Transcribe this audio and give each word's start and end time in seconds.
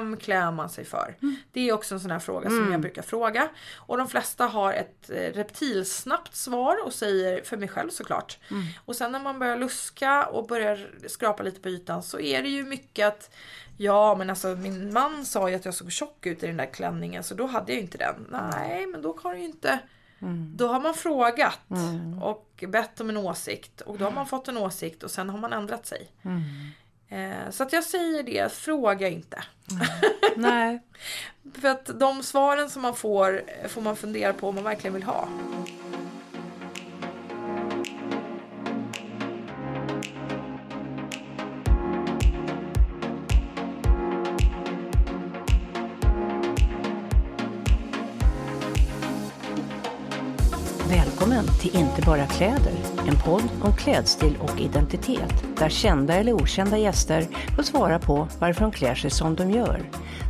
vem 0.00 0.16
klär 0.16 0.50
man 0.50 0.68
sig 0.68 0.84
för? 0.84 1.16
Mm. 1.22 1.36
Det 1.52 1.68
är 1.68 1.72
också 1.72 1.94
en 1.94 2.00
sån 2.00 2.10
här 2.10 2.18
fråga 2.18 2.48
som 2.48 2.58
mm. 2.58 2.72
jag 2.72 2.80
brukar 2.80 3.02
fråga. 3.02 3.48
Och 3.76 3.98
de 3.98 4.08
flesta 4.08 4.46
har 4.46 4.72
ett 4.72 5.10
eh, 5.10 5.14
reptilsnabbt 5.14 6.36
svar 6.36 6.76
och 6.84 6.92
säger, 6.92 7.42
för 7.42 7.56
mig 7.56 7.68
själv 7.68 7.90
såklart. 7.90 8.38
Mm. 8.50 8.64
Och 8.84 8.96
sen 8.96 9.12
när 9.12 9.20
man 9.20 9.38
börjar 9.38 9.56
luska 9.56 10.26
och 10.26 10.46
börjar 10.46 10.90
skrapa 11.08 11.42
lite 11.42 11.60
på 11.60 11.68
ytan 11.68 12.02
så 12.02 12.20
är 12.20 12.42
det 12.42 12.48
ju 12.48 12.64
mycket 12.64 13.06
att 13.06 13.34
Ja 13.76 14.14
men 14.14 14.30
alltså 14.30 14.48
min 14.48 14.92
man 14.92 15.24
sa 15.24 15.48
ju 15.48 15.54
att 15.54 15.64
jag 15.64 15.74
såg 15.74 15.92
tjock 15.92 16.26
ut 16.26 16.42
i 16.42 16.46
den 16.46 16.56
där 16.56 16.72
klänningen 16.72 17.24
så 17.24 17.34
då 17.34 17.46
hade 17.46 17.72
jag 17.72 17.76
ju 17.76 17.82
inte 17.82 17.98
den. 17.98 18.26
Nej 18.30 18.86
men 18.86 19.02
då 19.02 19.18
har 19.22 19.34
du 19.34 19.40
inte 19.40 19.78
Mm. 20.24 20.56
Då 20.56 20.68
har 20.68 20.80
man 20.80 20.94
frågat 20.94 21.70
mm. 21.70 22.22
och 22.22 22.64
bett 22.68 23.00
om 23.00 23.10
en 23.10 23.16
åsikt 23.16 23.80
och 23.80 23.98
då 23.98 24.04
har 24.04 24.12
man 24.12 24.26
fått 24.26 24.48
en 24.48 24.56
åsikt 24.56 25.02
och 25.02 25.10
sen 25.10 25.30
har 25.30 25.38
man 25.38 25.52
ändrat 25.52 25.86
sig. 25.86 26.10
Mm. 26.22 26.42
Eh, 27.14 27.50
så 27.50 27.62
att 27.62 27.72
jag 27.72 27.84
säger 27.84 28.22
det, 28.22 28.52
fråga 28.52 29.08
inte. 29.08 29.44
Nej. 30.36 30.82
För 31.60 31.68
att 31.68 31.90
de 32.00 32.22
svaren 32.22 32.70
som 32.70 32.82
man 32.82 32.96
får 32.96 33.42
får 33.68 33.80
man 33.80 33.96
fundera 33.96 34.32
på 34.32 34.48
om 34.48 34.54
man 34.54 34.64
verkligen 34.64 34.94
vill 34.94 35.02
ha. 35.02 35.28
Välkommen 50.88 51.44
till 51.60 51.76
Inte 51.76 52.02
bara 52.02 52.26
kläder, 52.26 52.93
en 53.08 53.16
podd 53.16 53.42
om 53.62 53.76
klädstil 53.76 54.38
och 54.40 54.60
identitet 54.60 55.44
där 55.58 55.68
kända 55.68 56.14
eller 56.14 56.32
okända 56.32 56.78
gäster 56.78 57.26
får 57.56 57.62
svara 57.62 57.98
på 57.98 58.28
varför 58.38 58.60
de 58.60 58.72
klär 58.72 58.94
sig 58.94 59.10
som 59.10 59.34
de 59.34 59.50
gör. 59.50 59.80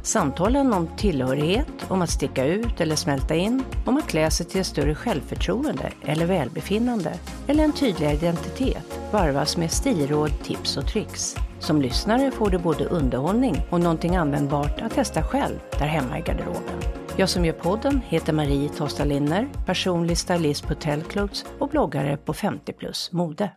Samtalen 0.02 0.72
om 0.72 0.88
tillhörighet, 0.96 1.66
om 1.88 2.02
att 2.02 2.10
sticka 2.10 2.44
ut 2.44 2.80
eller 2.80 2.96
smälta 2.96 3.34
in, 3.34 3.64
om 3.86 3.96
att 3.96 4.06
klä 4.06 4.30
sig 4.30 4.46
till 4.46 4.60
ett 4.60 4.66
större 4.66 4.94
självförtroende 4.94 5.92
eller 6.04 6.26
välbefinnande 6.26 7.14
eller 7.46 7.64
en 7.64 7.72
tydligare 7.72 8.14
identitet 8.14 9.00
varvas 9.12 9.56
med 9.56 9.72
stilråd, 9.72 10.30
tips 10.42 10.76
och 10.76 10.86
tricks. 10.86 11.36
Som 11.58 11.82
lyssnare 11.82 12.30
får 12.30 12.50
du 12.50 12.58
både 12.58 12.84
underhållning 12.84 13.66
och 13.70 13.80
någonting 13.80 14.16
användbart 14.16 14.80
att 14.80 14.94
testa 14.94 15.22
själv 15.22 15.58
där 15.78 15.86
hemma 15.86 16.18
i 16.18 16.22
garderoben. 16.22 17.03
Jag 17.16 17.28
som 17.28 17.44
gör 17.44 17.52
podden 17.52 18.00
heter 18.08 18.32
Marie 18.32 18.68
Tosta 18.68 19.04
Linner, 19.04 19.48
personlig 19.66 20.18
stylist 20.18 20.66
på 20.68 20.74
Tellclothes 20.74 21.44
och 21.58 21.68
bloggare 21.68 22.16
på 22.16 22.34
50 22.34 22.72
plus 22.72 23.12
mode. 23.12 23.50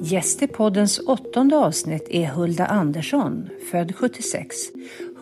Gäst 0.00 0.42
i 0.42 0.46
poddens 0.46 0.98
åttonde 0.98 1.56
avsnitt 1.56 2.08
är 2.10 2.26
Hulda 2.26 2.66
Andersson, 2.66 3.48
född 3.70 3.94
76. 3.96 4.56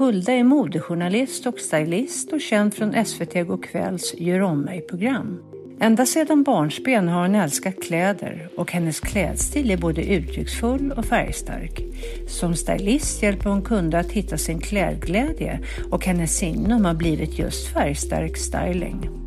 Hulda 0.03 0.33
är 0.33 0.45
modejournalist 0.45 1.47
och 1.47 1.59
stylist 1.59 2.33
och 2.33 2.41
känd 2.41 2.75
från 2.75 3.05
SVT 3.05 3.35
Go'kvälls 3.35 4.15
Gör 4.19 4.41
om 4.41 4.61
mig-program. 4.61 5.43
Ända 5.81 6.07
sedan 6.07 6.43
barnsben 6.43 7.09
har 7.09 7.23
hon 7.23 7.35
älskat 7.35 7.83
kläder 7.83 8.49
och 8.57 8.73
hennes 8.73 9.01
klädstil 9.01 9.71
är 9.71 9.77
både 9.77 10.05
uttrycksfull 10.05 10.93
och 10.93 11.05
färgstark. 11.05 11.81
Som 12.29 12.55
stylist 12.55 13.23
hjälper 13.23 13.51
hon 13.51 13.63
kunder 13.63 13.99
att 13.99 14.13
hitta 14.13 14.39
sin 14.39 14.61
klädglädje 14.61 15.61
och 15.91 16.07
hennes 16.07 16.37
signum 16.37 16.85
har 16.85 16.95
blivit 16.95 17.39
just 17.39 17.73
färgstark 17.73 18.37
styling. 18.37 19.22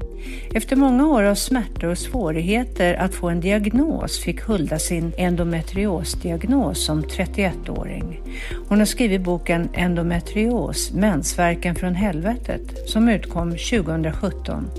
Efter 0.53 0.75
många 0.75 1.07
år 1.07 1.23
av 1.23 1.35
smärtor 1.35 1.87
och 1.87 1.97
svårigheter 1.97 2.93
att 2.93 3.15
få 3.15 3.29
en 3.29 3.39
diagnos 3.39 4.19
fick 4.19 4.41
Hulda 4.41 4.79
sin 4.79 5.13
endometriosdiagnos 5.17 6.85
som 6.85 7.03
31-åring. 7.03 8.21
Hon 8.67 8.79
har 8.79 8.85
skrivit 8.85 9.21
boken 9.21 9.69
Endometrios, 9.73 10.91
mensvärken 10.91 11.75
från 11.75 11.95
helvetet, 11.95 12.89
som 12.89 13.09
utkom 13.09 13.51
2017 13.51 14.69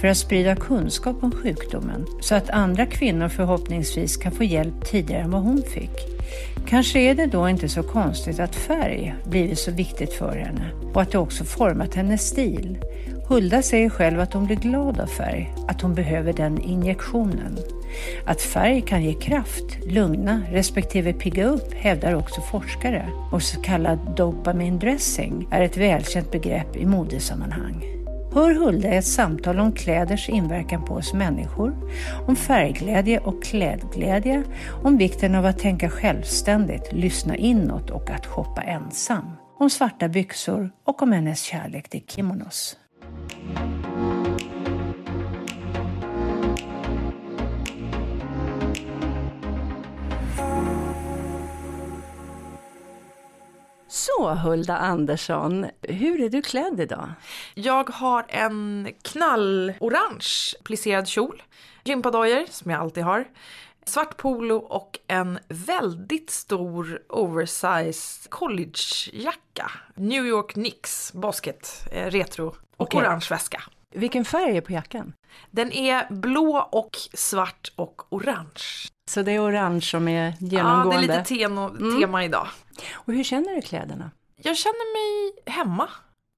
för 0.00 0.08
att 0.08 0.16
sprida 0.16 0.56
kunskap 0.56 1.16
om 1.22 1.32
sjukdomen 1.32 2.06
så 2.20 2.34
att 2.34 2.50
andra 2.50 2.86
kvinnor 2.86 3.28
förhoppningsvis 3.28 4.16
kan 4.16 4.32
få 4.32 4.44
hjälp 4.44 4.84
tidigare 4.84 5.22
än 5.22 5.30
vad 5.30 5.42
hon 5.42 5.62
fick. 5.62 6.16
Kanske 6.66 6.98
är 6.98 7.14
det 7.14 7.26
då 7.26 7.48
inte 7.48 7.68
så 7.68 7.82
konstigt 7.82 8.40
att 8.40 8.54
färg 8.54 9.14
blivit 9.24 9.58
så 9.58 9.70
viktigt 9.70 10.12
för 10.12 10.36
henne 10.36 10.70
och 10.94 11.02
att 11.02 11.12
det 11.12 11.18
också 11.18 11.44
format 11.44 11.94
hennes 11.94 12.28
stil. 12.28 12.78
Hulda 13.28 13.62
säger 13.62 13.90
själv 13.90 14.20
att 14.20 14.32
hon 14.32 14.46
blir 14.46 14.56
glad 14.56 15.00
av 15.00 15.06
färg, 15.06 15.54
att 15.68 15.80
hon 15.80 15.94
behöver 15.94 16.32
den 16.32 16.60
injektionen. 16.60 17.58
Att 18.26 18.42
färg 18.42 18.80
kan 18.80 19.04
ge 19.04 19.14
kraft, 19.14 19.84
lugna 19.86 20.42
respektive 20.50 21.12
pigga 21.12 21.46
upp 21.46 21.74
hävdar 21.74 22.14
också 22.14 22.40
forskare 22.40 23.08
och 23.32 23.42
så 23.42 23.60
kallad 23.60 23.98
dopamindressing 24.16 25.48
är 25.50 25.62
ett 25.62 25.76
välkänt 25.76 26.32
begrepp 26.32 26.76
i 26.76 26.86
modesammanhang. 26.86 27.84
Hör 28.32 28.54
Hulda 28.54 28.88
ett 28.88 29.06
samtal 29.06 29.60
om 29.60 29.72
kläders 29.72 30.28
inverkan 30.28 30.84
på 30.84 30.94
oss 30.94 31.14
människor, 31.14 31.92
om 32.28 32.36
färgglädje 32.36 33.18
och 33.18 33.44
klädglädje, 33.44 34.42
om 34.82 34.96
vikten 34.96 35.34
av 35.34 35.46
att 35.46 35.58
tänka 35.58 35.90
självständigt, 35.90 36.92
lyssna 36.92 37.36
inåt 37.36 37.90
och 37.90 38.10
att 38.10 38.26
shoppa 38.26 38.62
ensam, 38.62 39.32
om 39.58 39.70
svarta 39.70 40.08
byxor 40.08 40.70
och 40.84 41.02
om 41.02 41.12
hennes 41.12 41.42
kärlek 41.42 41.88
till 41.88 42.02
kimonos. 42.06 42.76
Så 54.16 54.34
Hulda 54.34 54.76
Andersson, 54.76 55.66
hur 55.82 56.20
är 56.20 56.28
du 56.28 56.42
klädd 56.42 56.80
idag? 56.80 57.08
Jag 57.54 57.90
har 57.90 58.24
en 58.28 58.88
knallorange 59.02 60.54
plisserad 60.64 61.08
kjol, 61.08 61.42
gympadojor 61.84 62.44
som 62.50 62.70
jag 62.70 62.80
alltid 62.80 63.04
har, 63.04 63.24
svart 63.84 64.16
polo 64.16 64.56
och 64.56 64.98
en 65.06 65.38
väldigt 65.48 66.30
stor 66.30 67.02
oversized 67.08 68.30
collegejacka. 68.30 69.70
New 69.94 70.26
York 70.26 70.52
Knicks 70.52 71.12
basket, 71.12 71.88
eh, 71.92 72.10
retro 72.10 72.54
och 72.76 72.86
okay. 72.86 73.00
orange 73.00 73.26
väska. 73.30 73.62
Vilken 73.94 74.24
färg 74.24 74.56
är 74.56 74.60
på 74.60 74.72
jackan? 74.72 75.12
Den 75.50 75.72
är 75.72 76.06
blå 76.10 76.68
och 76.72 76.90
svart 77.14 77.72
och 77.76 78.02
orange. 78.12 78.88
Så 79.10 79.22
det 79.22 79.32
är 79.32 79.40
orange 79.40 79.80
som 79.80 80.08
är 80.08 80.34
genomgående? 80.40 80.94
Ja, 80.94 81.00
det 81.00 81.06
är 81.14 81.18
lite 81.18 81.24
teno, 81.24 81.68
mm. 81.68 82.00
tema 82.00 82.24
idag. 82.24 82.48
Och 82.92 83.12
hur 83.12 83.24
känner 83.24 83.54
du 83.54 83.62
kläderna? 83.62 84.10
Jag 84.36 84.56
känner 84.56 84.94
mig 84.94 85.42
hemma. 85.46 85.88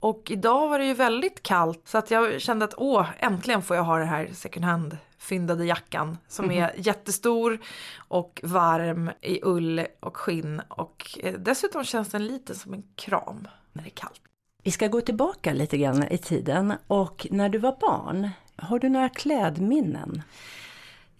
Och 0.03 0.31
idag 0.31 0.69
var 0.69 0.79
det 0.79 0.85
ju 0.85 0.95
väldigt 0.95 1.43
kallt 1.43 1.89
så 1.89 1.99
att 1.99 2.11
jag 2.11 2.41
kände 2.41 2.65
att 2.65 2.75
åh, 2.77 3.07
äntligen 3.19 3.63
får 3.63 3.77
jag 3.77 3.85
ha 3.85 3.99
den 3.99 4.09
här 4.09 4.31
second 4.33 4.65
hand 4.65 4.97
fyndade 5.19 5.65
jackan 5.65 6.19
som 6.29 6.45
mm. 6.45 6.63
är 6.63 6.73
jättestor 6.77 7.59
och 7.97 8.41
varm 8.43 9.11
i 9.21 9.41
ull 9.43 9.87
och 10.01 10.17
skinn 10.17 10.63
och 10.69 11.19
eh, 11.23 11.35
dessutom 11.35 11.85
känns 11.85 12.09
den 12.09 12.27
lite 12.27 12.55
som 12.55 12.75
en 12.75 12.83
kram 12.97 13.49
när 13.73 13.83
det 13.83 13.89
är 13.89 13.91
kallt. 13.91 14.21
Vi 14.63 14.71
ska 14.71 14.89
gå 14.89 15.01
tillbaka 15.01 15.53
lite 15.53 15.79
grann 15.79 16.03
i 16.11 16.19
tiden 16.19 16.75
och 16.87 17.27
när 17.31 17.49
du 17.49 17.59
var 17.59 17.77
barn, 17.81 18.31
har 18.57 18.79
du 18.79 18.89
några 18.89 19.09
klädminnen? 19.09 20.23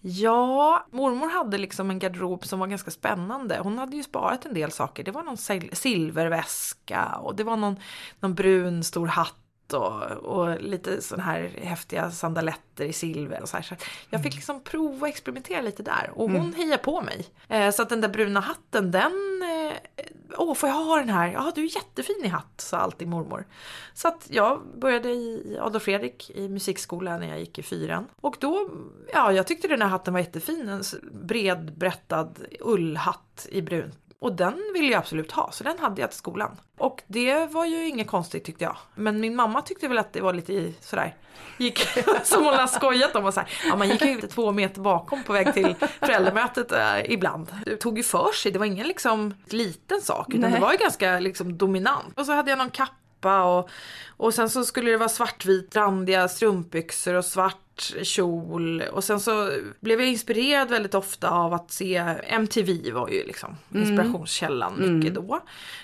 Ja, 0.01 0.85
mormor 0.91 1.29
hade 1.29 1.57
liksom 1.57 1.89
en 1.89 1.99
garderob 1.99 2.45
som 2.45 2.59
var 2.59 2.67
ganska 2.67 2.91
spännande. 2.91 3.59
Hon 3.63 3.77
hade 3.77 3.95
ju 3.95 4.03
sparat 4.03 4.45
en 4.45 4.53
del 4.53 4.71
saker. 4.71 5.03
Det 5.03 5.11
var 5.11 5.23
någon 5.23 5.37
silverväska 5.75 7.05
och 7.05 7.35
det 7.35 7.43
var 7.43 7.57
någon, 7.57 7.75
någon 8.19 8.35
brun 8.35 8.83
stor 8.83 9.07
hatt 9.07 9.35
och, 9.73 10.03
och 10.11 10.61
lite 10.61 11.01
sådana 11.01 11.23
här 11.23 11.51
häftiga 11.61 12.11
sandaletter 12.11 12.85
i 12.85 12.93
silver 12.93 13.41
och 13.41 13.49
så 13.49 13.57
här. 13.57 13.63
Så 13.63 13.75
jag 14.09 14.23
fick 14.23 14.33
mm. 14.33 14.37
liksom 14.37 14.61
prova 14.63 15.01
och 15.01 15.07
experimentera 15.07 15.61
lite 15.61 15.83
där 15.83 16.11
och 16.13 16.31
hon 16.31 16.41
mm. 16.41 16.53
hejade 16.53 16.83
på 16.83 17.01
mig. 17.01 17.25
Eh, 17.47 17.71
så 17.71 17.81
att 17.81 17.89
den 17.89 18.01
där 18.01 18.09
bruna 18.09 18.39
hatten 18.39 18.91
den, 18.91 19.41
eh, 19.41 20.05
åh 20.37 20.55
får 20.55 20.69
jag 20.69 20.75
ha 20.75 20.95
den 20.95 21.09
här? 21.09 21.31
Ja 21.31 21.51
du 21.55 21.63
är 21.63 21.75
jättefin 21.75 22.21
i 22.23 22.27
hatt, 22.27 22.61
sa 22.61 22.77
alltid 22.77 23.07
mormor. 23.07 23.45
Så 23.93 24.07
att 24.07 24.27
jag 24.29 24.61
började 24.75 25.09
i 25.09 25.57
Adolf 25.61 25.83
Fredrik 25.83 26.31
i 26.35 26.49
musikskolan 26.49 27.19
när 27.19 27.27
jag 27.27 27.39
gick 27.39 27.59
i 27.59 27.63
fyran. 27.63 28.07
Och 28.15 28.35
då, 28.39 28.69
ja 29.13 29.31
jag 29.31 29.47
tyckte 29.47 29.67
den 29.67 29.81
här 29.81 29.89
hatten 29.89 30.13
var 30.13 30.19
jättefin, 30.19 30.69
en 30.69 30.83
bred 31.11 31.77
brättad 31.77 32.39
ullhatt 32.59 33.47
i 33.49 33.61
brunt 33.61 34.08
och 34.21 34.35
den 34.35 34.71
ville 34.73 34.91
jag 34.91 34.99
absolut 34.99 35.31
ha, 35.31 35.51
så 35.51 35.63
den 35.63 35.79
hade 35.79 36.01
jag 36.01 36.09
till 36.09 36.17
skolan. 36.17 36.57
Och 36.77 37.03
det 37.07 37.45
var 37.45 37.65
ju 37.65 37.87
inget 37.87 38.07
konstigt 38.07 38.43
tyckte 38.43 38.63
jag. 38.63 38.77
Men 38.95 39.19
min 39.19 39.35
mamma 39.35 39.61
tyckte 39.61 39.87
väl 39.87 39.97
att 39.97 40.13
det 40.13 40.21
var 40.21 40.33
lite 40.33 40.73
sådär, 40.81 41.15
gick, 41.57 41.79
som 42.23 42.45
hon 42.45 42.53
har 42.53 42.67
skojat 42.67 43.15
om. 43.15 43.25
Och 43.25 43.33
så 43.33 43.39
här, 43.39 43.49
ja, 43.65 43.75
man 43.75 43.89
gick 43.89 44.01
ju 44.01 44.21
två 44.21 44.51
meter 44.51 44.81
bakom 44.81 45.23
på 45.23 45.33
väg 45.33 45.53
till 45.53 45.75
föräldramötet 45.99 46.71
äh, 46.71 47.11
ibland. 47.11 47.47
Det 47.65 47.77
tog 47.77 47.97
ju 47.97 48.03
för 48.03 48.31
sig, 48.31 48.51
det 48.51 48.59
var 48.59 48.65
ingen 48.65 48.87
liksom 48.87 49.33
liten 49.45 50.01
sak 50.01 50.29
utan 50.29 50.41
Nej. 50.41 50.51
det 50.51 50.59
var 50.59 50.71
ju 50.71 50.77
ganska 50.77 51.19
liksom 51.19 51.57
dominant. 51.57 52.19
Och 52.19 52.25
så 52.25 52.31
hade 52.31 52.49
jag 52.49 52.57
någon 52.57 52.69
kappa 52.69 52.93
kappa 53.19 53.43
och, 53.43 53.69
och 54.17 54.33
sen 54.33 54.49
så 54.49 54.63
skulle 54.63 54.91
det 54.91 54.97
vara 54.97 55.09
svartvit 55.09 55.75
randiga 55.75 56.27
strumpbyxor 56.27 57.13
och 57.13 57.25
svart 57.25 57.93
kjol. 58.03 58.81
Och 58.81 59.03
sen 59.03 59.19
så 59.19 59.51
blev 59.79 59.99
jag 59.99 60.09
inspirerad 60.09 60.69
väldigt 60.69 60.95
ofta 60.95 61.29
av 61.29 61.53
att 61.53 61.71
se 61.71 61.95
MTV 62.27 62.91
var 62.91 63.09
ju 63.09 63.23
liksom 63.23 63.57
inspirationskällan 63.73 64.73
mycket 64.77 65.15
då. 65.15 65.41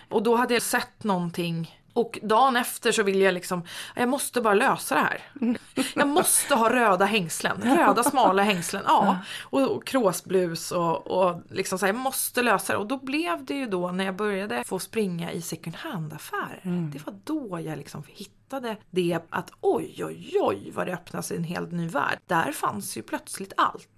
Och 0.09 0.23
då 0.23 0.35
hade 0.35 0.53
jag 0.53 0.63
sett 0.63 1.03
någonting 1.03 1.79
och 1.95 2.19
dagen 2.21 2.55
efter 2.55 2.91
så 2.91 3.03
vill 3.03 3.21
jag 3.21 3.33
liksom, 3.33 3.63
jag 3.95 4.09
måste 4.09 4.41
bara 4.41 4.53
lösa 4.53 4.95
det 4.95 5.01
här. 5.01 5.21
Jag 5.95 6.07
måste 6.07 6.55
ha 6.55 6.69
röda 6.69 7.05
hängslen, 7.05 7.61
röda 7.77 8.03
smala 8.03 8.43
hängslen, 8.43 8.83
ja. 8.85 9.19
Och, 9.43 9.61
och 9.61 9.87
kråsblus 9.87 10.71
och, 10.71 11.07
och 11.07 11.41
liksom 11.49 11.79
så 11.79 11.85
här, 11.85 11.93
jag 11.93 12.01
måste 12.01 12.41
lösa 12.41 12.73
det. 12.73 12.79
Och 12.79 12.87
då 12.87 12.97
blev 12.97 13.45
det 13.45 13.53
ju 13.53 13.65
då 13.67 13.91
när 13.91 14.05
jag 14.05 14.15
började 14.15 14.63
få 14.63 14.79
springa 14.79 15.31
i 15.31 15.41
second 15.41 15.75
hand-affärer. 15.75 16.61
Det 16.93 17.05
var 17.05 17.15
då 17.23 17.59
jag 17.59 17.77
liksom 17.77 18.03
hittade 18.07 18.77
det 18.91 19.19
att 19.29 19.51
oj, 19.61 20.05
oj, 20.05 20.31
oj 20.41 20.71
vad 20.71 20.87
det 20.87 20.93
öppnar 20.93 21.21
sig 21.21 21.37
en 21.37 21.43
helt 21.43 21.71
ny 21.71 21.87
värld. 21.87 22.19
Där 22.27 22.51
fanns 22.51 22.97
ju 22.97 23.01
plötsligt 23.01 23.53
allt. 23.57 23.89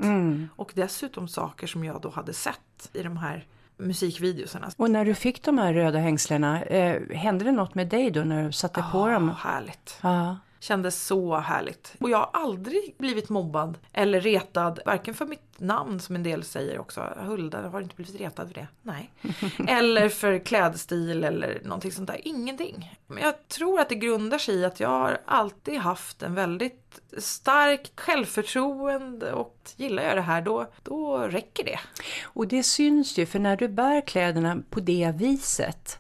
Och 0.56 0.72
dessutom 0.76 1.28
saker 1.28 1.68
som 1.68 1.84
jag 1.84 2.02
då 2.02 2.10
hade 2.10 2.34
sett 2.34 2.90
i 2.94 3.04
de 3.04 3.18
här 3.18 3.46
musikvideosarna. 3.78 4.72
Och 4.78 4.92
när 4.92 5.06
du 5.06 5.14
fick 5.14 5.44
de 5.44 5.58
här 5.58 5.74
röda 5.74 6.00
hängslena, 6.00 6.64
eh, 6.64 7.02
hände 7.16 7.46
det 7.46 7.52
något 7.52 7.76
med 7.76 7.88
dig 7.88 8.12
då 8.12 8.22
när 8.22 8.46
du 8.46 8.52
satte 8.52 8.84
på 8.92 9.08
dem? 9.08 9.30
Ah, 9.30 9.34
härligt. 9.34 10.00
Ja. 10.02 10.38
Kändes 10.68 11.04
så 11.06 11.38
härligt. 11.38 11.96
Och 12.00 12.10
jag 12.10 12.18
har 12.18 12.30
aldrig 12.34 12.96
blivit 12.98 13.30
mobbad 13.30 13.78
eller 13.94 14.22
retad, 14.22 14.80
varken 14.86 15.14
för 15.14 15.26
mitt 15.26 15.60
namn 15.60 16.00
som 16.00 16.16
en 16.16 16.24
del 16.24 16.44
säger 16.44 16.80
också. 16.80 17.02
Hulda, 17.18 17.70
har 17.70 17.82
inte 17.82 17.96
blivit 17.96 18.22
retad 18.22 18.48
för 18.48 18.54
det? 18.54 18.68
Nej. 18.82 19.12
eller 19.68 20.10
för 20.10 20.40
klädstil 20.40 21.24
eller 21.24 21.62
någonting 21.64 21.92
sånt 21.92 22.08
där. 22.08 22.28
Ingenting. 22.28 22.98
Men 23.08 23.24
jag 23.24 23.48
tror 23.48 23.80
att 23.80 23.90
det 23.90 23.96
grundar 23.96 24.38
sig 24.38 24.56
i 24.56 24.66
att 24.66 24.80
jag 24.80 24.90
har 24.90 25.22
alltid 25.26 25.78
haft 25.78 26.24
en 26.24 26.36
väldigt 26.36 27.02
starkt 27.18 28.00
självförtroende 28.00 29.34
och 29.34 29.58
gillar 29.76 30.04
jag 30.04 30.18
det 30.18 30.22
här 30.22 30.42
då, 30.42 30.68
då 30.84 31.18
räcker 31.18 31.64
det. 31.64 31.80
Och 32.24 32.48
det 32.48 32.64
syns 32.64 33.18
ju, 33.18 33.26
för 33.26 33.40
när 33.40 33.58
du 33.58 33.68
bär 33.68 34.02
kläderna 34.02 34.58
på 34.70 34.80
det 34.80 35.14
viset, 35.18 36.00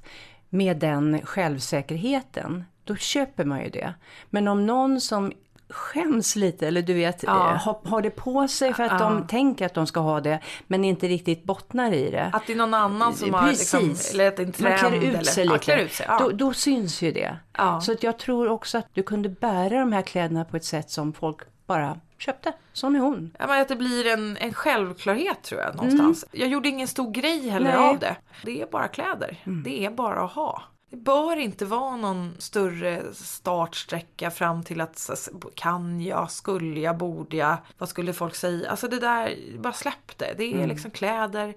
med 0.49 0.77
den 0.77 1.25
självsäkerheten, 1.25 2.63
då 2.87 2.95
köper 2.95 3.45
man 3.45 3.63
ju 3.63 3.69
det. 3.69 3.93
Men 4.29 4.47
om 4.47 4.65
någon 4.65 5.01
som 5.01 5.31
skäms 5.69 6.35
lite 6.35 6.67
eller 6.67 6.81
du 6.81 6.93
vet 6.93 7.23
Ja. 7.23 7.51
eh, 7.51 7.57
har, 7.57 7.79
har 7.89 8.01
det 8.01 8.09
på 8.09 8.47
sig 8.47 8.73
för 8.73 8.83
att 8.83 8.91
Ja. 8.91 8.97
de 9.09 9.27
tänker 9.27 9.65
att 9.65 9.73
de 9.73 9.87
ska 9.87 9.99
ha 9.99 10.21
det 10.21 10.39
men 10.67 10.85
inte 10.85 11.07
riktigt 11.07 11.43
bottnar 11.43 11.91
i 11.93 12.09
det. 12.11 12.29
Att 12.33 12.47
det 12.47 12.53
är 12.53 12.57
någon 12.57 12.73
annan 12.73 13.13
som 13.13 13.33
har 13.33 13.47
liksom, 13.47 13.79
Precis. 13.89 14.13
eller 14.13 14.27
att 14.27 14.39
en 14.39 14.51
trend. 14.51 14.69
Man 14.81 14.91
klär 14.91 14.97
ut 15.07 15.13
eller, 15.13 15.23
sig 15.23 15.45
Ja, 15.45 15.53
lite. 15.53 15.65
klär 15.65 15.77
ut 15.77 15.93
sig, 15.93 16.05
ja. 16.09 16.19
då, 16.19 16.29
då 16.29 16.53
syns 16.53 17.01
ju 17.01 17.11
det. 17.11 17.37
Ja. 17.57 17.81
Så 17.81 17.91
att 17.91 18.03
jag 18.03 18.19
tror 18.19 18.49
också 18.49 18.77
att 18.77 18.87
du 18.93 19.03
kunde 19.03 19.29
bära 19.29 19.79
de 19.79 19.91
här 19.91 20.01
kläderna 20.01 20.45
på 20.45 20.57
ett 20.57 20.65
sätt 20.65 20.89
som 20.89 21.13
folk 21.13 21.37
bara 21.65 21.97
köpte. 22.17 22.53
Sån 22.73 22.95
är 22.95 22.99
hon. 22.99 23.35
Ja, 23.39 23.47
men 23.47 23.61
att 23.61 23.67
det 23.67 23.75
blir 23.75 24.07
en, 24.07 24.37
en 24.37 24.53
självklarhet 24.53 25.43
tror 25.43 25.61
jag 25.61 25.75
någonstans. 25.75 26.25
Jag 26.31 26.49
gjorde 26.49 26.69
ingen 26.69 26.87
stor 26.87 27.11
grej 27.11 27.49
heller 27.49 27.77
Nej. 27.77 27.89
av 27.89 27.99
det. 27.99 28.15
Det 28.45 28.61
är 28.61 28.65
bara 28.67 28.87
kläder. 28.87 29.37
Det 29.65 29.85
är 29.85 29.89
bara 29.89 30.23
att 30.25 30.31
ha. 30.31 30.61
Det 30.89 30.97
bör 30.97 31.35
inte 31.37 31.65
vara 31.65 31.95
någon 31.95 32.35
större 32.39 33.03
startsträcka 33.13 34.31
fram 34.31 34.63
till 34.63 34.81
att 34.81 35.09
kan 35.55 36.01
jag, 36.01 36.31
skulle 36.31 36.79
jag, 36.79 36.97
borde 36.97 37.37
jag, 37.37 37.57
vad 37.77 37.89
skulle 37.89 38.13
folk 38.13 38.35
säga? 38.35 38.69
Alltså 38.69 38.87
det 38.87 38.99
där, 38.99 39.35
bara 39.59 39.73
släpp 39.73 40.17
det. 40.17 40.33
Det 40.37 40.43
är 40.43 40.67
liksom 40.67 40.91
kläder. 40.91 41.53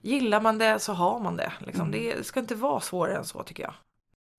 Gillar 0.00 0.40
man 0.40 0.58
det 0.58 0.78
så 0.78 0.92
har 0.92 1.20
man 1.20 1.36
det. 1.36 1.52
Liksom. 1.66 1.90
Det 1.90 2.26
ska 2.26 2.40
inte 2.40 2.54
vara 2.54 2.80
svårare 2.80 3.16
än 3.16 3.24
så 3.24 3.42
tycker 3.42 3.62
jag. 3.62 3.74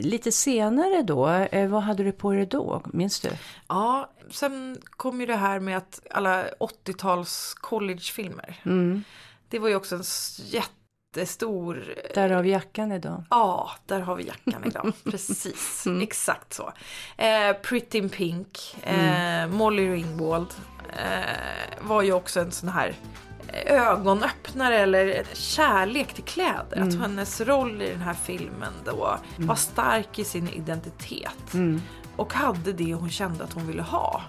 Lite 0.03 0.31
senare 0.31 1.01
då, 1.01 1.27
eh, 1.29 1.67
vad 1.69 1.83
hade 1.83 2.03
du 2.03 2.11
på 2.11 2.31
dig 2.31 2.45
då? 2.45 2.81
Minns 2.85 3.19
du? 3.19 3.29
Ja, 3.67 4.11
sen 4.29 4.77
kom 4.89 5.19
ju 5.21 5.25
det 5.25 5.35
här 5.35 5.59
med 5.59 5.77
att 5.77 5.99
alla 6.11 6.45
80-tals 6.59 7.53
collegefilmer. 7.53 8.61
Mm. 8.65 9.03
Det 9.49 9.59
var 9.59 9.69
ju 9.69 9.75
också 9.75 9.95
en 9.95 10.01
s- 10.01 10.41
jättestor 11.17 11.95
Därav 12.13 12.47
jackan 12.47 12.91
idag. 12.91 13.23
Ja, 13.29 13.71
där 13.85 13.99
har 13.99 14.15
vi 14.15 14.23
jackan 14.23 14.63
idag. 14.65 14.93
Precis, 15.03 15.87
exakt 16.01 16.53
så. 16.53 16.71
Eh, 17.17 17.53
Pretty 17.61 17.97
in 17.97 18.09
Pink, 18.09 18.77
eh, 18.83 19.47
Molly 19.47 19.91
Ringwald 19.91 20.47
eh, 20.89 21.87
var 21.87 22.01
ju 22.01 22.13
också 22.13 22.39
en 22.39 22.51
sån 22.51 22.69
här 22.69 22.95
eh, 23.47 23.73
ögonöppnare 23.73 24.79
eller 24.79 25.23
kärlek 25.33 26.13
till 26.13 26.23
kläder. 26.23 26.81
Att 26.81 26.99
hennes 26.99 27.41
roll 27.41 27.81
i 27.81 27.89
den 27.89 28.01
här 28.01 28.13
filmen 28.13 28.73
då 28.85 29.17
var 29.37 29.55
stark 29.55 30.19
i 30.19 30.23
sin 30.23 30.49
identitet. 30.49 31.53
Och 32.15 32.33
hade 32.33 32.73
det 32.73 32.93
hon 32.93 33.09
kände 33.09 33.43
att 33.43 33.53
hon 33.53 33.67
ville 33.67 33.81
ha. 33.81 34.21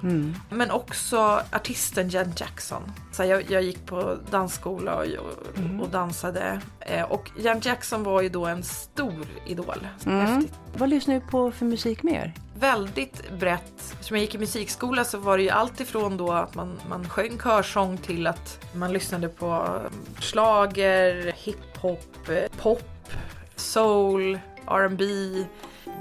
Men 0.51 0.71
också 0.71 1.43
artisten 1.53 2.11
Jan 2.11 2.33
Jackson. 2.37 2.83
Så 3.13 3.25
jag, 3.25 3.51
jag 3.51 3.63
gick 3.63 3.87
på 3.87 4.17
dansskola 4.31 4.95
och, 4.95 5.05
och, 5.05 5.83
och 5.83 5.89
dansade. 5.89 6.61
Eh, 6.81 7.03
och 7.03 7.31
Jan 7.39 7.61
Jackson 7.61 8.03
var 8.03 8.23
ju 8.23 8.29
då 8.29 8.47
en 8.47 8.63
stor 8.63 9.27
idol. 9.47 9.89
Häftigt. 10.05 10.55
Vad 10.77 10.89
lyssnar 10.89 11.15
du 11.15 11.21
på 11.21 11.51
för 11.51 11.65
musik 11.65 12.03
mer? 12.03 12.35
Väldigt 12.59 13.31
brett. 13.39 13.93
Eftersom 13.93 14.17
jag 14.17 14.25
gick 14.25 14.35
i 14.35 14.39
musikskola 14.39 15.05
så 15.05 15.19
var 15.19 15.37
det 15.37 15.43
ju 15.43 15.51
allt 15.51 15.81
ifrån 15.81 16.17
då 16.17 16.33
att 16.33 16.55
man, 16.55 16.79
man 16.89 17.09
sjöng 17.09 17.39
körsång 17.39 17.99
till 17.99 18.27
att 18.27 18.61
man 18.73 18.93
lyssnade 18.93 19.29
på 19.29 19.47
eh, 19.47 20.21
schlager, 20.21 21.33
hiphop, 21.37 22.29
eh, 22.29 22.63
pop, 22.63 23.11
soul, 23.57 24.39
R&B 24.67 25.05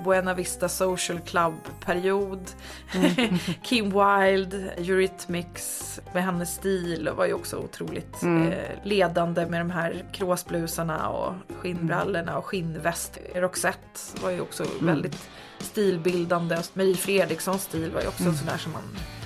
Buena 0.03 0.33
Vista 0.33 0.69
Social 0.69 1.19
Club-period. 1.19 2.39
Kim 3.63 3.85
Wilde, 3.85 4.71
Eurythmics 4.77 5.99
med 6.13 6.23
hennes 6.23 6.55
stil 6.55 7.09
var 7.17 7.25
ju 7.25 7.33
också 7.33 7.57
otroligt 7.57 8.23
eh, 8.23 8.83
ledande 8.83 9.45
med 9.45 9.61
de 9.61 9.71
här 9.71 10.05
kråsblusarna 10.13 11.09
och 11.09 11.33
skinnbrallorna 11.59 12.37
och 12.37 12.45
skinnväst. 12.45 13.17
Roxette 13.35 13.99
var 14.23 14.29
ju 14.29 14.41
också 14.41 14.65
väldigt 14.81 15.29
stilbildande. 15.59 16.57
Marie 16.73 16.95
Fredrikssons 16.95 17.63
stil 17.63 17.91
var 17.91 18.01
ju 18.01 18.07
också 18.07 18.23
en 18.23 18.35
sån 18.35 18.47
där 18.47 18.57
som 18.57 18.71
man 18.71 18.83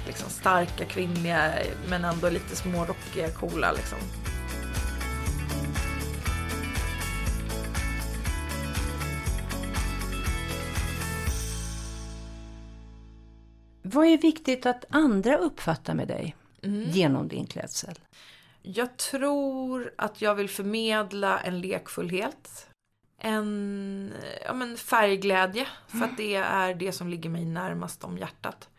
liksom 0.08 0.30
starka 0.30 0.86
kvinnliga 0.86 1.52
men 1.90 2.06
ändå 2.06 2.30
lite 2.30 2.56
smårockiga, 2.56 3.30
coola 3.30 3.72
liksom. 3.72 3.98
Vad 13.92 14.06
är 14.06 14.18
viktigt 14.18 14.66
att 14.66 14.86
andra 14.90 15.38
uppfattar 15.38 15.94
med 15.94 16.08
dig 16.08 16.36
genom 16.94 17.28
din 17.28 17.48
klädsel? 17.48 18.00
Jag 18.62 18.98
tror 18.98 19.94
att 19.98 20.22
jag 20.22 20.36
vill 20.36 20.50
förmedla 20.50 21.40
en 21.40 21.62
lekfullhet. 21.62 22.68
En 23.18 24.14
ja, 24.46 24.54
men 24.54 24.78
färgglädje. 24.78 25.68
För 25.88 26.06
att 26.06 26.18
det 26.18 26.36
är 26.36 26.74
det 26.74 26.92
som 26.92 27.10
ligger 27.10 27.30
mig 27.30 27.46
närmast 27.46 28.04
om 28.04 28.18
hjärtat. 28.18 28.70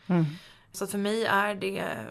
Så 0.73 0.84
att 0.84 0.90
för 0.90 0.99
mig 0.99 1.25
är 1.25 1.54
det 1.54 2.06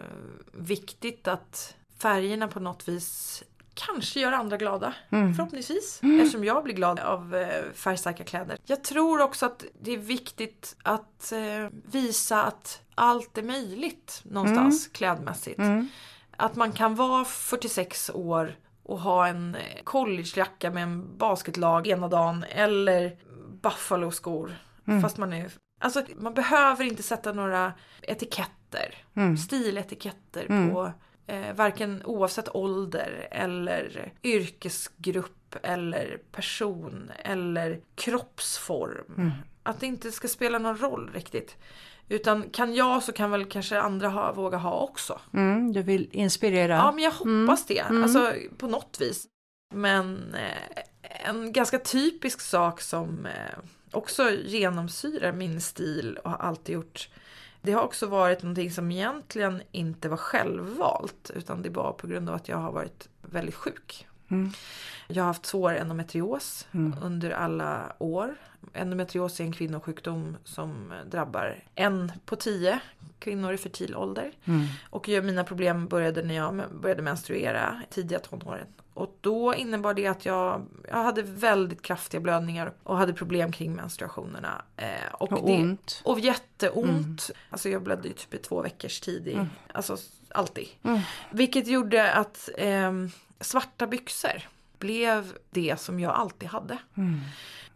viktigt 0.52 1.28
att 1.28 1.76
färgerna 1.98 2.48
på 2.48 2.60
något 2.60 2.88
vis 2.88 3.42
kanske 3.86 4.20
gör 4.20 4.32
andra 4.32 4.56
glada. 4.56 4.94
Förhoppningsvis. 5.36 6.00
Eftersom 6.20 6.44
jag 6.44 6.64
blir 6.64 6.74
glad 6.74 7.00
av 7.00 7.34
eh, 7.34 7.72
färgstarka 7.74 8.24
kläder. 8.24 8.58
Jag 8.66 8.84
tror 8.84 9.20
också 9.20 9.46
att 9.46 9.64
det 9.80 9.92
är 9.92 9.98
viktigt 9.98 10.76
att 10.82 11.32
eh, 11.32 11.68
visa 11.92 12.42
att 12.42 12.82
allt 12.94 13.38
är 13.38 13.42
möjligt 13.42 14.20
någonstans 14.24 14.88
klädmässigt. 14.88 15.60
Att 16.36 16.56
man 16.56 16.72
kan 16.72 16.94
vara 16.94 17.24
46 17.24 18.10
år 18.14 18.56
och 18.82 19.00
ha 19.00 19.26
en 19.26 19.54
eh, 19.54 19.82
collegejacka 19.84 20.70
med 20.70 20.82
en 20.82 21.18
basketlag 21.18 21.86
ena 21.86 22.08
dagen 22.08 22.44
eller 22.50 23.16
Buffalo-skor. 23.62 24.54
Fast 25.02 25.18
man 25.18 25.32
är... 25.32 25.50
Alltså 25.80 26.02
man 26.16 26.34
behöver 26.34 26.84
inte 26.84 27.02
sätta 27.02 27.32
några 27.32 27.72
etiketter, 28.02 28.94
stiletiketter 29.46 30.70
på 30.70 30.92
eh, 31.30 31.54
varken 31.54 32.02
oavsett 32.04 32.54
ålder 32.54 33.28
eller 33.30 34.12
yrkesgrupp 34.22 35.56
eller 35.62 36.18
person 36.32 37.10
eller 37.24 37.80
kroppsform. 37.94 39.32
Att 39.62 39.80
det 39.80 39.86
inte 39.86 40.12
ska 40.12 40.28
spela 40.28 40.58
någon 40.58 40.78
roll 40.78 41.10
riktigt. 41.14 41.56
Utan 42.08 42.50
kan 42.50 42.74
jag 42.74 43.02
så 43.02 43.12
kan 43.12 43.30
väl 43.30 43.44
kanske 43.44 43.80
andra 43.80 44.08
ha, 44.08 44.32
våga 44.32 44.58
ha 44.58 44.80
också. 44.80 45.20
Mm, 45.32 45.72
du 45.72 45.82
vill 45.82 46.08
inspirera? 46.12 46.74
Ja, 46.74 46.92
men 46.92 47.04
jag 47.04 47.10
hoppas 47.10 47.66
det. 47.66 47.80
Alltså 47.80 48.32
på 48.58 48.66
något 48.66 49.00
vis. 49.00 49.26
Men 49.74 50.34
eh, 50.34 51.28
en 51.28 51.52
ganska 51.52 51.78
typisk 51.78 52.40
sak 52.40 52.80
som 52.80 53.26
eh, 53.26 53.58
också 53.92 54.30
genomsyrar 54.30 55.32
min 55.32 55.60
stil 55.60 56.18
och 56.24 56.30
har 56.30 56.38
alltid 56.38 56.74
gjort. 56.74 57.08
Det 57.62 57.72
har 57.72 57.82
också 57.82 58.06
varit 58.06 58.42
någonting 58.42 58.70
som 58.70 58.90
egentligen 58.90 59.62
inte 59.72 60.08
var 60.08 60.16
självvalt 60.16 61.30
utan 61.34 61.62
det 61.62 61.70
var 61.70 61.92
på 61.92 62.06
grund 62.06 62.28
av 62.28 62.34
att 62.34 62.48
jag 62.48 62.56
har 62.56 62.72
varit 62.72 63.08
väldigt 63.22 63.54
sjuk. 63.54 64.06
Jag 65.08 65.22
har 65.22 65.26
haft 65.26 65.46
svår 65.46 65.74
endometrios 65.76 66.68
under 67.02 67.30
alla 67.30 67.92
år. 67.98 68.36
Endometrios 68.72 69.40
är 69.40 69.44
en 69.44 69.52
kvinnosjukdom 69.52 70.36
som 70.44 70.92
drabbar 71.10 71.64
en 71.74 72.12
på 72.24 72.36
tio 72.36 72.80
kvinnor 73.18 73.52
i 73.52 73.56
fertil 73.58 73.96
ålder. 73.96 74.32
Och 74.90 75.08
mina 75.08 75.44
problem 75.44 75.86
började 75.88 76.22
när 76.22 76.34
jag 76.34 76.62
började 76.80 77.02
menstruera 77.02 77.82
tidiga 77.90 78.18
tonåren. 78.18 78.66
Och 78.94 79.16
då 79.20 79.54
innebar 79.54 79.94
det 79.94 80.06
att 80.06 80.24
jag, 80.26 80.66
jag 80.88 80.96
hade 81.02 81.22
väldigt 81.22 81.82
kraftiga 81.82 82.20
blödningar 82.20 82.72
och 82.82 82.96
hade 82.96 83.12
problem 83.12 83.52
kring 83.52 83.74
menstruationerna. 83.74 84.62
Eh, 84.76 84.86
och, 85.12 85.32
Och 85.32 85.46
det, 85.46 85.52
ont. 85.62 86.00
Och 86.04 86.20
jätteont. 86.20 87.30
Alltså 87.50 87.68
jag 87.68 87.82
blödde 87.82 88.08
ju 88.08 88.14
typ 88.14 88.34
i 88.34 88.38
två 88.38 88.62
veckors 88.62 89.00
tid. 89.00 89.28
I, 89.28 89.38
Alltså 89.72 89.96
alltid. 90.28 90.68
Vilket 91.30 91.66
gjorde 91.66 92.12
att 92.12 92.48
ehm, 92.58 93.10
svarta 93.40 93.86
byxor 93.86 94.48
blev 94.78 95.32
det 95.50 95.80
som 95.80 96.00
jag 96.00 96.12
alltid 96.14 96.48
hade. 96.48 96.78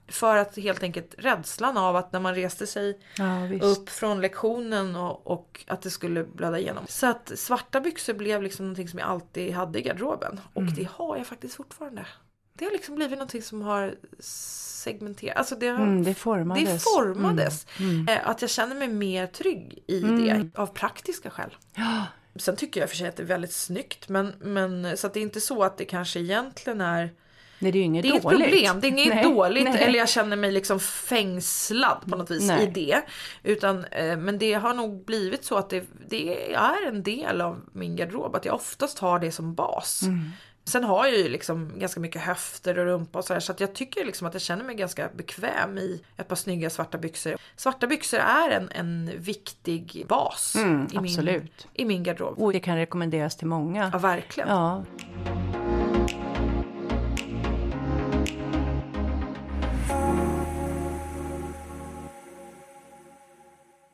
För 0.08 0.36
att 0.36 0.56
helt 0.56 0.82
enkelt 0.82 1.14
rädslan 1.18 1.76
av 1.76 1.96
att 1.96 2.12
när 2.12 2.20
man 2.20 2.34
reste 2.34 2.66
sig 2.66 2.98
Ja, 3.18 3.48
upp 3.62 3.88
från 3.90 4.20
lektionen 4.20 4.96
och, 4.96 5.26
och 5.26 5.64
att 5.66 5.82
det 5.82 5.90
skulle 5.90 6.24
blöda 6.24 6.58
igenom. 6.58 6.84
Så 6.88 7.06
att 7.06 7.32
svarta 7.36 7.80
byxor 7.80 8.14
blev 8.14 8.42
liksom 8.42 8.66
någonting 8.66 8.88
som 8.88 8.98
jag 8.98 9.08
alltid 9.08 9.52
hade 9.54 9.78
i 9.78 9.82
garderoben. 9.82 10.40
Och 10.54 10.62
det 10.62 10.88
har 10.92 11.16
jag 11.16 11.26
faktiskt 11.26 11.54
fortfarande. 11.54 12.06
Det 12.52 12.64
har 12.64 12.72
liksom 12.72 12.94
blivit 12.94 13.18
någonting 13.18 13.42
som 13.42 13.62
har 13.62 13.94
segmenterat. 14.20 15.36
Alltså 15.36 15.54
det, 15.56 15.68
har, 15.68 15.76
Mm, 15.82 16.04
det 16.04 16.14
formades. 16.14 16.64
det 16.64 16.78
formades. 16.90 17.66
Eh, 18.08 18.28
Att 18.28 18.40
jag 18.42 18.50
känner 18.50 18.76
mig 18.76 18.88
mer 18.88 19.26
trygg 19.26 19.84
i 19.86 20.00
det 20.00 20.50
av 20.54 20.66
praktiska 20.66 21.30
skäl. 21.30 21.56
Ja, 21.74 22.04
Sen 22.36 22.56
tycker 22.56 22.80
jag 22.80 22.90
för 22.90 22.96
sig 22.96 23.08
att 23.08 23.16
det 23.16 23.22
är 23.22 23.26
väldigt 23.26 23.52
snyggt. 23.52 24.08
Men, 24.08 24.32
men 24.40 24.96
så 24.96 25.06
att 25.06 25.14
det 25.14 25.20
är 25.20 25.22
inte 25.22 25.40
så 25.40 25.62
att 25.62 25.78
det 25.78 25.84
kanske 25.84 26.20
egentligen 26.20 26.80
är 26.80 27.10
nej, 27.58 27.72
det 27.72 27.78
är 27.78 27.80
ju 27.80 27.86
inget 27.86 28.02
det 28.02 28.08
är 28.08 28.20
dåligt. 28.20 28.40
problem, 28.40 28.80
det 28.80 28.86
är 28.86 28.88
inget 28.88 29.14
Nej, 29.14 29.24
dåligt 29.24 29.64
nej. 29.64 29.82
eller 29.82 29.98
jag 29.98 30.08
känner 30.08 30.36
mig 30.36 30.52
liksom 30.52 30.80
fängslad 30.80 31.98
på 32.10 32.16
något 32.16 32.30
vis 32.30 32.48
Nej. 32.48 32.64
i 32.64 32.66
det. 32.66 33.02
Utan, 33.42 33.84
eh, 33.84 34.16
men 34.16 34.38
det 34.38 34.52
har 34.54 34.74
nog 34.74 35.04
blivit 35.04 35.44
så 35.44 35.56
att 35.56 35.70
det, 35.70 35.84
det 36.08 36.54
är 36.54 36.88
en 36.88 37.02
del 37.02 37.40
av 37.40 37.60
min 37.72 37.96
garderob, 37.96 38.36
att 38.36 38.44
jag 38.44 38.54
oftast 38.54 38.98
har 38.98 39.18
det 39.18 39.32
som 39.32 39.54
bas. 39.54 40.02
Mm. 40.02 40.30
Sen 40.66 40.84
har 40.84 41.06
jag 41.06 41.16
ju 41.18 41.28
liksom 41.28 41.78
ganska 41.78 42.00
mycket 42.00 42.22
höfter 42.22 42.78
och 42.78 42.84
rumpa 42.84 43.18
och 43.18 43.24
sådär 43.24 43.40
så 43.40 43.52
att 43.52 43.60
jag 43.60 43.74
tycker 43.74 44.04
liksom 44.04 44.26
att 44.26 44.34
jag 44.34 44.42
känner 44.42 44.64
mig 44.64 44.74
ganska 44.74 45.08
bekväm 45.16 45.78
i 45.78 46.02
ett 46.16 46.28
par 46.28 46.36
snygga 46.36 46.70
svarta 46.70 46.98
byxor. 46.98 47.36
Svarta 47.56 47.86
byxor 47.86 48.18
är 48.18 48.50
en, 48.50 48.68
en 48.72 49.10
viktig 49.16 50.04
bas 50.08 50.54
Mm, 50.56 50.88
i, 50.92 51.00
min, 51.00 51.04
absolut. 51.04 51.66
i 51.74 51.84
min 51.84 52.02
garderob. 52.02 52.38
Och 52.38 52.52
det 52.52 52.60
kan 52.60 52.76
rekommenderas 52.76 53.36
till 53.36 53.46
många. 53.46 53.90
Ja, 53.92 53.98
verkligen. 53.98 54.48
Ja. 54.48 54.84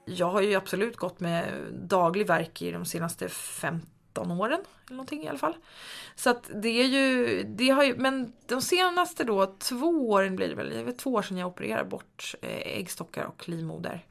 Jag 0.04 0.30
har 0.30 0.40
ju 0.40 0.54
absolut 0.54 0.96
gått 0.96 1.20
med 1.20 1.44
daglig 1.72 2.26
verk 2.26 2.62
i 2.62 2.70
de 2.70 2.84
senaste 2.84 3.28
15 4.14 4.30
åren. 4.40 4.60
Eller 4.86 4.96
någonting 4.96 5.24
i 5.24 5.28
alla 5.28 5.38
fall. 5.38 5.54
Så 6.14 6.30
att 6.30 6.50
det 6.62 6.68
är 6.68 6.84
ju, 6.86 7.42
det 7.42 7.68
har 7.70 7.84
ju, 7.84 7.96
men 7.96 8.32
de 8.46 8.62
senaste 8.62 9.24
då 9.24 9.54
två 9.58 10.10
åren 10.10 10.36
blir 10.36 10.48
det 10.48 10.54
väl, 10.54 10.70
det 10.70 10.80
är 10.80 10.84
väl 10.84 10.96
två 10.96 11.10
år 11.12 11.22
sedan 11.22 11.36
jag 11.38 11.48
opererade 11.48 11.84
bort 11.88 12.34
eh, 12.42 12.78
äggstockar 12.78 13.24
och 13.24 13.48
livmoder. 13.48 14.04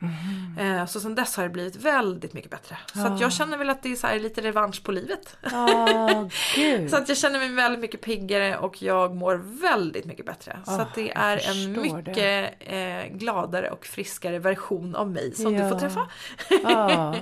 Eh, 0.59 0.85
så 0.85 0.99
sedan 0.99 1.15
dess 1.15 1.35
har 1.37 1.43
det 1.43 1.49
blivit 1.49 1.75
väldigt 1.75 2.33
mycket 2.33 2.51
bättre. 2.51 2.77
Så 2.93 3.07
att 3.07 3.21
jag 3.21 3.33
känner 3.33 3.57
väl 3.57 3.69
att 3.69 3.83
det 3.83 3.91
är 3.91 3.95
så 3.95 4.07
här 4.07 4.19
lite 4.19 4.41
revansch 4.41 4.83
på 4.83 4.91
livet. 4.91 5.37
Gud. 6.55 6.89
Så 6.89 6.97
att 6.97 7.09
jag 7.09 7.17
känner 7.17 7.39
mig 7.39 7.49
väldigt 7.49 7.79
mycket 7.81 8.01
piggare 8.01 8.57
och 8.57 8.81
jag 8.81 9.15
mår 9.15 9.35
väldigt 9.61 10.05
mycket 10.05 10.25
bättre. 10.25 10.59
så 10.65 10.71
Ah, 10.71 10.81
att 10.81 10.95
det 10.95 11.11
är 11.11 11.49
en 11.51 11.71
mycket 11.81 12.53
eh, 12.59 13.17
gladare 13.17 13.71
och 13.71 13.85
friskare 13.85 14.39
version 14.39 14.95
av 14.95 15.09
mig 15.11 15.35
som 15.35 15.53
du 15.53 15.59
Ja. 15.59 15.69
får 15.69 15.79
träffa. 15.79 16.09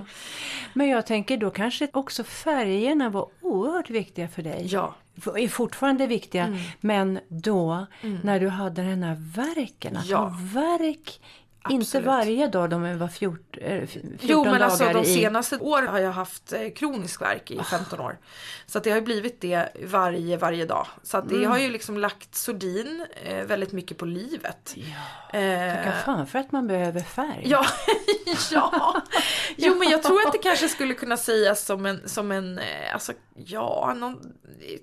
Men 0.74 0.88
jag 0.89 1.05
tänker 1.05 1.38
då 1.38 1.50
kanske 1.50 1.88
också 1.93 2.24
färgerna 2.67 3.09
var 3.09 3.27
oerhört 3.41 3.89
viktiga 3.89 4.27
för 4.27 4.41
dig. 4.41 4.65
Ja. 4.71 4.95
Är 5.36 5.47
fortfarande 5.47 6.07
viktiga. 6.07 6.57
Men 6.81 7.19
då 7.27 7.86
när 8.24 8.39
du 8.39 8.47
hade 8.50 8.81
den 8.81 9.03
här 9.03 9.15
verken. 9.36 9.97
Att 9.97 10.05
Ja. 10.09 10.17
ha 10.17 10.29
verk. 10.53 11.21
Inte 11.69 12.00
varje 12.00 12.47
dag, 12.47 12.69
de 12.69 12.97
var 12.97 13.07
14, 13.07 13.62
eh, 13.62 13.88
14 13.88 14.09
Jo 14.21 14.43
men 14.45 14.62
alltså 14.62 14.83
dagar 14.83 14.93
de 14.93 15.09
i. 15.09 15.13
senaste 15.15 15.57
åren 15.57 15.88
har 15.88 16.00
jag 16.00 16.12
haft 16.12 16.53
eh, 16.53 16.69
kronisk 16.75 17.21
värk 17.21 17.51
i 17.51 17.59
15 17.63 18.00
år. 18.00 18.17
Så 18.65 18.77
att 18.77 18.83
det 18.83 18.89
har 18.89 18.97
ju 18.97 19.03
blivit 19.03 19.41
det 19.41 19.69
varje, 19.83 20.38
varje 20.38 20.65
dag. 20.65 20.88
Så 21.03 21.17
att 21.17 21.29
det 21.29 21.45
har 21.45 21.57
ju 21.57 21.69
liksom 21.69 21.97
lagt 21.97 22.36
sordin 22.36 23.05
eh, 23.24 23.43
väldigt 23.43 23.71
mycket 23.71 23.97
på 23.97 24.05
livet. 24.05 24.74
Ja, 24.75 24.83
Eh, 25.39 25.75
tacka 25.75 25.91
fan 26.05 26.27
för 26.27 26.39
att 26.39 26.51
man 26.51 26.67
behöver 26.67 27.01
färg. 27.01 27.41
Ja, 27.45 27.65
ja. 28.51 29.01
Jo 29.55 29.75
men 29.75 29.89
jag 29.89 30.03
tror 30.03 30.27
att 30.27 30.33
det 30.33 30.38
kanske 30.38 30.69
skulle 30.69 30.93
kunna 30.93 31.17
sägas 31.17 31.65
som 31.65 31.86
en, 31.86 32.09
som 32.09 32.31
en 32.31 32.59
eh, 32.59 32.93
alltså 32.93 33.13
ja, 33.36 33.93
någon, 33.97 34.33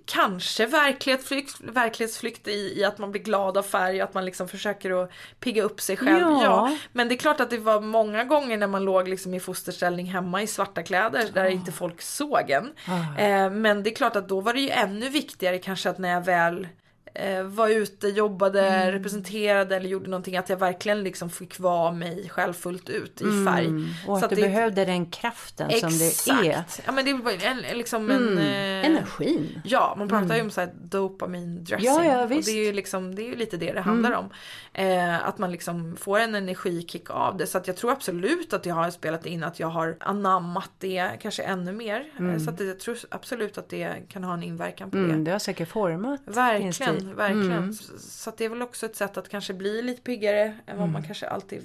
kanske 0.07 0.67
verklighetsflykt, 0.67 1.61
verklighetsflykt 1.61 2.49
i, 2.49 2.81
i 2.81 2.85
att 2.85 2.99
man 2.99 3.11
blir 3.11 3.23
glad 3.23 3.59
av 3.59 3.63
färg 3.63 4.03
och 4.03 4.09
att 4.09 4.15
man 4.15 4.25
liksom 4.25 4.49
försöker 4.49 5.03
att 5.03 5.11
pigga 5.41 5.63
upp 5.63 5.81
sig 5.81 5.97
själv. 5.97 6.21
Ja. 6.43 6.74
Men 6.93 7.09
det 7.09 7.15
är 7.15 7.17
klart 7.17 7.41
att 7.41 7.51
det 7.51 7.59
var 7.59 7.81
många 7.81 8.25
gånger 8.25 8.57
när 8.57 8.67
man 8.67 8.85
låg 8.85 9.09
liksom 9.09 9.35
i 9.35 9.41
fosterställning 9.41 10.07
hemma 10.07 10.43
i 10.43 10.47
svarta 10.47 10.83
kläder 10.83 11.25
där 11.35 11.45
inte 11.47 11.73
folk 11.73 12.03
såg 12.03 12.51
en. 12.51 12.71
Eh, 13.19 13.51
men 13.51 13.83
det 13.83 13.91
är 13.91 13.95
klart 13.95 14.17
att 14.17 14.29
då 14.29 14.41
var 14.41 14.55
det 14.55 14.61
ju 14.61 14.71
ännu 14.71 15.09
viktigare 15.09 15.59
kanske 15.59 15.91
att 15.91 15.99
när 15.99 16.09
jag 16.09 16.25
väl 16.25 16.69
eh, 17.17 17.43
var 17.43 17.69
ute, 17.69 18.09
jobbade, 18.09 18.67
Mm. 18.69 18.93
representerade 18.93 19.77
eller 19.77 19.89
gjorde 19.89 20.11
någonting 20.11 20.37
att 20.37 20.49
jag 20.49 20.57
verkligen 20.57 21.03
liksom 21.03 21.31
fick 21.31 21.59
vara 21.59 21.93
mig 21.93 22.29
själv 22.29 22.53
fullt 22.53 22.89
ut 22.89 23.21
i 23.21 23.25
färg. 23.47 23.67
Mm, 23.67 23.87
och 24.07 24.19
Så 24.19 24.25
att 24.25 24.31
du 24.31 24.37
det- 24.37 24.43
behövde 24.43 24.85
den 24.85 25.07
kraften 25.07 25.71
som 25.81 25.99
det 25.99 26.05
är. 26.05 26.09
Exakt. 26.51 26.83
Ja 26.87 26.93
men 26.93 27.05
det 27.05 27.13
var 27.13 27.33
en, 27.47 27.79
liksom 27.79 28.11
en... 28.11 28.29
Mm, 28.29 28.39
eh, 28.39 28.87
energin. 28.91 29.61
Ja, 29.65 29.95
man 29.99 30.09
pratar 30.09 30.37
ju 30.37 30.43
om 30.43 30.51
så 30.51 30.61
här 30.61 30.71
dopamin 30.83 31.65
dressing. 31.65 31.87
Ja, 31.87 32.05
ja, 32.05 32.23
och 32.25 32.31
visst. 32.31 32.49
Mm. 32.49 32.57
det 32.57 32.63
är 32.63 32.67
ju 32.67 32.73
liksom, 32.73 33.15
det 33.15 33.29
är 33.33 33.37
lite 33.37 33.57
det 33.57 33.73
det 33.73 33.81
handlar 33.81 34.13
om. 34.13 34.31
Eh, 34.77 35.29
att 35.29 35.39
man 35.39 35.53
liksom 35.53 35.97
får 35.97 36.19
en 36.19 36.35
energikick 36.35 37.11
av 37.11 37.37
det. 37.37 37.47
Så 37.47 37.59
att 37.59 37.67
jag 37.67 37.77
tror 37.77 37.93
absolut 37.93 38.53
att 38.53 38.67
jag 38.67 38.75
har 38.75 38.91
spelat 38.91 39.27
in 39.27 39.45
att 39.45 39.61
jag 39.61 39.69
har 39.69 39.97
anammat 40.01 40.71
det 40.79 41.11
kanske 41.23 41.43
ännu 41.43 41.73
mer. 41.73 42.05
Eh, 42.21 42.39
Så 42.39 42.51
att 42.51 42.61
jag 42.61 42.81
tror 42.81 42.99
absolut 43.09 43.59
att 43.59 43.69
det 43.69 43.95
kan 44.09 44.25
ha 44.25 44.35
en 44.35 44.43
inverkan 44.43 44.91
på 44.91 44.97
det. 44.97 45.05
Mm, 45.05 45.25
det 45.25 45.31
har 45.31 45.39
säkert 45.39 45.69
format 45.69 46.21
Verkligen, 46.25 46.73
stil. 46.73 47.13
verkligen. 47.17 47.53
Mm. 47.53 47.73
Så, 47.99 48.31
att 48.31 48.37
det 48.39 48.45
är 48.45 48.49
väl 48.49 48.63
också 48.63 48.87
ett 48.87 48.97
sätt 48.97 49.17
att 49.17 49.29
kanske 49.29 49.55
bli 49.55 49.83
lite 49.83 50.03
piggare 50.03 50.59
än 50.67 50.79
vad 50.79 50.89
man 50.89 51.03
kanske 51.03 51.29
alltid 51.29 51.63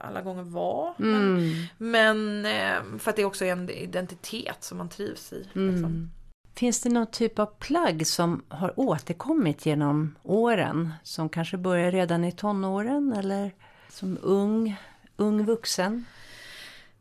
alla 0.00 0.22
gånger 0.22 0.42
var. 0.42 0.94
Men, 0.96 1.14
Mm. 1.38 1.52
men 1.78 2.46
eh, 2.46 2.98
för 2.98 3.10
att 3.10 3.16
det 3.16 3.24
också 3.24 3.44
är 3.44 3.52
en 3.52 3.70
identitet 3.70 4.64
som 4.64 4.78
man 4.78 4.88
trivs 4.88 5.32
i. 5.32 5.48
Mm. 5.54 5.74
Liksom. 5.74 6.10
Finns 6.56 6.80
det 6.80 6.88
någon 6.88 7.06
typ 7.06 7.38
av 7.38 7.46
plagg 7.46 8.06
som 8.06 8.44
har 8.48 8.80
återkommit 8.80 9.66
genom 9.66 10.16
åren? 10.22 10.92
Som 11.02 11.28
kanske 11.28 11.56
börjar 11.56 11.90
redan 11.90 12.24
i 12.24 12.32
tonåren 12.32 13.12
eller 13.12 13.50
som 13.88 14.18
ung, 14.22 14.76
ung 15.16 15.44
vuxen? 15.44 16.04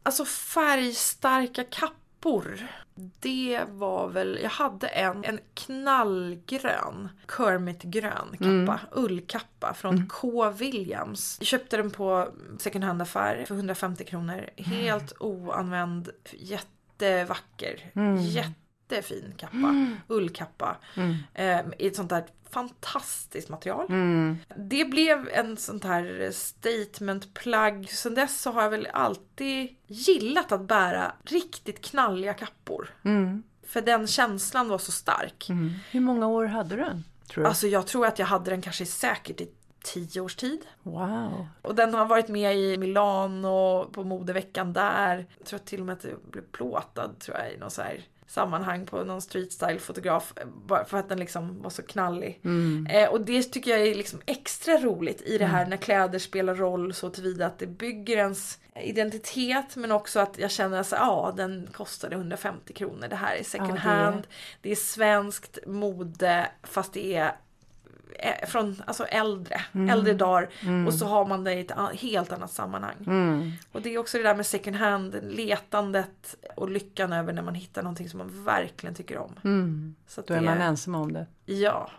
Alltså 0.03 0.25
färgstarka 0.25 1.63
kappor. 1.63 2.67
Det 3.19 3.61
var 3.69 4.07
väl, 4.07 4.39
jag 4.43 4.49
hade 4.49 4.87
en, 4.87 5.23
en 5.23 5.39
knallgrön, 5.53 7.09
Kermit-grön 7.37 8.37
kappa, 8.37 8.79
ullkappa 8.91 9.73
från 9.73 10.07
K. 10.07 10.49
Williams. 10.49 11.37
Jag 11.39 11.47
köpte 11.47 11.77
den 11.77 11.91
på 11.91 12.27
second 12.59 12.83
hand-affär 12.83 13.45
för 13.47 13.55
150 13.55 14.05
kronor. 14.05 14.49
Helt 14.57 15.13
oanvänd, 15.19 16.09
jättevacker, 16.31 17.91
jättefin 18.89 19.33
kappa, 19.37 19.75
ullkappa. 20.07 20.77
Eh, 21.33 21.59
I 21.79 21.87
ett 21.87 21.95
sånt 21.95 22.09
där 22.09 22.23
fantastiskt 22.49 23.49
material. 23.49 23.85
Mm. 23.89 24.37
Det 24.55 24.85
blev 24.85 25.29
en 25.29 25.57
sånt 25.57 25.83
här 25.83 26.31
statementplagg. 26.33 27.89
Sen 27.89 28.15
dess 28.15 28.41
så 28.41 28.51
har 28.51 28.61
jag 28.63 28.69
väl 28.69 28.87
alltid 28.93 29.75
gillat 29.87 30.51
att 30.51 30.61
bära 30.61 31.11
riktigt 31.23 31.81
knalliga 31.81 32.33
kappor. 32.33 32.89
Mm. 33.03 33.43
För 33.67 33.81
den 33.81 34.07
känslan 34.07 34.67
var 34.69 34.77
så 34.77 34.91
stark. 34.91 35.49
Mm. 35.49 35.73
Hur 35.91 35.99
många 35.99 36.27
år 36.27 36.45
hade 36.45 36.75
du 36.75 36.81
den? 36.81 37.03
Tror 37.27 37.43
du? 37.43 37.49
Alltså 37.49 37.67
jag 37.67 37.87
tror 37.87 38.05
att 38.05 38.19
jag 38.19 38.25
hade 38.25 38.51
den 38.51 38.61
kanske 38.61 38.85
säkert 38.85 39.41
i 39.41 39.49
tio 39.83 40.21
års 40.21 40.35
tid. 40.35 40.59
wow. 40.83 41.47
Och 41.61 41.75
den 41.75 41.93
har 41.93 42.05
varit 42.05 42.27
med 42.27 42.57
i 42.57 42.77
Milan 42.77 43.45
och 43.45 43.93
på 43.93 44.03
modeveckan 44.03 44.73
där. 44.73 45.25
Jag 45.37 45.47
tror 45.47 45.59
till 45.59 45.79
och 45.79 45.85
med 45.85 45.93
att 45.93 46.01
det 46.01 46.31
blev 46.31 46.43
plåtad 46.51 47.19
tror 47.19 47.37
jag 47.37 47.53
i 47.53 47.57
någon 47.57 47.71
så 47.71 47.81
här 47.81 48.05
sammanhang 48.27 48.85
på 48.85 49.03
någon 49.03 49.21
street 49.21 49.51
style 49.51 49.79
fotograf. 49.79 50.33
eh, 50.35 50.47
Bara 50.65 50.85
för 50.85 50.97
att 50.97 51.09
den 51.09 51.19
liksom 51.19 51.61
var 51.61 51.69
så 51.69 51.81
knallig. 51.83 52.39
Eh, 52.89 53.09
och 53.09 53.21
det 53.21 53.43
tycker 53.43 53.71
jag 53.71 53.87
är 53.87 53.95
liksom 53.95 54.21
extra 54.25 54.77
roligt 54.77 55.21
i 55.21 55.37
det 55.37 55.45
här 55.45 55.65
när 55.65 55.77
kläder 55.77 56.19
spelar 56.19 56.55
roll 56.55 56.93
så 56.93 57.09
tillvida 57.09 57.45
att 57.45 57.59
det 57.59 57.67
bygger 57.67 58.17
ens 58.17 58.59
identitet 58.75 59.75
men 59.75 59.91
också 59.91 60.19
att 60.19 60.37
jag 60.37 60.51
känner 60.51 60.79
att 60.79 60.91
ja, 60.91 61.33
den 61.37 61.69
kostade 61.73 62.15
150 62.15 62.73
kronor. 62.73 63.07
Det 63.07 63.15
här 63.15 63.35
är 63.35 63.43
second 63.43 63.69
Ja, 63.69 63.73
det 63.73 63.79
hand. 63.79 64.27
Det 64.61 64.71
är 64.71 64.75
svenskt 64.75 65.57
mode 65.67 66.47
fast 66.63 66.93
det 66.93 67.15
är 67.15 67.35
från 68.47 68.81
alltså 68.85 69.03
äldre, 69.05 69.61
Mm. 69.73 69.89
äldre 69.89 70.13
dagar 70.13 70.49
och 70.87 70.93
så 70.93 71.05
har 71.05 71.25
man 71.25 71.43
det 71.43 71.53
i 71.53 71.59
ett 71.59 71.71
helt 71.99 72.31
annat 72.31 72.51
sammanhang. 72.51 72.95
Mm. 73.07 73.51
Och 73.71 73.81
det 73.81 73.93
är 73.93 73.97
också 73.97 74.17
det 74.17 74.23
där 74.23 74.35
med 74.35 74.45
second 74.45 74.75
hand, 74.75 75.15
letandet 75.23 76.35
och 76.55 76.69
lyckan 76.69 77.13
över 77.13 77.33
när 77.33 77.41
man 77.41 77.55
hittar 77.55 77.83
någonting 77.83 78.09
som 78.09 78.17
man 78.17 78.45
verkligen 78.45 78.95
tycker 78.95 79.17
om. 79.17 79.35
Mm. 79.43 79.95
Så 80.07 80.21
Då 80.21 80.33
är 80.33 80.39
det 80.39 80.45
man 80.45 80.61
ensam 80.61 80.95
om 80.95 81.13
det. 81.13 81.25
Ja. 81.45 81.89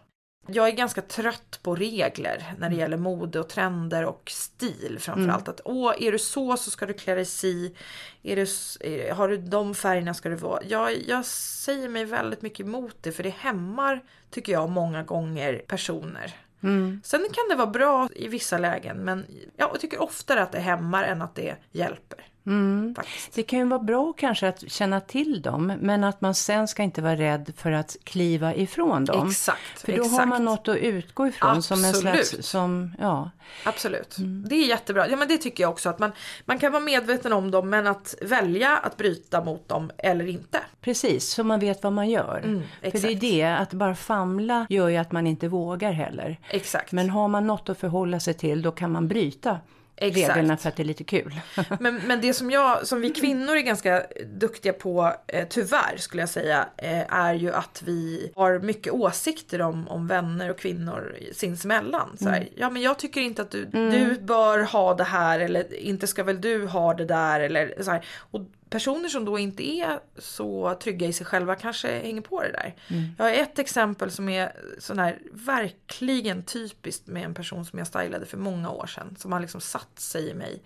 Jag 0.48 0.68
är 0.68 0.72
ganska 0.72 1.02
trött 1.02 1.58
på 1.62 1.74
regler 1.74 2.54
när 2.58 2.70
det 2.70 2.76
gäller 2.76 2.96
mode 2.96 3.40
och 3.40 3.48
trender 3.48 4.04
och 4.04 4.30
stil 4.30 4.96
framförallt. 5.00 5.48
Att 5.48 5.60
åh, 5.64 5.94
är 6.00 6.12
du 6.12 6.18
så 6.18 6.56
så 6.56 6.70
ska 6.70 6.86
du 6.86 6.92
klä 6.94 7.14
dig 7.14 7.24
si. 7.24 7.76
Är 8.22 8.36
du, 8.36 8.42
är- 8.80 9.12
har 9.12 9.28
du 9.28 9.36
de 9.36 9.74
färgerna 9.74 10.14
ska 10.14 10.28
du 10.28 10.34
vara. 10.36 10.62
Jag, 10.64 11.02
jag 11.08 11.24
säger 11.26 11.88
mig 11.88 12.04
väldigt 12.04 12.42
mycket 12.42 12.66
emot 12.66 12.96
det 13.00 13.12
för 13.12 13.22
det 13.22 13.34
hämmar, 13.38 14.00
tycker 14.30 14.52
jag, 14.52 14.70
många 14.70 15.02
gånger 15.02 15.62
personer. 15.66 16.34
Mm. 16.62 17.00
Sen 17.04 17.20
kan 17.20 17.44
det 17.50 17.54
vara 17.54 17.66
bra 17.70 18.08
i 18.14 18.28
vissa 18.28 18.58
lägen 18.58 18.96
men 18.96 19.24
ja, 19.56 19.68
jag 19.72 19.80
tycker 19.80 20.02
oftare 20.02 20.42
att 20.42 20.52
det 20.52 20.60
hämmar 20.60 21.04
än 21.04 21.22
att 21.22 21.34
det 21.34 21.56
hjälper. 21.72 22.26
Mm. 22.46 22.94
Det 23.34 23.42
kan 23.42 23.58
ju 23.58 23.64
vara 23.64 23.80
bra 23.80 24.12
kanske 24.12 24.48
att 24.48 24.70
känna 24.70 25.00
till 25.00 25.42
dem, 25.42 25.72
men 25.80 26.04
att 26.04 26.20
man 26.20 26.34
sen 26.34 26.68
ska 26.68 26.82
inte 26.82 27.02
vara 27.02 27.16
rädd 27.16 27.52
för 27.56 27.72
att 27.72 27.96
kliva 28.04 28.54
ifrån 28.54 29.04
dem. 29.04 29.28
Exakt. 29.28 29.80
För 29.80 29.92
då 29.92 30.02
exakt. 30.02 30.18
har 30.18 30.26
man 30.26 30.44
något 30.44 30.68
att 30.68 30.76
utgå 30.76 31.26
ifrån 31.26 31.62
som 31.62 31.84
en 31.84 31.94
slags, 31.94 32.18
Absolut. 32.18 32.44
som, 32.44 32.94
ja. 32.98 33.30
Absolut. 33.64 34.18
Mm. 34.18 34.44
Det 34.48 34.54
är 34.54 34.66
jättebra. 34.66 35.08
Ja 35.08 35.16
men 35.16 35.28
det 35.28 35.38
tycker 35.38 35.64
jag 35.64 35.70
också 35.70 35.88
att 35.88 35.98
man, 35.98 36.12
man 36.44 36.58
kan 36.58 36.72
vara 36.72 36.82
medveten 36.82 37.32
om 37.32 37.50
dem 37.50 37.70
men 37.70 37.86
att 37.86 38.14
välja 38.22 38.76
att 38.76 38.96
bryta 38.96 39.44
mot 39.44 39.68
dem 39.68 39.90
eller 39.98 40.28
inte. 40.28 40.60
Precis, 40.80 41.28
så 41.28 41.44
man 41.44 41.60
vet 41.60 41.82
vad 41.82 41.92
man 41.92 42.10
gör. 42.10 42.40
Mm, 42.44 42.62
För 42.82 42.98
det 42.98 43.12
är 43.12 43.14
det, 43.14 43.44
att 43.44 43.72
bara 43.72 43.94
famla 43.94 44.66
gör 44.70 44.88
ju 44.88 44.96
att 44.96 45.12
man 45.12 45.26
inte 45.26 45.48
vågar 45.48 45.92
heller. 45.92 46.40
Exakt. 46.48 46.92
Men 46.92 47.10
har 47.10 47.28
man 47.28 47.46
något 47.46 47.68
att 47.68 47.78
förhålla 47.78 48.20
sig 48.20 48.34
till, 48.34 48.62
då 48.62 48.72
kan 48.72 48.92
man 48.92 49.08
bryta 49.08 49.58
Exakt. 49.96 50.28
reglerna 50.28 50.56
för 50.56 50.68
att 50.68 50.76
det 50.76 50.82
är 50.82 50.84
lite 50.84 51.04
kul. 51.04 51.40
Men, 51.80 52.00
men 52.06 52.20
det 52.20 52.34
som, 52.34 52.50
jag, 52.50 52.86
som 52.86 53.00
vi 53.00 53.10
kvinnor 53.10 53.56
är 53.56 53.60
ganska 53.60 54.06
duktiga 54.26 54.72
på, 54.72 55.14
eh, 55.26 55.46
tyvärr 55.48 55.96
skulle 55.96 56.22
jag 56.22 56.28
säga, 56.28 56.68
eh, 56.76 57.14
är 57.14 57.34
ju 57.34 57.52
att 57.52 57.82
vi 57.86 58.32
har 58.36 58.58
mycket 58.58 58.92
åsikter 58.92 59.60
om, 59.60 59.88
om 59.88 60.06
vänner 60.06 60.50
och 60.50 60.58
kvinnor 60.58 61.16
sinsemellan. 61.32 62.16
Så 62.18 62.28
här, 62.28 62.48
Ja 62.56 62.70
men 62.70 62.82
jag 62.82 62.98
tycker 62.98 63.20
inte 63.20 63.42
att 63.42 63.50
du, 63.50 63.64
du 63.64 64.18
bör 64.20 64.58
ha 64.58 64.94
det 64.94 65.04
här 65.04 65.40
eller 65.40 65.74
inte 65.74 66.06
ska 66.06 66.24
väl 66.24 66.40
du 66.40 66.66
ha 66.66 66.94
det 66.94 67.04
där 67.04 67.40
eller 67.40 67.82
så 67.82 67.90
här. 67.90 68.04
Och 68.30 68.40
personer 68.70 69.08
som 69.08 69.24
då 69.24 69.38
inte 69.38 69.68
är 69.68 70.00
så 70.18 70.74
trygga 70.74 71.06
i 71.06 71.12
sig 71.12 71.26
själva 71.26 71.54
kanske 71.54 71.88
hänger 71.88 72.20
på 72.20 72.42
det 72.42 72.52
där. 72.52 72.74
Jag 73.18 73.24
har 73.24 73.32
ett 73.32 73.58
exempel 73.58 74.10
som 74.10 74.28
är 74.28 74.52
sån 74.78 74.98
här 74.98 75.18
verkligen 75.32 76.42
typiskt 76.42 77.06
med 77.06 77.24
en 77.24 77.34
person 77.34 77.64
som 77.64 77.78
jag 77.78 77.88
stylade 77.88 78.26
för 78.26 78.38
många 78.38 78.70
år 78.70 78.86
sedan. 78.86 79.16
Som 79.18 79.32
har 79.32 79.40
liksom 79.40 79.60
satt 79.60 79.98
sig 80.00 80.30
i 80.30 80.34
mig. 80.34 80.62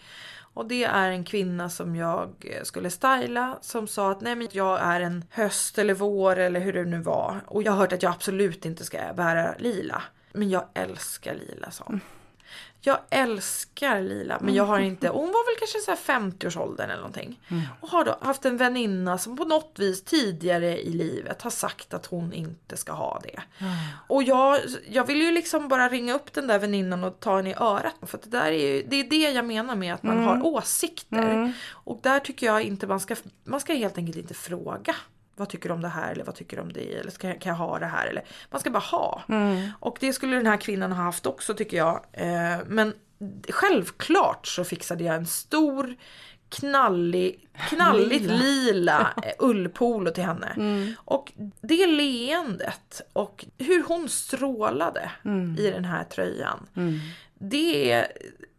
Och 0.54 0.66
det 0.66 0.84
är 0.84 1.10
en 1.10 1.24
kvinna 1.24 1.70
som 1.70 1.96
jag 1.96 2.46
skulle 2.62 2.90
styla 2.90 3.58
som 3.60 3.88
sa 3.88 4.10
att 4.10 4.20
nej 4.20 4.34
men 4.34 4.48
jag 4.52 4.80
är 4.80 5.00
en 5.00 5.24
höst 5.30 5.78
eller 5.78 5.94
vår 5.94 6.38
eller 6.38 6.60
hur 6.60 6.72
det 6.72 6.84
nu 6.84 6.98
var. 6.98 7.40
Och 7.46 7.62
jag 7.62 7.72
har 7.72 7.78
hört 7.78 7.92
att 7.92 8.02
jag 8.02 8.12
absolut 8.12 8.64
inte 8.64 8.84
ska 8.84 8.98
bära 9.16 9.54
lila. 9.58 10.02
Men 10.32 10.50
jag 10.50 10.64
älskar 10.74 11.34
lila 11.34 11.70
sa 11.70 11.84
hon. 11.86 12.00
Jag 12.82 12.98
älskar 13.10 14.00
lila 14.02 14.38
men 14.40 14.54
jag 14.54 14.64
har 14.64 14.80
inte, 14.80 15.08
hon 15.08 15.26
var 15.26 15.46
väl 15.50 15.58
kanske 15.58 15.78
så 15.78 15.90
här 15.90 16.20
50-årsåldern 16.20 16.90
eller 16.90 17.00
någonting. 17.02 17.40
Och 17.80 17.88
har 17.88 18.04
då 18.04 18.16
haft 18.20 18.44
en 18.44 18.56
väninna 18.56 19.18
som 19.18 19.36
på 19.36 19.44
något 19.44 19.72
vis 19.76 20.04
tidigare 20.04 20.80
i 20.80 20.92
livet 20.92 21.42
har 21.42 21.50
sagt 21.50 21.94
att 21.94 22.06
hon 22.06 22.32
inte 22.32 22.76
ska 22.76 22.92
ha 22.92 23.20
det. 23.22 23.42
Och 24.08 24.22
jag, 24.22 24.60
jag 24.88 25.06
vill 25.06 25.22
ju 25.22 25.32
liksom 25.32 25.68
bara 25.68 25.88
ringa 25.88 26.14
upp 26.14 26.32
den 26.32 26.46
där 26.46 26.58
väninnan 26.58 27.04
och 27.04 27.20
ta 27.20 27.36
henne 27.36 27.50
i 27.50 27.54
örat. 27.54 27.94
För 28.02 28.20
det 28.22 28.30
där 28.30 28.46
är 28.52 28.74
ju, 28.74 28.82
det 28.88 28.96
är 28.96 29.10
det 29.10 29.30
jag 29.30 29.44
menar 29.44 29.76
med 29.76 29.94
att 29.94 30.02
man 30.02 30.18
har 30.24 30.46
åsikter. 30.46 31.52
Och 31.70 32.00
där 32.02 32.20
tycker 32.20 32.46
jag 32.46 32.62
inte 32.62 32.86
man 32.86 33.00
ska, 33.00 33.16
man 33.44 33.60
ska 33.60 33.74
helt 33.74 33.98
enkelt 33.98 34.16
inte 34.16 34.34
fråga. 34.34 34.94
Vad 35.40 35.48
tycker 35.48 35.68
du 35.68 35.74
om 35.74 35.80
det 35.82 35.88
här 35.88 36.12
eller 36.12 36.24
vad 36.24 36.34
tycker 36.34 36.56
du 36.56 36.62
om 36.62 36.72
det 36.72 36.94
eller 36.94 37.10
ska, 37.10 37.32
kan 37.34 37.50
jag 37.50 37.56
ha 37.58 37.78
det 37.78 37.86
här 37.86 38.06
eller 38.06 38.24
man 38.50 38.60
ska 38.60 38.70
bara 38.70 38.78
ha. 38.78 39.22
Och 39.80 39.96
det 40.00 40.12
skulle 40.12 40.36
den 40.36 40.46
här 40.46 40.56
kvinnan 40.56 40.92
ha 40.92 41.02
haft 41.02 41.26
också 41.26 41.54
tycker 41.54 41.76
jag. 41.76 42.04
Eh, 42.12 42.58
men 42.66 42.94
självklart 43.48 44.46
så 44.46 44.64
fixade 44.64 45.04
jag 45.04 45.14
en 45.14 45.26
stor 45.26 45.94
knallig, 46.48 47.48
knalligt 47.68 48.22
Lila. 48.22 48.34
lila 48.34 49.14
ullpolo 49.38 50.10
till 50.10 50.24
henne. 50.24 50.94
Och 50.96 51.32
det 51.60 51.86
leendet 51.86 53.00
och 53.12 53.44
hur 53.58 53.82
hon 53.82 54.08
strålade 54.08 55.10
i 55.58 55.70
den 55.70 55.84
här 55.84 56.04
tröjan. 56.04 56.66
Det, 57.38 57.92
är- 57.92 58.06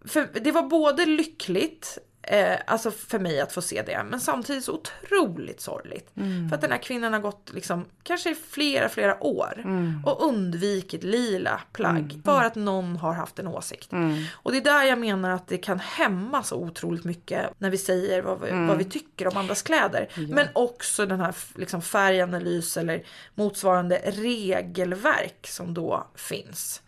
för 0.06 0.28
det 0.42 0.52
var 0.52 0.64
både 0.64 1.06
lyckligt 1.06 1.98
Eh, 2.24 2.58
alltså 2.68 2.92
för 2.92 3.20
mig 3.20 3.42
att 3.42 3.54
få 3.54 3.62
se 3.62 3.82
det. 3.82 4.04
Men 4.10 4.20
samtidigt 4.20 4.64
så 4.64 4.74
otroligt 4.74 5.62
sorgligt. 5.62 6.12
För 6.50 6.56
att 6.56 6.62
den 6.62 6.72
här 6.72 6.78
kvinnan 6.78 7.14
har 7.14 7.20
gått 7.20 7.52
liksom, 7.54 7.86
kanske 8.04 8.32
i 8.32 8.36
flera, 8.36 8.90
flera 8.90 9.24
år. 9.24 9.62
Och 10.06 10.26
undvikit 10.28 11.04
lila 11.04 11.62
plagg. 11.74 12.22
För 12.26 12.44
att 12.44 12.56
någon 12.56 12.96
har 12.98 13.14
haft 13.14 13.40
en 13.40 13.48
åsikt. 13.48 13.90
Och 14.34 14.52
det 14.52 14.58
är 14.58 14.62
där 14.62 14.84
jag 14.84 15.00
menar 15.00 15.30
att 15.30 15.48
det 15.48 15.58
kan 15.58 15.80
hämma 15.80 16.44
så 16.44 16.56
otroligt 16.56 17.04
mycket. 17.04 17.50
När 17.58 17.70
vi 17.70 17.78
säger 17.78 18.22
vad 18.22 18.42
vi, 18.42 18.52
vad 18.68 18.78
vi 18.78 18.84
tycker 18.84 19.28
om 19.28 19.38
andras 19.38 19.62
kläder. 19.62 20.08
Men 20.30 20.48
också 20.54 21.06
den 21.06 21.20
här 21.20 21.36
liksom, 21.56 21.82
färganalys 21.82 22.78
eller 22.78 23.04
motsvarande 23.36 24.02
regelverk 24.06 25.48
som 25.48 25.74
då 25.74 26.08
finns. 26.16 26.82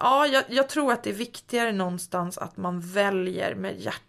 Ja, 0.00 0.26
jag, 0.26 0.44
jag 0.48 0.68
tror 0.68 0.92
att 0.92 1.02
det 1.02 1.10
är 1.10 1.14
viktigare 1.14 1.72
någonstans 1.72 2.38
att 2.38 2.56
man 2.56 2.80
väljer 2.80 3.54
med 3.54 3.80
hjärtat. 3.80 4.02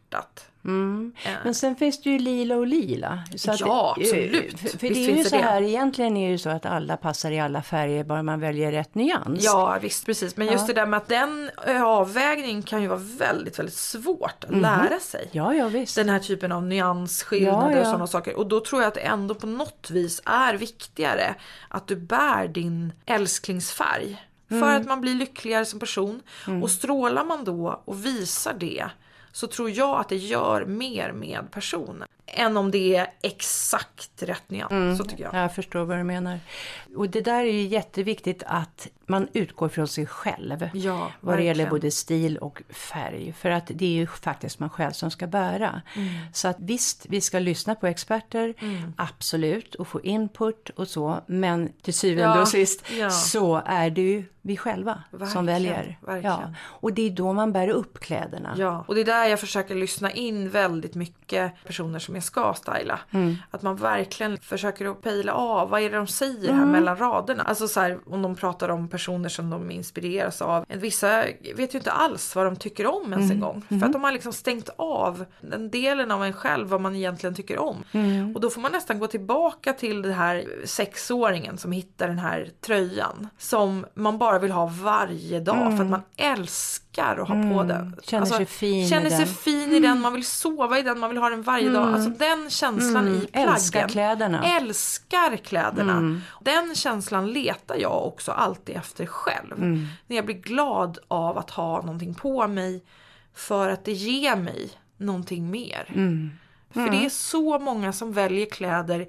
Mm. 0.65 1.13
Eh, 1.25 1.31
Men 1.43 1.55
sen 1.55 1.75
finns 1.75 2.01
det 2.01 2.09
ju 2.09 2.19
lila 2.19 2.55
och 2.55 2.67
lila. 2.67 3.23
Så 3.35 3.53
Ja, 3.59 3.95
absolut. 3.97 4.59
För, 4.59 4.67
för 4.69 4.87
Visst 4.87 4.93
det 4.95 5.11
är 5.11 5.17
ju 5.17 5.23
så 5.23 5.35
det 5.37 5.41
här, 5.41 5.61
egentligen 5.61 6.17
är 6.17 6.25
det 6.25 6.31
ju 6.31 6.37
så 6.37 6.49
att 6.49 6.65
alla 6.65 6.97
passar 6.97 7.31
i 7.31 7.39
alla 7.39 7.61
färger 7.61 8.03
bara 8.03 8.23
man 8.23 8.39
väljer 8.39 8.71
rätt 8.71 8.95
nyans. 8.95 9.43
Ja 9.43 9.77
visst 9.81 10.05
precis 10.05 10.37
men 10.37 10.47
just 10.47 10.67
det 10.67 10.73
där 10.73 10.85
med 10.85 10.97
att 10.97 11.07
den 11.07 11.51
eh, 11.67 11.83
avvägningen 11.83 12.63
kan 12.63 12.81
ju 12.81 12.87
vara 12.87 12.99
väldigt 12.99 13.59
väldigt 13.59 13.75
svårt 13.75 14.43
att 14.43 14.57
lära 14.57 14.99
sig. 14.99 15.29
ja, 15.31 15.53
ja 15.53 15.67
visst. 15.67 15.95
Den 15.95 16.09
här 16.09 16.19
typen 16.19 16.51
av 16.51 16.63
nyansskillnader 16.63 17.69
Ja, 17.69 17.75
ja. 17.75 17.79
och 17.81 17.85
sådana 17.85 18.07
saker. 18.07 18.37
Och 18.37 18.47
då 18.47 18.59
tror 18.59 18.81
jag 18.81 18.87
att 18.87 18.93
det 18.95 19.01
ändå 19.01 19.35
på 19.35 19.47
något 19.47 19.89
vis 19.89 20.21
är 20.25 20.53
viktigare 20.53 21.35
att 21.67 21.87
du 21.87 21.95
bär 21.95 22.47
din 22.47 22.93
älsklingsfärg. 23.05 24.23
Mm. 24.51 24.63
För 24.63 24.75
att 24.75 24.85
man 24.85 25.01
blir 25.01 25.15
lyckligare 25.15 25.65
som 25.65 25.79
person. 25.79 26.21
Och 26.61 26.71
strålar 26.71 27.23
man 27.25 27.43
då 27.43 27.81
och 27.85 28.05
visar 28.05 28.53
det 28.53 28.85
så 29.37 29.47
tror 29.47 29.69
jag 29.69 29.99
att 29.99 30.09
det 30.09 30.17
gör 30.17 30.65
mer 30.65 31.11
med 31.11 31.51
personen. 31.51 32.07
Än 32.27 32.57
om 32.57 32.71
det 32.71 32.95
är 32.95 33.07
exakt 33.21 34.23
rätt 34.23 34.49
nyans. 34.49 34.71
Mm. 34.71 34.97
Så 34.97 35.03
tycker 35.03 35.23
jag. 35.23 35.33
Jag 35.33 35.55
förstår 35.55 35.85
vad 35.85 35.97
du 35.97 36.03
menar. 36.03 36.39
Och 36.95 37.09
det 37.09 37.21
där 37.21 37.39
är 37.39 37.51
ju 37.51 37.61
jätteviktigt 37.67 38.43
att 38.45 38.87
man 39.05 39.27
utgår 39.33 39.69
från 39.69 39.87
sig 39.87 40.05
själv. 40.05 40.69
Ja, 40.73 41.11
vad 41.21 41.37
det 41.37 41.43
gäller 41.43 41.63
verkligen. 41.63 41.69
både 41.69 41.91
stil 41.91 42.37
och 42.37 42.61
färg. 42.69 43.33
För 43.33 43.49
att 43.49 43.71
det 43.73 43.85
är 43.85 43.89
ju 43.89 44.07
faktiskt 44.07 44.59
man 44.59 44.69
själv 44.69 44.91
som 44.91 45.11
ska 45.11 45.27
bära. 45.27 45.81
Mm. 45.95 46.09
Så 46.33 46.47
att 46.47 46.55
visst, 46.59 47.05
vi 47.09 47.21
ska 47.21 47.39
lyssna 47.39 47.75
på 47.75 47.87
experter, 47.87 48.53
absolut, 48.95 49.75
och 49.75 49.87
få 49.87 50.01
input 50.01 50.69
och 50.69 50.87
så. 50.87 51.21
Men 51.27 51.69
till 51.81 51.93
syvende 51.93 52.35
Ja, 52.35 52.41
och 52.41 52.47
sist 52.47 52.85
ja. 52.99 53.09
så 53.09 53.61
är 53.65 53.89
det 53.89 54.01
ju 54.01 54.25
vi 54.41 54.57
själva 54.57 55.03
som 55.11 55.19
Verkligen, 55.19 55.45
väljer. 55.45 55.97
verkligen. 56.01 56.23
Ja. 56.41 56.53
Och 56.63 56.93
det 56.93 57.01
är 57.01 57.09
då 57.09 57.33
man 57.33 57.51
bär 57.53 57.69
upp 57.69 57.99
kläderna. 57.99 58.55
Ja, 58.57 58.85
och 58.87 58.95
det 58.95 59.01
är 59.01 59.05
där 59.05 59.25
jag 59.25 59.39
försöker 59.39 59.75
lyssna 59.75 60.11
in 60.11 60.49
väldigt 60.49 60.95
mycket 60.95 61.63
personer 61.65 61.99
som 61.99 62.15
jag 62.17 62.23
ska 62.23 62.53
styla. 62.53 62.99
Att 63.51 63.61
man 63.61 63.75
verkligen 63.75 64.37
försöker 64.37 64.85
att 64.85 65.01
pejla 65.01 65.33
av, 65.33 65.69
vad 65.69 65.81
är 65.81 65.89
det 65.89 65.97
de 65.97 66.07
säger 66.07 66.53
här 66.53 66.65
mellan 66.65 66.97
raderna? 66.97 67.43
Alltså 67.43 67.67
så 67.67 67.79
här, 67.79 67.99
om 68.05 68.21
de 68.21 68.35
pratar 68.35 68.69
om 68.69 68.87
personer 68.87 69.29
som 69.29 69.49
de 69.49 69.71
inspireras 69.71 70.41
av. 70.41 70.65
Vissa 70.67 71.23
vet 71.55 71.73
ju 71.73 71.77
inte 71.77 71.91
alls 71.91 72.35
vad 72.35 72.45
de 72.45 72.55
tycker 72.55 72.87
om 72.87 73.13
ens 73.13 73.31
en 73.31 73.39
gång. 73.39 73.65
För 73.69 73.85
att 73.85 73.93
de 73.93 74.03
har 74.03 74.11
liksom 74.11 74.33
stängt 74.33 74.69
av 74.75 75.25
den 75.41 75.69
delen 75.69 76.11
av 76.11 76.23
en 76.23 76.33
själv, 76.33 76.67
vad 76.67 76.81
man 76.81 76.95
egentligen 76.95 77.35
tycker 77.35 77.59
om. 77.59 77.83
Och 78.35 78.41
då 78.41 78.49
får 78.49 78.61
man 78.61 78.71
nästan 78.71 78.99
gå 78.99 79.07
tillbaka 79.07 79.73
till 79.73 80.01
den 80.01 80.13
här 80.13 80.45
sexåringen 80.65 81.57
som 81.57 81.71
hittar 81.71 82.07
den 82.07 82.19
här 82.19 82.49
tröjan. 82.65 83.27
Som 83.37 83.85
man 83.93 84.17
bara 84.17 84.39
vill 84.39 84.51
ha 84.51 84.65
varje 84.65 85.39
dag 85.39 85.77
för 85.77 85.83
att 85.83 85.89
man 85.89 86.01
älskar 86.17 86.86
att 87.03 87.27
ha 87.27 87.35
på 87.35 87.63
den. 87.63 87.71
Mm. 87.71 87.93
Alltså, 87.93 88.09
Känner 88.11 88.25
sig 88.25 88.45
fin 88.45 88.85
i 88.85 88.89
Känner 88.89 89.09
sig 89.09 89.19
den. 89.19 89.27
fin 89.27 89.71
i 89.71 89.79
den, 89.79 90.01
man 90.01 90.13
vill 90.13 90.25
sova 90.25 90.79
i 90.79 90.81
den, 90.81 90.99
man 90.99 91.09
vill 91.09 91.17
ha 91.19 91.29
den 91.29 91.41
varje 91.41 91.69
dag. 91.69 91.93
Alltså 91.93 92.09
den 92.09 92.49
känslan 92.49 93.07
i 93.07 93.27
plaggen. 93.27 93.49
Älskar 93.49 93.87
kläderna. 93.87 94.43
Mm. 94.43 94.57
Älskar 94.57 95.37
kläderna. 95.37 96.21
Den 96.41 96.75
känslan 96.75 97.27
letar 97.27 97.75
jag 97.75 98.07
också 98.07 98.31
alltid 98.31 98.75
efter 98.75 99.05
själv. 99.05 99.53
Mm. 99.57 99.87
När 100.07 100.15
jag 100.15 100.25
blir 100.25 100.35
glad 100.35 100.97
av 101.07 101.37
att 101.37 101.49
ha 101.49 101.81
någonting 101.81 102.13
på 102.13 102.47
mig. 102.47 102.83
För 103.33 103.69
att 103.69 103.85
det 103.85 103.91
ger 103.91 104.35
mig 104.35 104.69
någonting 104.97 105.51
mer. 105.51 105.91
Mm. 105.95 106.31
För 106.73 106.89
det 106.89 107.05
är 107.05 107.09
så 107.09 107.59
många 107.59 107.93
som 107.93 108.13
väljer 108.13 108.45
kläder 108.45 109.07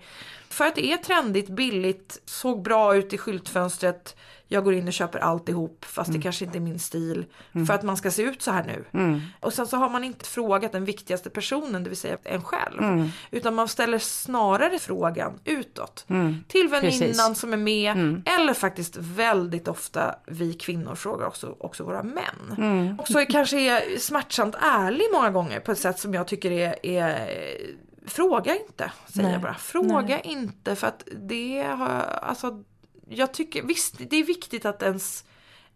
för 0.48 0.64
att 0.64 0.74
det 0.74 0.92
är 0.92 0.96
trendigt, 0.96 1.48
billigt, 1.48 2.22
såg 2.24 2.62
bra 2.62 2.96
ut 2.96 3.12
i 3.12 3.18
skyltfönstret. 3.18 4.16
Jag 4.48 4.64
går 4.64 4.74
in 4.74 4.86
och 4.86 4.92
köper 4.92 5.18
alltihop 5.18 5.84
fast 5.84 6.08
Mm. 6.08 6.20
det 6.20 6.22
kanske 6.22 6.44
inte 6.44 6.58
är 6.58 6.60
min 6.60 6.78
stil. 6.78 7.26
För 7.66 7.74
att 7.74 7.82
man 7.82 7.96
ska 7.96 8.10
se 8.10 8.22
ut 8.22 8.42
så 8.42 8.50
här 8.50 8.64
nu. 8.64 8.84
Mm. 9.00 9.20
Och 9.40 9.52
sen 9.52 9.66
så 9.66 9.76
har 9.76 9.88
man 9.88 10.04
inte 10.04 10.24
frågat 10.24 10.72
den 10.72 10.84
viktigaste 10.84 11.30
personen, 11.30 11.84
det 11.84 11.90
vill 11.90 11.98
säga 11.98 12.18
en 12.24 12.44
själv. 12.44 12.82
Mm. 12.82 13.08
Utan 13.30 13.54
man 13.54 13.68
ställer 13.68 13.98
snarare 13.98 14.78
frågan 14.78 15.40
utåt. 15.44 16.06
Till 16.48 16.68
väninnan. 16.68 17.20
Mm. 17.20 17.34
som 17.34 17.52
är 17.52 17.56
med. 17.56 18.22
Eller 18.26 18.54
faktiskt 18.54 18.96
väldigt 18.96 19.68
ofta 19.68 20.14
vi 20.26 20.54
kvinnor 20.54 20.94
frågar 20.94 21.26
också, 21.26 21.56
också 21.60 21.84
våra 21.84 22.02
män. 22.02 22.54
Mm. 22.58 22.98
Och 23.00 23.08
så 23.08 23.18
är 23.18 23.24
kanske 23.24 23.60
är 23.60 23.98
smärtsamt 23.98 24.54
ärlig 24.60 25.04
många 25.12 25.30
gånger 25.30 25.60
på 25.60 25.72
ett 25.72 25.78
sätt 25.78 25.98
som 25.98 26.14
jag 26.14 26.28
tycker 26.28 26.50
är, 26.50 26.86
är 26.86 27.28
Fråga 28.06 28.56
inte, 28.56 28.92
säger 29.08 29.22
Nej. 29.22 29.32
jag 29.32 29.42
bara. 29.42 29.54
Fråga 29.54 30.20
inte 30.20 30.76
för 30.76 30.86
att 30.86 31.08
det 31.16 31.62
har, 31.62 31.88
alltså 32.22 32.64
jag 33.08 33.32
tycker, 33.34 33.62
visst 33.62 33.94
det 34.10 34.16
är 34.16 34.24
viktigt 34.24 34.64
att 34.64 34.82
ens, 34.82 35.24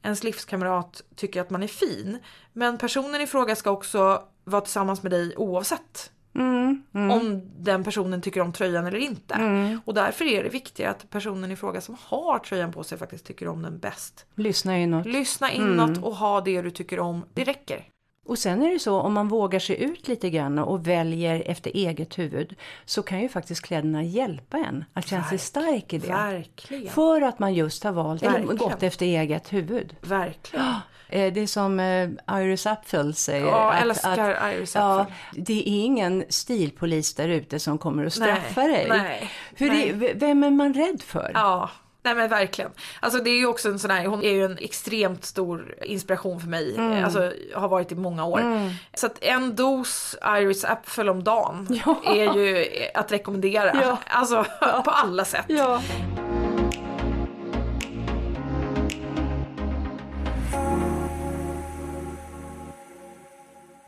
ens 0.02 0.24
livskamrat 0.24 1.02
tycker 1.16 1.40
att 1.40 1.50
man 1.50 1.62
är 1.62 1.66
fin. 1.68 2.18
Men 2.52 2.78
personen 2.78 3.20
i 3.20 3.26
fråga 3.26 3.56
ska 3.56 3.70
också 3.70 4.22
vara 4.44 4.60
tillsammans 4.60 5.02
med 5.02 5.12
dig 5.12 5.36
oavsett 5.36 6.10
Mm. 6.34 6.82
Mm. 6.94 7.10
om 7.10 7.42
den 7.58 7.84
personen 7.84 8.22
tycker 8.22 8.40
om 8.40 8.52
tröjan 8.52 8.86
eller 8.86 8.98
inte. 8.98 9.34
Mm. 9.34 9.80
Och 9.84 9.94
därför 9.94 10.24
är 10.24 10.42
det 10.42 10.48
viktigare 10.48 10.90
att 10.90 11.10
personen 11.10 11.50
i 11.50 11.56
fråga 11.56 11.80
som 11.80 11.96
har 12.00 12.38
tröjan 12.38 12.72
på 12.72 12.84
sig 12.84 12.98
faktiskt 12.98 13.24
tycker 13.26 13.48
om 13.48 13.62
den 13.62 13.78
bäst. 13.78 14.26
Lyssna 14.34 14.78
inåt. 14.78 15.06
Lyssna 15.06 15.52
inåt 15.52 15.88
Mm. 15.90 16.04
och 16.04 16.16
ha 16.16 16.40
det 16.40 16.62
du 16.62 16.70
tycker 16.70 17.00
om, 17.00 17.24
det 17.34 17.44
räcker. 17.44 17.84
Och 18.26 18.38
sen 18.38 18.62
är 18.62 18.70
det 18.72 18.78
så 18.78 19.00
om 19.00 19.12
man 19.12 19.28
vågar 19.28 19.58
sig 19.58 19.82
ut 19.82 20.08
lite 20.08 20.30
grann 20.30 20.58
och 20.58 20.86
väljer 20.86 21.42
efter 21.46 21.70
eget 21.74 22.18
huvud 22.18 22.54
så 22.84 23.02
kan 23.02 23.20
ju 23.20 23.28
faktiskt 23.28 23.62
kläderna 23.62 24.02
hjälpa 24.02 24.56
en 24.58 24.84
att 24.92 25.06
känna 25.06 25.24
sig 25.24 25.38
stark 25.38 25.92
i 25.92 25.98
det. 25.98 26.08
Verkligen. 26.08 26.92
För 26.92 27.22
att 27.22 27.38
man 27.38 27.54
just 27.54 27.84
har 27.84 27.92
valt 27.92 28.22
eller 28.22 28.40
gått 28.40 28.82
efter 28.82 29.06
eget 29.06 29.52
huvud. 29.52 29.96
Verkligen. 30.00 30.66
Eh, 31.08 31.32
Det 31.32 31.40
är 31.40 31.46
som 31.46 31.80
eh, 31.80 32.08
Iris 32.40 32.66
Apfel 32.66 33.14
säger. 33.14 33.46
Ja, 33.46 33.72
att- 33.72 33.82
älskar 33.82 34.30
att- 34.30 34.54
Iris 34.54 34.74
Ja, 34.74 35.00
Apfel. 35.00 35.14
det 35.44 35.52
är 35.68 35.84
ingen 35.84 36.24
stilpolis 36.28 37.14
där 37.14 37.28
ute 37.28 37.58
som 37.58 37.78
kommer 37.78 38.06
att 38.06 38.12
straffa 38.12 38.60
Nej, 38.62 38.72
dig. 38.72 38.86
nej, 38.88 39.30
För 39.56 39.64
nej. 39.66 39.92
Det, 39.92 40.12
vem 40.14 40.44
är 40.44 40.50
man 40.50 40.74
rädd 40.74 41.02
för? 41.02 41.30
Ja, 41.34 41.70
nej 42.02 42.14
men 42.14 42.28
verkligen. 42.28 42.70
Alltså 43.00 43.18
det 43.22 43.30
är 43.30 43.38
ju 43.38 43.46
också 43.46 43.68
en 43.68 43.78
sån 43.78 43.90
här, 43.90 44.06
hon 44.06 44.22
är 44.22 44.30
ju 44.32 44.44
en 44.44 44.58
extremt 44.60 45.24
stor 45.24 45.74
inspiration 45.82 46.40
för 46.40 46.48
mig. 46.48 46.76
Mm. 46.76 47.04
Alltså 47.04 47.32
har 47.54 47.68
varit 47.68 47.92
i 47.92 47.94
många 47.94 48.24
år. 48.24 48.40
Så 48.94 49.06
att 49.06 49.18
en 49.24 49.56
dos 49.56 50.16
Iris 50.38 50.64
Apfel 50.64 51.08
om 51.08 51.24
dagen 51.24 51.68
Ja. 51.86 52.02
är 52.06 52.34
ju 52.34 52.66
att 52.94 53.12
rekommendera. 53.12 53.72
Ja. 53.82 53.98
Alltså 54.06 54.44
på 54.84 54.90
alla 54.90 55.24
sätt. 55.24 55.44
Ja. 55.48 55.82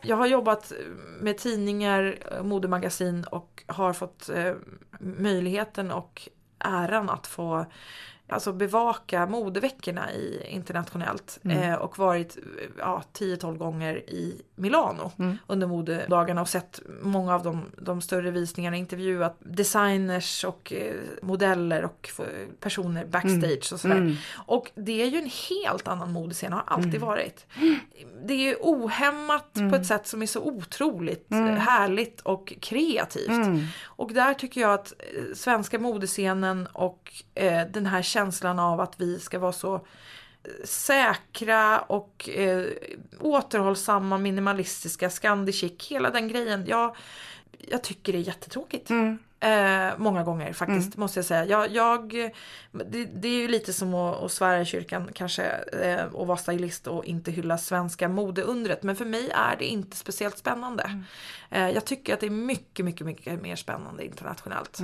Jag 0.06 0.16
har 0.16 0.26
jobbat 0.26 0.72
med 1.20 1.38
tidningar, 1.38 2.18
eh, 2.32 2.42
modemagasin 2.42 3.24
och 3.24 3.64
har 3.66 3.92
fått 3.92 4.28
eh, 4.28 4.52
möjligheten 5.00 5.90
och 5.90 6.28
äran 6.58 7.10
att 7.10 7.26
få 7.26 7.66
alltså 8.28 8.52
bevaka 8.52 9.26
modeveckorna 9.26 10.12
i, 10.12 10.46
internationellt 10.48 11.38
eh, 11.44 11.74
och 11.74 11.98
varit 11.98 12.38
ja, 12.78 13.02
10-12 13.12 13.56
gånger 13.56 13.96
i 13.96 14.42
Milano 14.56 15.12
under 15.46 15.66
modedagarna 15.66 16.40
och 16.40 16.48
sett 16.48 16.80
många 17.02 17.34
av 17.34 17.42
de, 17.42 17.62
de 17.78 18.00
större 18.00 18.30
visningarna, 18.30 18.76
intervjuat 18.76 19.36
designers 19.38 20.44
och 20.44 20.72
eh, 20.72 20.94
modeller 21.22 21.84
och 21.84 22.10
personer 22.60 23.04
backstage 23.04 23.72
och 23.72 23.80
sådär. 23.80 24.16
Och 24.34 24.70
det 24.74 25.02
är 25.02 25.06
ju 25.06 25.18
en 25.18 25.30
helt 25.50 25.88
annan 25.88 26.12
modescen, 26.12 26.52
har 26.52 26.62
alltid 26.66 27.00
varit. 27.00 27.46
Det 28.26 28.34
är 28.34 28.38
ju 28.38 28.56
ohämmat 28.60 29.52
på 29.70 29.76
ett 29.76 29.86
sätt 29.86 30.06
som 30.06 30.22
är 30.22 30.26
så 30.26 30.40
otroligt 30.40 31.32
eh, 31.32 31.38
härligt 31.46 32.20
och 32.20 32.52
kreativt. 32.60 33.30
Och 33.84 34.12
där 34.12 34.34
tycker 34.34 34.60
jag 34.60 34.74
att 34.74 34.92
eh, 34.98 35.34
svenska 35.34 35.78
modescenen 35.78 36.66
och 36.72 37.12
eh, 37.34 37.66
den 37.72 37.86
här 37.86 38.02
känslan 38.02 38.58
av 38.58 38.80
att 38.80 39.00
vi 39.00 39.18
ska 39.18 39.38
vara 39.38 39.52
så 39.52 39.86
säkra 40.64 41.80
och 41.80 42.28
eh, 42.28 42.66
återhållsamma, 43.20 44.18
minimalistiska, 44.18 45.10
scandi 45.10 45.52
chic, 45.52 45.88
hela 45.90 46.10
den 46.10 46.28
grejen. 46.28 46.64
Jag, 46.66 46.96
jag 47.58 47.82
tycker 47.82 48.12
det 48.12 48.18
är 48.18 48.22
jättetråkigt. 48.22 48.90
Mm. 48.90 49.18
Eh, 49.44 49.92
många 49.96 50.22
gånger 50.22 50.52
faktiskt, 50.52 50.96
måste 50.96 51.18
jag 51.18 51.26
säga. 51.26 51.44
Jag, 51.44 51.72
jag, 51.72 52.12
det, 52.72 53.04
det 53.04 53.28
är 53.28 53.40
ju 53.40 53.48
lite 53.48 53.72
som 53.72 53.94
att, 53.94 54.22
att 54.22 54.32
svära 54.32 54.60
i 54.60 54.64
kyrkan 54.64 55.10
kanske 55.14 55.44
eh, 55.82 56.04
och 56.04 56.26
vara 56.26 56.38
stylist 56.38 56.86
och 56.86 57.04
inte 57.04 57.30
hylla 57.30 57.58
svenska 57.58 58.08
modeundret. 58.08 58.82
Men 58.82 58.96
för 58.96 59.04
mig 59.04 59.30
är 59.30 59.56
det 59.58 59.64
inte 59.64 59.96
speciellt 59.96 60.38
spännande. 60.38 61.02
Eh, 61.50 61.70
jag 61.70 61.84
tycker 61.84 62.14
att 62.14 62.20
det 62.20 62.26
är 62.26 62.30
mycket, 62.30 62.84
mycket, 62.84 63.06
mycket 63.06 63.42
mer 63.42 63.56
spännande 63.56 64.04
internationellt. 64.04 64.80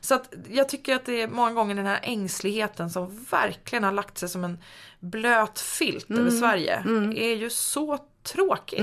Så 0.00 0.14
att 0.14 0.34
jag 0.50 0.68
tycker 0.68 0.96
att 0.96 1.06
det 1.06 1.22
är 1.22 1.28
många 1.28 1.52
gånger 1.52 1.74
den 1.74 1.86
här 1.86 2.00
ängsligheten 2.02 2.90
som 2.90 3.24
verkligen 3.30 3.84
har 3.84 3.92
lagt 3.92 4.18
sig 4.18 4.28
som 4.28 4.44
en 4.44 4.58
blöt 5.00 5.60
filt 5.60 6.10
över 6.10 6.30
Sverige 6.30 6.84
är 7.16 7.34
ju 7.34 7.50
så 7.50 7.98
tråkigt. 8.24 8.80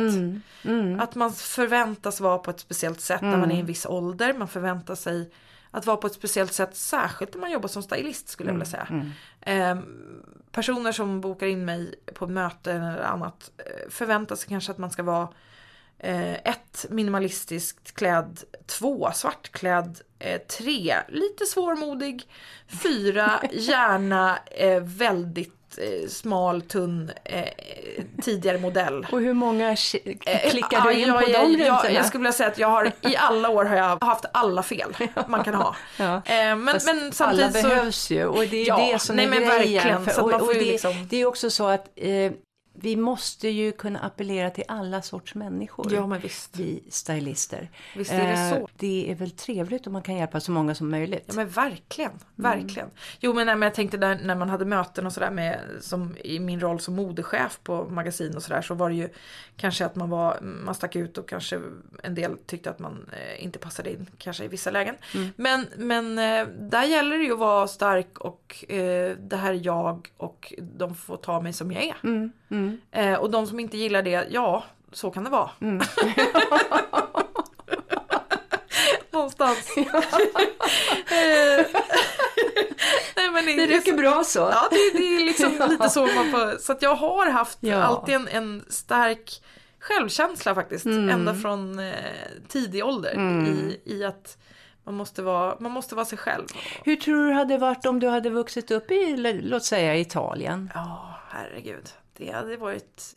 Att 1.00 1.16
man 1.16 1.34
förväntas 1.34 2.22
vara 2.22 2.38
på 2.38 2.52
ett 2.52 2.60
speciellt 2.60 3.02
sätt 3.02 3.22
när 3.22 3.38
man 3.38 3.52
är 3.52 3.56
i 3.56 3.60
en 3.60 3.66
viss 3.66 3.86
ålder. 3.86 4.34
Man 4.34 4.48
förväntar 4.48 4.96
sig 4.96 5.32
att 5.72 5.86
vara 5.86 5.98
på 5.98 6.08
ett 6.08 6.14
speciellt 6.14 6.54
sätt, 6.54 6.76
särskilt 6.76 7.34
när 7.34 7.42
man 7.42 7.52
jobbar 7.52 7.68
som 7.68 7.84
stylist 7.84 8.30
skulle 8.30 8.50
jag 8.50 8.54
vilja 8.54 8.66
säga. 8.66 8.88
Ehm, 9.42 9.84
personer 10.52 10.92
som 10.92 11.22
bokar 11.22 11.48
in 11.48 11.66
mig 11.66 11.96
på 12.14 12.28
möten 12.28 12.84
eller 12.84 13.04
annat 13.04 13.52
eh, 13.58 13.90
förväntar 13.90 14.36
sig 14.36 14.50
kanske 14.50 14.72
att 14.72 14.78
man 14.78 14.92
ska 14.92 15.04
vara 15.04 15.28
eh, 15.98 16.34
ett 16.34 16.86
minimalistiskt 16.90 17.92
klädd, 17.96 18.40
två 18.66 19.12
svartklädd, 19.14 20.00
eh, 20.20 20.42
tre 20.42 20.96
lite 21.10 21.46
svårmodig, 21.46 22.30
fyra 22.84 23.42
gärna 23.52 24.38
eh, 24.38 24.84
väldigt 24.84 25.54
eh, 25.54 25.61
smal, 26.10 26.62
tunn, 26.62 27.12
eh, 27.26 27.44
tidigare 28.22 28.58
modell. 28.58 29.08
Och 29.12 29.22
hur 29.22 29.34
många 29.34 29.70
Eh, 29.72 30.50
klickar 30.50 30.68
ja, 30.72 30.84
du 30.86 30.94
in 30.94 31.08
jag, 31.08 31.24
på 31.26 31.30
jag, 31.32 31.48
de 31.58 31.58
jag, 31.64 31.94
jag 31.94 32.06
skulle 32.06 32.20
vilja 32.22 32.32
säga 32.32 32.50
att 32.50 32.58
jag 32.58 32.68
har 32.68 32.92
i 33.02 33.16
alla 33.16 33.50
år 33.50 33.66
har 33.66 33.76
jag 33.76 34.04
haft 34.04 34.26
alla 34.34 34.64
fel 34.64 34.94
man 35.28 35.44
kan 35.44 35.54
ha. 35.56 35.76
Ja. 35.98 36.16
Eh, 36.16 36.22
men, 36.56 36.68
Fast 36.68 36.86
men 36.86 36.98
alla 36.98 37.12
samtidigt 37.12 37.62
så... 37.62 37.68
behövs 37.68 38.10
ju 38.12 38.26
och 38.26 38.46
det 38.48 38.62
är 38.64 38.68
Ja, 38.68 38.90
det 38.94 39.00
som 39.00 39.16
nej, 39.16 39.26
är 39.26 39.30
grejen. 39.32 39.48
verkligen, 39.50 40.06
För- 40.06 40.24
och, 40.24 40.42
och 40.42 40.54
det, 40.54 40.60
liksom- 40.60 41.08
det 41.10 41.22
är 41.22 41.26
också 41.26 41.50
så 41.50 41.68
att 41.68 41.88
eh, 41.96 42.32
vi 42.74 42.96
måste 42.96 43.50
ju 43.50 43.72
kunna 43.72 44.00
appellera 44.00 44.50
till 44.50 44.64
alla 44.68 45.02
sorts 45.02 45.36
människor. 45.36 45.94
Ja 45.94 46.08
men 46.08 46.20
visst. 46.20 46.58
Vi 46.58 46.84
stylister. 46.90 47.70
Visst 47.96 48.12
är 48.12 48.28
det 48.28 48.32
Eh, 48.32 48.50
så. 48.50 48.68
Det 48.78 49.12
är 49.12 49.16
väl 49.16 49.32
trevligt 49.32 49.88
om 49.88 49.94
man 49.94 50.02
kan 50.02 50.16
hjälpa 50.16 50.40
så 50.40 50.52
många 50.52 50.76
som 50.76 50.90
möjligt. 50.90 51.24
Ja 51.28 51.34
men 51.34 51.50
verkligen, 51.50 52.12
verkligen. 52.36 52.90
Jo 53.20 53.34
men, 53.34 53.46
nej, 53.46 53.56
men 53.56 53.66
jag 53.68 53.74
tänkte 53.74 53.98
där, 53.98 54.20
när 54.24 54.36
man 54.36 54.50
hade 54.50 54.66
möten 54.66 55.06
och 55.06 55.14
sådär 55.14 55.32
med, 55.32 55.60
som 55.82 56.16
i 56.24 56.40
min 56.40 56.60
roll 56.60 56.80
som 56.80 56.96
modechef 56.96 57.60
på 57.64 57.84
magasin 57.90 58.36
och 58.36 58.44
sådär 58.44 58.62
så 58.62 58.74
var 58.74 58.90
det 58.90 58.96
ju 58.96 59.10
kanske 59.58 59.86
att 59.86 59.96
man 59.96 60.10
var, 60.10 60.40
man 60.42 60.76
stack 60.76 60.96
ut 60.96 61.18
och 61.18 61.30
kanske 61.30 61.62
en 62.04 62.16
del 62.16 62.38
tyckte 62.46 62.70
att 62.70 62.80
man 62.80 63.10
eh, 63.14 63.44
inte 63.44 63.60
passade 63.60 63.92
in 63.92 64.08
kanske 64.18 64.44
i 64.44 64.48
vissa 64.48 64.72
lägen. 64.72 64.96
Men, 65.36 65.68
men 65.78 66.20
eh, 66.20 66.48
där 66.48 66.84
gäller 66.84 67.18
det 67.18 67.24
ju 67.24 67.34
att 67.34 67.40
vara 67.40 67.68
stark 67.68 68.18
och 68.20 68.66
eh, 68.70 69.18
det 69.18 69.36
här 69.36 69.54
är 69.54 69.66
jag 69.66 70.10
och 70.18 70.54
de 70.60 70.96
får 70.96 71.18
ta 71.18 71.42
mig 71.42 71.54
som 71.54 71.72
jag 71.72 71.84
är. 71.84 71.96
Mm, 72.04 72.32
mm. 72.92 73.14
Eh, 73.14 73.20
och 73.20 73.30
de 73.32 73.48
som 73.48 73.60
inte 73.60 73.78
gillar 73.78 74.02
det, 74.02 74.28
ja 74.30 74.64
så 74.92 75.12
kan 75.12 75.24
det 75.24 75.30
vara. 75.30 75.50
Mm. 75.62 75.82
Någonstans. 79.12 79.70
Eh, 81.12 81.66
Nej, 83.16 83.30
men 83.32 83.46
Det 83.46 83.68
räcker 83.68 83.94
bra 83.94 84.24
så. 84.24 84.40
Ja, 84.40 84.68
det, 84.72 85.00
det 85.00 85.16
är 85.16 85.26
liksom 85.26 85.52
lite 85.70 85.90
så 85.90 86.06
man 86.06 86.32
får, 86.32 86.58
Så 86.58 86.72
att 86.72 86.82
jag 86.82 86.96
har 86.96 87.30
haft 87.30 87.58
Ja. 87.62 87.84
alltid 87.84 88.16
en, 88.16 88.28
en 88.28 88.66
stark 88.70 89.42
självkänsla 89.80 90.56
faktiskt. 90.56 90.86
Ända 90.86 91.36
från 91.36 91.80
eh, 91.80 91.94
tidig 92.48 92.86
ålder. 92.86 93.14
I, 93.48 93.82
I 93.86 94.04
att 94.04 94.38
man 94.84 94.94
måste, 94.96 95.22
vara, 95.22 95.56
man 95.60 95.72
måste 95.72 95.96
vara 95.96 96.06
sig 96.06 96.18
själv. 96.18 96.46
Hur 96.84 96.96
tror 96.96 97.16
du 97.16 97.28
det 97.28 97.34
hade 97.34 97.58
varit 97.58 97.86
om 97.86 98.00
du 98.00 98.08
hade 98.08 98.30
vuxit 98.30 98.72
upp 98.72 98.92
i, 98.92 99.18
låt 99.44 99.64
säga 99.64 99.96
Italien? 99.98 100.72
Ja, 100.74 101.20
herregud. 101.30 101.90
Det 102.26 102.32
hade 102.32 102.58
varit 102.58 103.16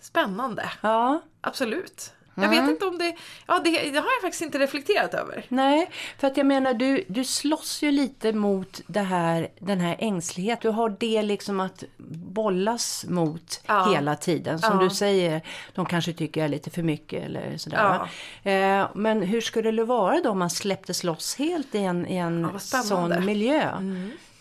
spännande. 0.00 0.70
Ja, 0.80 1.22
Absolut. 1.40 2.12
Jag 2.38 2.48
vet 2.48 2.68
inte 2.70 2.86
om 2.86 2.98
det, 2.98 3.16
ja 3.46 3.58
det, 3.64 3.70
det 3.70 3.98
har 3.98 4.06
jag 4.12 4.22
faktiskt 4.22 4.42
inte 4.42 4.58
reflekterat 4.58 5.14
över. 5.14 5.44
Nej, 5.48 5.90
för 6.18 6.26
att 6.26 6.36
jag 6.36 6.46
menar 6.46 6.74
du, 6.74 7.04
du 7.08 7.24
slåss 7.24 7.82
ju 7.82 7.90
lite 7.90 8.32
mot 8.32 8.80
det 8.86 9.00
här, 9.00 9.48
den 9.58 9.80
här 9.80 9.96
ängslighet. 9.98 10.60
Du 10.60 10.68
har 10.68 10.96
det 11.00 11.22
liksom 11.22 11.60
att 11.60 11.84
bollas 11.98 13.04
mot 13.08 13.60
Ja. 13.66 13.90
hela 13.94 14.16
tiden. 14.16 14.58
Som 14.58 14.78
Ja. 14.78 14.84
du 14.84 14.90
säger, 14.90 15.42
de 15.74 15.86
kanske 15.86 16.12
tycker 16.12 16.40
jag 16.40 16.44
är 16.44 16.48
lite 16.48 16.70
för 16.70 16.82
mycket 16.82 17.24
eller 17.24 17.56
sådär. 17.58 18.08
Ja. 18.44 18.50
Eh, 18.50 18.88
men 18.94 19.22
hur 19.22 19.40
skulle 19.40 19.70
det 19.70 19.84
vara 19.84 20.20
då 20.20 20.30
om 20.30 20.38
man 20.38 20.50
släpptes 20.50 21.04
loss 21.04 21.36
helt 21.36 21.74
i 21.74 21.78
en, 21.78 22.06
i 22.06 22.16
en 22.16 22.60
sån 22.60 23.24
miljö? 23.24 23.70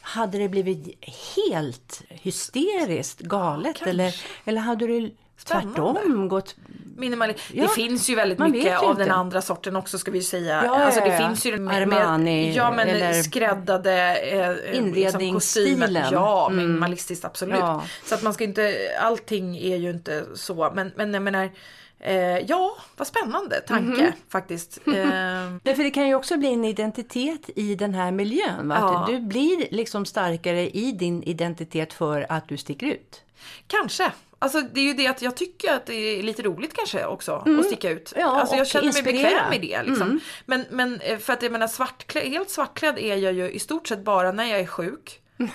Hade 0.08 0.38
det 0.38 0.50
blivit 0.50 1.06
helt 1.36 2.02
hysteriskt 2.10 3.20
galet? 3.20 3.82
eller, 3.82 4.16
eller 4.46 4.62
hade 4.62 4.88
du 4.88 5.16
tvärtom 5.44 6.28
gått... 6.28 6.56
Minimali 6.98 7.36
Ja, 7.54 7.64
det 7.64 7.70
finns 7.70 8.10
ju 8.10 8.16
väldigt 8.16 8.40
mycket 8.40 8.64
ju 8.64 8.76
av 8.76 8.98
den 8.98 9.12
andra 9.12 9.42
sorten 9.42 9.76
också 9.76 9.98
ska 9.98 10.12
vi 10.12 10.22
säga. 10.22 10.66
Ja, 10.66 10.84
alltså 10.84 11.00
det 11.00 11.08
ja. 11.08 11.28
finns 11.28 11.46
ju 11.46 11.58
med, 11.58 11.82
Armani 11.82 12.56
ja, 12.56 12.72
men 12.72 12.88
eller- 12.90 13.14
skräddade 13.14 14.18
eh, 14.18 14.50
eh, 14.50 14.78
Inredningsstilen. 14.78 15.80
kostymer. 15.80 16.10
Ja, 16.12 16.50
minimalistiskt 16.50 17.26
absolut. 17.26 17.64
Så 18.06 18.16
att 18.16 18.22
man 18.24 18.34
ska 18.34 18.44
inte, 18.44 18.76
allting 19.02 19.58
är 19.58 19.78
ju 19.78 19.90
inte 19.90 20.26
så. 20.36 20.72
Men, 20.76 20.92
men 20.96 21.14
jag 21.14 21.24
menar, 21.24 21.50
eh, 22.06 22.40
ja 22.40 22.78
vad 22.98 23.08
spännande 23.08 23.62
tanke 23.62 24.02
Mhm. 24.02 24.12
faktiskt. 24.30 24.78
Eh, 24.88 24.94
Därför 25.64 25.84
det 25.84 25.90
kan 25.92 26.08
ju 26.08 26.16
också 26.16 26.38
bli 26.38 26.54
en 26.54 26.66
identitet 26.66 27.50
i 27.56 27.76
den 27.76 27.94
här 27.94 28.12
miljön. 28.12 28.68
Va? 28.68 28.78
Ja. 28.80 29.00
Att 29.02 29.08
Du 29.08 29.20
blir 29.20 29.68
liksom 29.72 30.06
starkare 30.06 30.70
i 30.70 30.92
din 30.92 31.24
identitet 31.24 31.94
för 31.94 32.26
att 32.30 32.48
du 32.48 32.58
sticker 32.58 32.88
ut. 32.88 33.22
Kanske. 33.68 34.12
Alltså 34.40 34.62
det 34.62 34.80
är 34.80 34.84
ju 34.86 34.94
det 34.94 35.08
att 35.08 35.22
jag 35.22 35.38
tycker 35.38 35.74
att 35.74 35.86
det 35.86 35.94
är 36.20 36.24
lite 36.24 36.42
roligt 36.44 36.74
kanske 36.74 37.06
också 37.06 37.32
att 37.60 37.66
sticka 37.66 37.90
ut. 37.90 38.14
Mm. 38.16 38.28
Ja, 38.28 38.40
alltså 38.40 38.56
jag 38.56 38.68
känner 38.68 38.84
mig 38.86 38.88
inspirera. 38.98 39.20
Mm. 39.20 39.32
bekväm 39.32 39.50
med 39.50 39.62
det 39.62 39.90
liksom. 39.90 40.20
Men, 40.46 40.66
men 40.70 41.02
eh, 41.02 41.18
för 41.18 41.34
att 41.34 41.44
jag 41.44 41.52
menar 41.52 41.68
svartklädd, 41.68 42.24
helt 42.24 42.50
svartklädd 42.50 42.98
är 43.00 43.16
jag 43.16 43.34
ju 43.34 43.50
i 43.52 43.60
stort 43.60 43.88
sett 43.88 44.04
bara 44.04 44.32
när 44.32 44.46
jag 44.46 44.60
är 44.60 44.66
sjuk. 44.68 45.20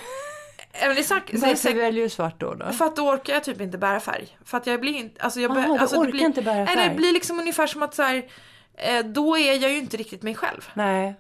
Sagt, 1.05 1.27
det 1.33 1.37
är 1.37 1.40
Varför 1.40 1.75
väljer 1.75 2.03
du 2.03 2.09
svart 2.09 2.40
då? 2.40 2.55
då? 2.55 2.73
för 2.73 2.85
att 2.85 2.97
då 2.97 3.09
orkar 3.11 3.33
jag 3.35 3.45
typ 3.45 3.61
inte 3.61 3.79
bära 3.79 4.01
färg. 4.01 4.38
För 4.45 4.57
att 4.59 4.66
jag 4.66 4.81
blir 4.81 4.93
inte, 4.95 5.23
alltså 5.23 5.40
jag 5.40 5.51
Aha, 5.51 5.61
bör- 5.61 5.75
du 5.75 5.79
alltså 5.81 5.97
det 5.97 6.01
orkar 6.03 6.12
blir, 6.12 6.25
inte 6.25 6.43
bära 6.43 6.64
Nej, 6.64 6.77
färg. 6.77 6.88
det 6.88 6.95
blir 6.95 7.12
liksom 7.12 7.38
ungefär 7.40 7.66
som 7.66 7.83
att 7.83 7.95
så 7.95 8.03
här, 8.03 8.23
eh, 8.75 9.05
då 9.05 9.37
är 9.38 9.55
jag 9.62 9.71
ju 9.71 9.79
inte 9.79 9.97
riktigt 9.97 10.23
mig 10.23 10.35
själv 10.35 10.69
Nej, 10.75 11.14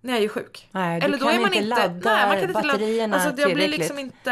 när 0.00 0.12
jag 0.14 0.22
är 0.22 0.28
sjuk. 0.28 0.68
nej 0.72 1.00
du 1.00 1.06
Eller 1.06 1.18
då 1.18 1.26
kan 1.26 1.34
är 1.34 1.40
man 1.40 1.54
inte 1.54 1.66
ladda 1.66 2.14
nej, 2.14 2.26
man 2.26 2.30
kan 2.40 2.40
inte 2.50 2.52
ladda, 2.52 2.68
batterierna 2.72 3.16
alltså, 3.16 3.42
jag 3.42 3.54
blir 3.54 3.68
liksom 3.68 3.98
inte, 3.98 4.30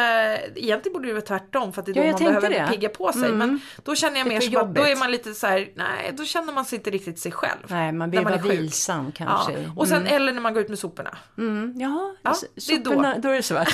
egentligen 0.57 0.93
borde 0.93 1.07
det 1.09 1.13
vara 1.15 1.23
tvärtom 1.25 1.73
för 1.73 1.81
att 1.81 1.87
det 1.87 1.93
är 1.93 1.97
Ja, 1.97 2.03
då 2.03 2.09
jag 2.09 2.33
man 2.33 2.41
behöver 2.43 2.51
det. 2.51 2.69
pigga 2.73 2.89
på 2.89 3.13
sig. 3.13 3.25
Mm. 3.25 3.39
Men 3.39 3.61
då 3.85 3.95
känner 3.95 4.19
jag 4.19 4.27
mer 4.29 4.41
som 4.41 4.57
att 4.57 4.75
då 4.75 4.83
är 4.83 4.97
man 4.97 5.11
lite 5.11 5.35
så 5.35 5.47
här, 5.47 5.69
nej 5.77 6.13
då 6.13 6.25
känner 6.25 6.53
man 6.53 6.65
sig 6.65 6.79
inte 6.79 6.91
riktigt 6.91 7.19
sig 7.19 7.33
själv. 7.33 7.59
Nej, 7.69 7.93
man 7.93 8.11
blir 8.11 8.23
bara 8.25 8.37
vilsam 8.37 9.05
Ja. 9.07 9.13
kanske. 9.27 9.71
Och 9.77 9.89
sen 9.89 10.07
eller 10.07 10.33
när 10.33 10.41
man 10.41 10.55
går 10.55 10.63
ut 10.63 10.69
med 10.69 10.79
soporna. 10.79 11.19
Mm, 11.39 11.75
ja, 11.81 12.15
Ja, 12.23 12.35
det 12.55 12.73
är 12.73 12.79
då. 12.79 12.93
då 13.21 13.29
är 13.29 13.35
det 13.37 13.43
svart. 13.43 13.69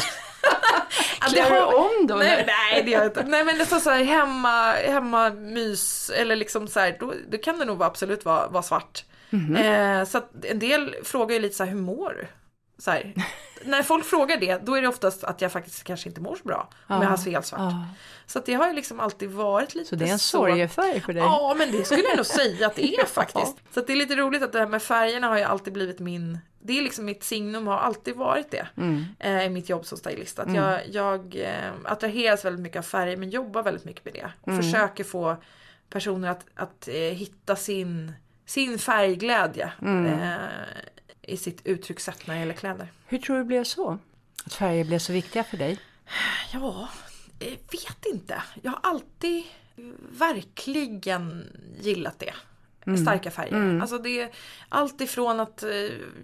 Klär 1.20 1.50
du 1.50 1.60
har- 1.60 1.74
om 1.74 2.06
då? 2.06 2.14
Nej, 2.16 2.44
nej 2.46 2.82
det 2.84 2.90
gör 2.90 2.98
jag 2.98 3.08
inte. 3.08 3.22
Nej 3.24 3.44
men 3.44 3.58
det 3.58 3.66
står 3.66 3.78
så 3.78 3.90
här 3.90 4.04
hemma, 4.04 4.72
hemma 4.72 5.30
mys 5.30 6.10
eller 6.10 6.36
liksom 6.36 6.68
så 6.68 6.80
här, 6.80 6.96
då, 7.00 7.14
då 7.30 7.38
kan 7.38 7.58
det 7.58 7.64
nog 7.64 7.82
absolut 7.82 8.24
vara, 8.24 8.48
vara 8.48 8.62
svart. 8.62 9.04
Mhm. 9.30 9.56
Eh, 9.56 10.04
så 10.04 10.18
att 10.18 10.30
en 10.44 10.58
del 10.58 10.96
frågar 11.04 11.34
ju 11.34 11.40
lite 11.42 11.56
så 11.56 11.64
här, 11.64 11.70
hur 11.70 11.78
mår 11.80 12.10
du? 12.20 12.26
Så 12.80 12.90
här. 12.90 13.12
När 13.64 13.82
folk 13.82 14.04
frågar 14.04 14.36
det, 14.36 14.56
då 14.66 14.74
är 14.74 14.82
det 14.82 14.88
oftast 14.88 15.24
att 15.24 15.40
jag 15.40 15.52
faktiskt 15.52 15.84
kanske 15.84 16.08
inte 16.08 16.20
mår 16.20 16.36
så 16.36 16.44
bra 16.44 16.68
om 16.86 17.02
jag 17.02 17.08
har 17.10 17.16
svart. 17.16 17.60
Ja, 17.60 17.84
Så 18.26 18.40
det 18.46 18.54
har 18.54 18.68
ju 18.68 18.72
liksom 18.74 19.00
alltid 19.00 19.30
varit 19.30 19.74
lite 19.74 19.88
så 19.88 19.96
det 19.96 20.08
är 20.08 20.12
en 20.12 20.18
sorgefärg 20.18 21.00
för 21.00 21.12
dig? 21.12 21.22
Ja, 21.22 21.54
men 21.58 21.72
det 21.72 21.84
skulle 21.84 22.02
jag 22.02 22.16
nog 22.16 22.26
säga 22.26 22.66
att 22.66 22.76
det 22.76 22.94
är 22.94 23.04
faktiskt. 23.06 23.56
Så 23.74 23.80
det 23.80 23.92
är 23.92 23.96
lite 23.96 24.16
roligt 24.16 24.42
att 24.42 24.52
det 24.52 24.58
här 24.58 24.66
med 24.66 24.82
färgerna 24.82 25.26
har 25.28 25.38
ju 25.38 25.44
alltid 25.44 25.72
blivit 25.72 25.98
min, 25.98 26.38
det 26.62 26.78
är 26.78 26.82
liksom 26.82 27.04
mitt 27.04 27.24
signum 27.24 27.66
har 27.66 27.78
alltid 27.78 28.16
varit 28.16 28.50
det. 28.50 28.66
Mm. 28.76 29.04
Eh, 29.18 29.44
I 29.44 29.48
mitt 29.48 29.68
jobb 29.68 29.86
som 29.86 29.98
stylist. 29.98 30.38
Att 30.38 30.54
jag, 30.54 30.80
jag 30.90 31.36
eh, 31.36 31.70
attraheras 31.84 32.44
väldigt 32.44 32.62
mycket 32.62 32.78
av 32.78 32.82
färger 32.82 33.16
men 33.16 33.30
jobbar 33.30 33.62
väldigt 33.62 33.84
mycket 33.84 34.04
med 34.04 34.14
det. 34.14 34.32
Och 34.40 34.48
Mm. 34.48 34.62
försöker 34.62 35.04
få 35.04 35.36
personer 35.90 36.28
att, 36.30 36.44
att 36.54 36.88
eh, 36.88 36.94
hitta 36.94 37.56
sin, 37.56 38.12
sin 38.46 38.78
färgglädje. 38.78 39.72
Mm. 41.30 41.34
I 41.34 41.36
sitt 41.36 41.66
uttryckssätt 41.66 42.26
när 42.26 42.34
det 42.34 42.40
gäller 42.40 42.54
kläder. 42.54 42.88
Hur 43.06 43.18
tror 43.18 43.36
du 43.36 43.42
det 43.42 43.46
blev 43.46 43.64
så? 43.64 43.98
Att 44.44 44.54
färger 44.54 44.84
blev 44.84 44.98
så 44.98 45.12
viktiga 45.12 45.44
för 45.44 45.56
dig? 45.56 45.78
Ja, 46.52 46.88
jag 47.38 47.50
vet 47.50 48.06
inte. 48.12 48.42
Jag 48.62 48.70
har 48.70 48.80
alltid 48.82 49.42
verkligen 50.18 51.46
gillat 51.80 52.18
det. 52.18 52.34
Starka 52.96 53.30
färger. 53.30 53.80
Alltså 53.80 53.98
det 53.98 54.20
är 54.20 54.30
allt 54.68 55.00
ifrån 55.00 55.40
att 55.40 55.62
eh, 55.62 55.70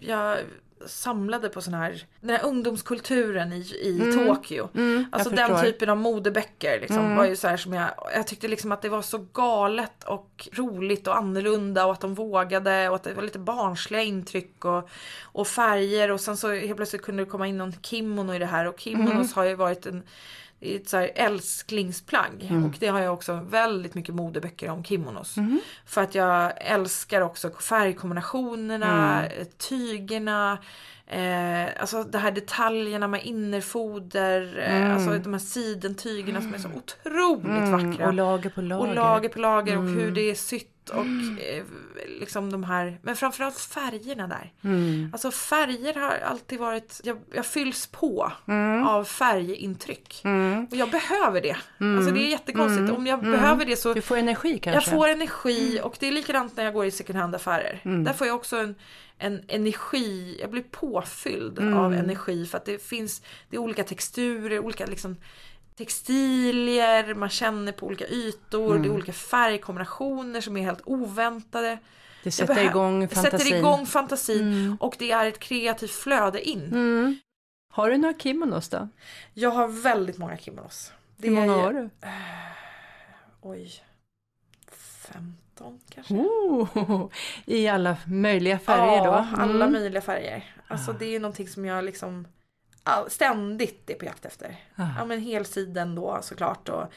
jag 0.01 0.39
samlade 0.87 1.49
på 1.49 1.61
sån 1.61 1.75
här, 1.75 2.05
den 2.21 2.31
här 2.31 2.45
ungdomskulturen 2.45 3.53
i, 3.53 3.61
i 3.61 4.13
Tokyo. 4.15 4.69
alltså 5.11 5.31
den 5.31 5.49
förstår. 5.49 5.63
typen 5.63 5.91
av 5.91 5.97
modeböcker 5.97 6.81
liksom, 6.81 7.17
var 7.17 7.25
ju 7.25 7.37
så 7.37 7.49
här 7.49 7.57
som 7.57 7.73
jag, 7.73 7.91
jag 8.15 8.27
tyckte 8.27 8.49
liksom 8.49 8.73
att 8.73 8.83
det 8.83 8.89
var 8.89 9.03
så 9.03 9.19
galet 9.33 10.05
och 10.05 10.49
roligt 10.53 11.07
och 11.07 11.17
annorlunda 11.17 11.87
och 11.87 11.93
att 11.93 12.01
de 12.01 12.15
vågade 12.15 12.89
och 12.89 12.97
att 12.97 13.03
det 13.03 13.15
var 13.15 13.23
lite 13.23 13.39
barnsliga 13.39 14.03
intryck 14.03 14.65
och, 14.65 14.89
och 15.23 15.47
färger 15.47 16.11
och 16.11 16.21
sen 16.21 16.37
så 16.37 16.53
helt 16.55 16.77
plötsligt 16.77 17.03
kunde 17.03 17.25
det 17.25 17.31
komma 17.31 17.47
in 17.47 17.59
någon 17.59 17.73
kimono 17.83 18.35
i 18.35 18.39
det 18.39 18.47
här 18.47 18.67
och 18.67 18.81
kimonos 18.81 19.33
har 19.33 19.45
ju 19.45 19.55
varit 19.55 19.87
en 19.87 20.03
det 20.61 20.75
är 20.75 20.77
ett 20.77 20.89
så 20.89 20.97
här 20.97 21.11
älsklingsplagg 21.15 22.51
och 22.65 22.77
det 22.79 22.87
har 22.87 23.01
jag 23.01 23.15
också 23.15 23.41
väldigt 23.49 23.95
mycket 23.95 24.15
modeböcker 24.15 24.71
om 24.71 24.85
kimonos. 24.85 25.35
För 25.87 26.03
att 26.03 26.15
jag 26.15 26.53
älskar 26.57 27.21
också 27.21 27.51
färgkombinationerna, 27.51 29.27
eh, 29.27 29.47
tygerna, 29.69 30.59
eh, 31.07 31.81
alltså 31.81 32.05
det 32.05 32.19
här 32.19 32.31
detaljerna 32.31 33.09
med 33.09 33.25
innerfoder, 33.25 34.59
eh, 34.59 34.95
alltså 34.95 35.19
de 35.19 35.33
här 35.33 35.41
sidentygerna 35.41 36.41
som 36.41 36.55
är 36.55 36.59
så 36.59 36.69
otroligt 36.69 37.69
vackra. 37.69 38.07
Och 38.07 38.15
lager 38.15 38.51
på 38.51 38.61
lager. 38.61 38.89
Och 38.89 38.95
lager 38.95 39.29
på 39.29 39.39
lager 39.39 39.79
och 39.79 39.85
hur 39.85 40.11
det 40.11 40.31
är 40.31 40.35
sytt 40.35 40.76
och 40.91 41.07
eh, 41.41 41.65
liksom 42.21 42.53
de 42.53 42.65
här, 42.65 42.99
men 43.03 43.17
framförallt 43.17 43.59
färgerna 43.59 44.27
där. 44.27 44.53
Alltså 45.13 45.31
färger 45.31 45.95
har 45.95 46.11
alltid 46.11 46.59
varit, 46.59 47.01
jag, 47.05 47.19
jag 47.35 47.47
fylls 47.47 47.87
på 47.87 48.33
av 48.87 49.05
färgintryck. 49.05 50.23
Och 50.71 50.77
jag 50.77 50.91
behöver 50.91 51.41
det. 51.41 51.57
Alltså 51.99 52.11
det 52.11 52.21
är 52.21 52.31
jättekonstigt. 52.31 52.93
Om 52.93 53.07
jag 53.07 53.21
behöver 53.23 53.65
det 53.65 53.77
så 53.77 53.95
Du 53.95 54.03
får 54.03 54.17
energi 54.17 54.59
kanske? 54.59 54.91
jag 54.91 54.99
får 54.99 55.09
energi 55.09 55.81
och 55.83 55.97
det 56.01 56.09
är 56.09 56.13
likadant 56.13 56.57
när 56.57 56.65
jag 56.65 56.75
går 56.75 56.87
i 56.87 56.91
second 56.91 57.19
hand 57.19 57.35
affärer. 57.35 57.81
Där 58.05 58.13
får 58.13 58.27
jag 58.27 58.37
också 58.37 58.57
en, 58.57 58.75
en 59.19 59.43
energi, 59.49 60.39
jag 60.41 60.51
blir 60.51 60.63
påfylld 60.63 61.59
av 61.59 61.95
energi 61.95 62.47
för 62.47 62.59
att 62.59 62.65
det 62.65 62.83
finns, 62.83 63.23
det 63.51 63.57
är 63.57 63.61
olika 63.61 63.85
texturer, 63.85 64.59
olika 64.59 64.87
liksom 64.87 65.17
textilier, 65.77 67.15
man 67.15 67.29
känner 67.29 67.73
på 67.73 67.87
olika 67.87 68.07
ytor, 68.07 68.79
det 68.79 68.89
är 68.89 68.93
olika 68.93 69.13
färgkombinationer 69.13 70.41
som 70.41 70.57
är 70.57 70.63
helt 70.63 70.83
oväntade. 70.85 71.79
Det 72.25 72.31
sätter 72.31 72.65
igång 72.65 73.09
fantasin. 73.09 73.39
sätter 73.39 73.57
igång 73.59 73.87
fantasin 73.87 74.77
och 74.81 74.97
det 74.99 75.11
är 75.11 75.27
ett 75.27 75.39
kreativt 75.39 75.91
flöde 75.91 76.49
in. 76.49 77.21
Har 77.73 77.91
du 77.91 77.97
några 77.97 78.19
kimonos 78.19 78.69
då? 78.69 78.89
Jag 79.35 79.51
har 79.51 79.69
väldigt 79.69 80.19
många 80.19 80.37
kimonos. 80.39 80.93
Det 81.17 81.29
Hur 81.29 81.35
många 81.37 81.55
är- 81.55 81.59
har 81.63 81.73
du? 81.73 81.91
Oj. 83.41 83.73
15 85.13 85.81
kanske? 85.95 86.15
Oh, 86.15 87.09
I 87.47 87.69
alla 87.69 87.97
möjliga 88.07 88.59
färger 88.59 88.97
ja, 88.97 89.05
då? 89.05 89.43
alla 89.43 89.65
Mm. 89.65 89.73
möjliga 89.73 90.03
färger. 90.03 90.55
Alltså 90.69 90.93
det 90.93 91.05
är 91.07 91.11
ju 91.11 91.19
någonting 91.19 91.49
som 91.49 91.65
jag 91.65 91.85
liksom 91.85 92.27
all, 92.87 93.11
ständigt 93.11 93.91
är 93.91 93.95
på 93.95 94.05
jakt 94.05 94.25
efter. 94.25 94.57
Ah. 94.77 94.89
Ja 94.99 95.05
men 95.05 95.21
helsiden 95.21 95.95
då 95.95 96.19
såklart 96.23 96.69
och, 96.69 96.93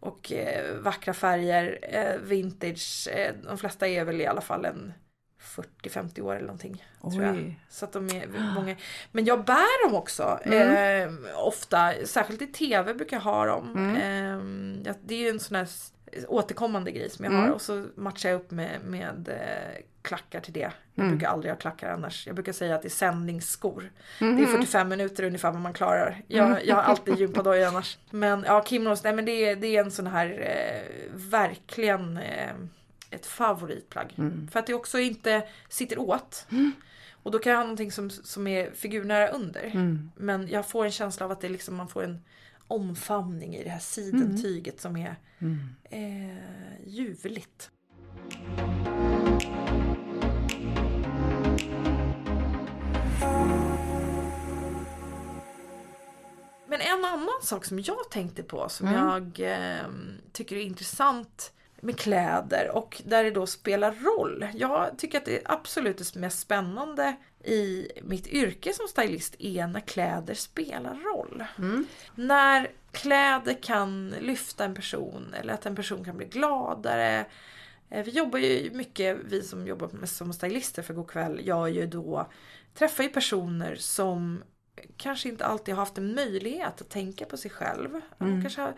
och 0.00 0.32
eh, 0.32 0.76
vackra 0.76 1.14
färger, 1.14 1.78
eh, 1.82 2.20
vintage. 2.20 3.08
Eh, 3.12 3.34
de 3.42 3.58
flesta 3.58 3.88
är 3.88 4.04
väl 4.04 4.20
i 4.20 4.26
alla 4.26 4.40
fall 4.40 4.64
en 4.64 4.92
40-50 5.82 6.20
år 6.20 6.34
eller 6.34 6.46
någonting. 6.46 6.84
Tror 7.00 7.22
jag. 7.22 7.60
Så 7.68 7.84
att 7.84 7.92
de 7.92 8.08
är 8.08 8.54
många. 8.54 8.76
Men 9.12 9.24
jag 9.24 9.44
bär 9.44 9.88
dem 9.88 9.94
också. 9.94 10.40
Mm. 10.44 11.24
Eh, 11.26 11.38
ofta, 11.38 11.92
särskilt 12.04 12.42
i 12.42 12.46
tv 12.46 12.94
brukar 12.94 13.16
jag 13.16 13.22
ha 13.24 13.46
dem. 13.46 13.72
Mm. 13.76 13.96
Eh, 13.96 14.82
ja, 14.86 14.94
det 15.04 15.14
är 15.14 15.18
ju 15.18 15.28
en 15.28 15.40
sån 15.40 15.56
här 15.56 15.68
återkommande 16.28 16.90
grej 16.90 17.10
som 17.10 17.24
jag 17.24 17.32
Mm. 17.34 17.44
har. 17.44 17.50
Och 17.54 17.60
så 17.62 17.86
matchar 17.94 18.28
jag 18.30 18.36
upp 18.36 18.50
med, 18.50 18.80
med 18.84 19.28
eh, 19.28 19.82
klackar 20.02 20.40
till 20.40 20.52
det. 20.52 20.70
Jag 20.94 21.04
Mm. 21.04 21.16
brukar 21.16 21.28
aldrig 21.32 21.52
ha 21.52 21.58
klackar 21.58 21.92
annars. 21.92 22.26
Jag 22.26 22.34
brukar 22.36 22.52
säga 22.52 22.74
att 22.74 22.82
det 22.82 22.88
är 22.88 22.90
sändningsskor. 22.90 23.90
Mm. 24.20 24.36
Det 24.36 24.42
är 24.42 24.46
45 24.46 24.88
minuter 24.88 25.24
ungefär 25.24 25.50
vad 25.50 25.60
man 25.60 25.72
klarar. 25.72 26.22
Jag, 26.28 26.66
jag 26.66 26.76
har 26.76 26.82
alltid 26.82 27.18
gympadojor 27.18 27.66
annars. 27.66 27.98
Men 28.10 28.44
ja, 28.46 28.64
kimonos, 28.66 29.04
nej 29.04 29.12
men 29.12 29.24
det 29.24 29.32
är, 29.48 29.56
det 29.56 29.66
är 29.76 29.80
en 29.84 29.90
sån 29.90 30.06
här 30.06 30.26
eh, 30.40 31.10
verkligen 31.14 32.16
eh, 32.16 32.50
ett 33.10 33.26
favoritplagg. 33.26 34.14
Mm. 34.18 34.48
För 34.52 34.60
att 34.60 34.66
det 34.66 34.74
också 34.74 34.98
inte 34.98 35.42
sitter 35.68 35.98
åt. 35.98 36.46
Och 37.22 37.30
då 37.30 37.38
kan 37.38 37.50
jag 37.52 37.58
ha 37.58 37.64
någonting 37.64 37.92
som, 37.92 38.10
som 38.10 38.46
är 38.46 38.70
figurnära 38.70 39.28
under. 39.28 39.64
Mm. 39.64 40.10
Men 40.16 40.48
jag 40.48 40.68
får 40.68 40.84
en 40.84 40.90
känsla 40.90 41.26
av 41.26 41.32
att 41.32 41.40
det 41.40 41.48
liksom, 41.48 41.74
man 41.76 41.88
får 41.88 42.04
en 42.04 42.24
omfamning 42.68 43.56
i 43.56 43.64
det 43.64 43.70
här 43.70 43.78
sidentyget 43.78 44.80
som 44.80 44.96
är 44.96 45.16
eh, 45.90 46.86
ljuvligt. 46.86 47.70
Men 56.66 56.80
en 56.80 57.04
annan 57.04 57.28
sak 57.42 57.64
som 57.64 57.80
jag 57.80 58.10
tänkte 58.10 58.42
på 58.42 58.68
som 58.68 58.88
mm. 58.88 59.00
jag 59.00 59.52
eh, 59.52 59.86
tycker 60.32 60.56
är 60.56 60.60
intressant 60.60 61.52
med 61.84 61.98
kläder 61.98 62.70
och 62.72 63.02
där 63.04 63.24
det 63.24 63.30
då 63.30 63.46
spelar 63.46 63.92
roll. 63.92 64.46
Jag 64.54 64.98
tycker 64.98 65.18
att 65.18 65.24
det 65.24 65.40
absolut 65.44 66.00
är 66.00 66.18
mest 66.18 66.38
spännande 66.38 67.16
i 67.44 67.88
mitt 68.02 68.26
yrke 68.26 68.72
som 68.72 68.88
stylist 68.88 69.36
är 69.38 69.66
när 69.66 69.80
kläder 69.80 70.34
spelar 70.34 70.94
roll. 70.94 71.44
Mm. 71.58 71.86
När 72.14 72.70
kläder 72.92 73.62
kan 73.62 74.14
lyfta 74.20 74.64
en 74.64 74.74
person 74.74 75.34
eller 75.40 75.54
att 75.54 75.66
en 75.66 75.76
person 75.76 76.04
kan 76.04 76.16
bli 76.16 76.26
gladare. 76.26 77.24
Eh, 77.90 78.04
Vi 78.04 78.10
jobbar 78.10 78.38
ju 78.38 78.70
mycket, 78.70 79.18
vi 79.24 79.42
som 79.42 79.66
jobbar 79.66 79.88
med, 79.92 80.08
som 80.08 80.32
stylister 80.32 80.82
för 80.82 80.94
Go'kväll, 80.94 81.40
jag 81.44 81.68
är 81.68 81.72
ju 81.72 81.86
då 81.86 82.30
träffar 82.74 83.04
ju 83.04 83.08
personer 83.10 83.74
som 83.74 84.42
kanske 84.96 85.28
inte 85.28 85.44
alltid 85.44 85.74
har 85.74 85.82
haft 85.82 85.98
en 85.98 86.14
möjlighet 86.14 86.80
att 86.80 86.90
tänka 86.90 87.24
på 87.24 87.36
sig 87.36 87.50
själv. 87.50 88.00
De 88.18 88.42
kanske 88.42 88.60
har, 88.60 88.74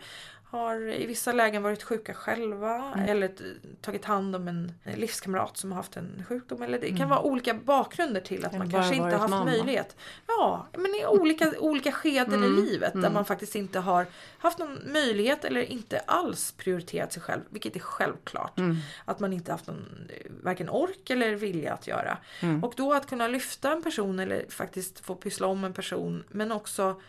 har 0.49 0.89
i 0.93 1.05
vissa 1.05 1.31
lägen 1.33 1.63
varit 1.63 1.83
sjuka 1.83 2.13
själva 2.13 2.93
eller 3.07 3.27
t- 3.27 3.43
tagit 3.81 4.05
hand 4.05 4.35
om 4.35 4.47
en 4.47 4.71
livskamrat 4.83 5.57
som 5.57 5.71
har 5.71 5.77
haft 5.77 5.97
en 5.97 6.23
sjukdom. 6.29 6.61
Eller 6.61 6.79
det 6.79 6.97
kan 6.97 7.09
vara 7.09 7.21
olika 7.21 7.53
bakgrunder 7.53 8.21
till 8.21 8.45
att 8.45 8.51
Eller 8.51 8.59
man 8.59 8.71
kanske 8.71 8.95
inte 8.95 9.03
har 9.15 9.17
haft 9.19 9.29
mamma. 9.29 9.45
möjlighet. 9.45 9.95
Ja, 10.27 10.67
men 10.77 10.95
i 10.95 11.05
olika, 11.05 11.53
olika 11.59 11.91
skeden 11.91 12.43
i 12.43 12.49
livet 12.49 12.93
där 12.93 13.09
man 13.09 13.25
faktiskt 13.25 13.55
inte 13.55 13.79
har 13.79 14.05
haft 14.37 14.57
någon 14.59 14.79
möjlighet 14.91 15.45
eller 15.45 15.61
inte 15.61 15.99
alls 15.99 16.51
prioriterat 16.51 17.13
sig 17.13 17.21
själv, 17.21 17.41
vilket 17.49 17.75
är 17.75 17.79
självklart. 17.79 18.59
Att 19.05 19.19
man 19.19 19.33
inte 19.33 19.51
haft 19.51 19.67
någon, 19.67 20.07
eh, 20.09 20.31
varken 20.43 20.69
ork 20.69 21.09
eller 21.09 21.35
vilja 21.35 21.73
att 21.73 21.87
göra. 21.87 22.17
Och 22.63 22.73
då 22.77 22.93
att 22.93 23.07
kunna 23.09 23.27
lyfta 23.27 23.71
en 23.71 23.83
person 23.83 24.19
eller 24.19 24.45
faktiskt 24.49 24.99
få 24.99 25.15
pyssla 25.15 25.47
om 25.47 25.63
en 25.63 25.73
person 25.73 26.23
men 26.29 26.51
också 26.51 27.01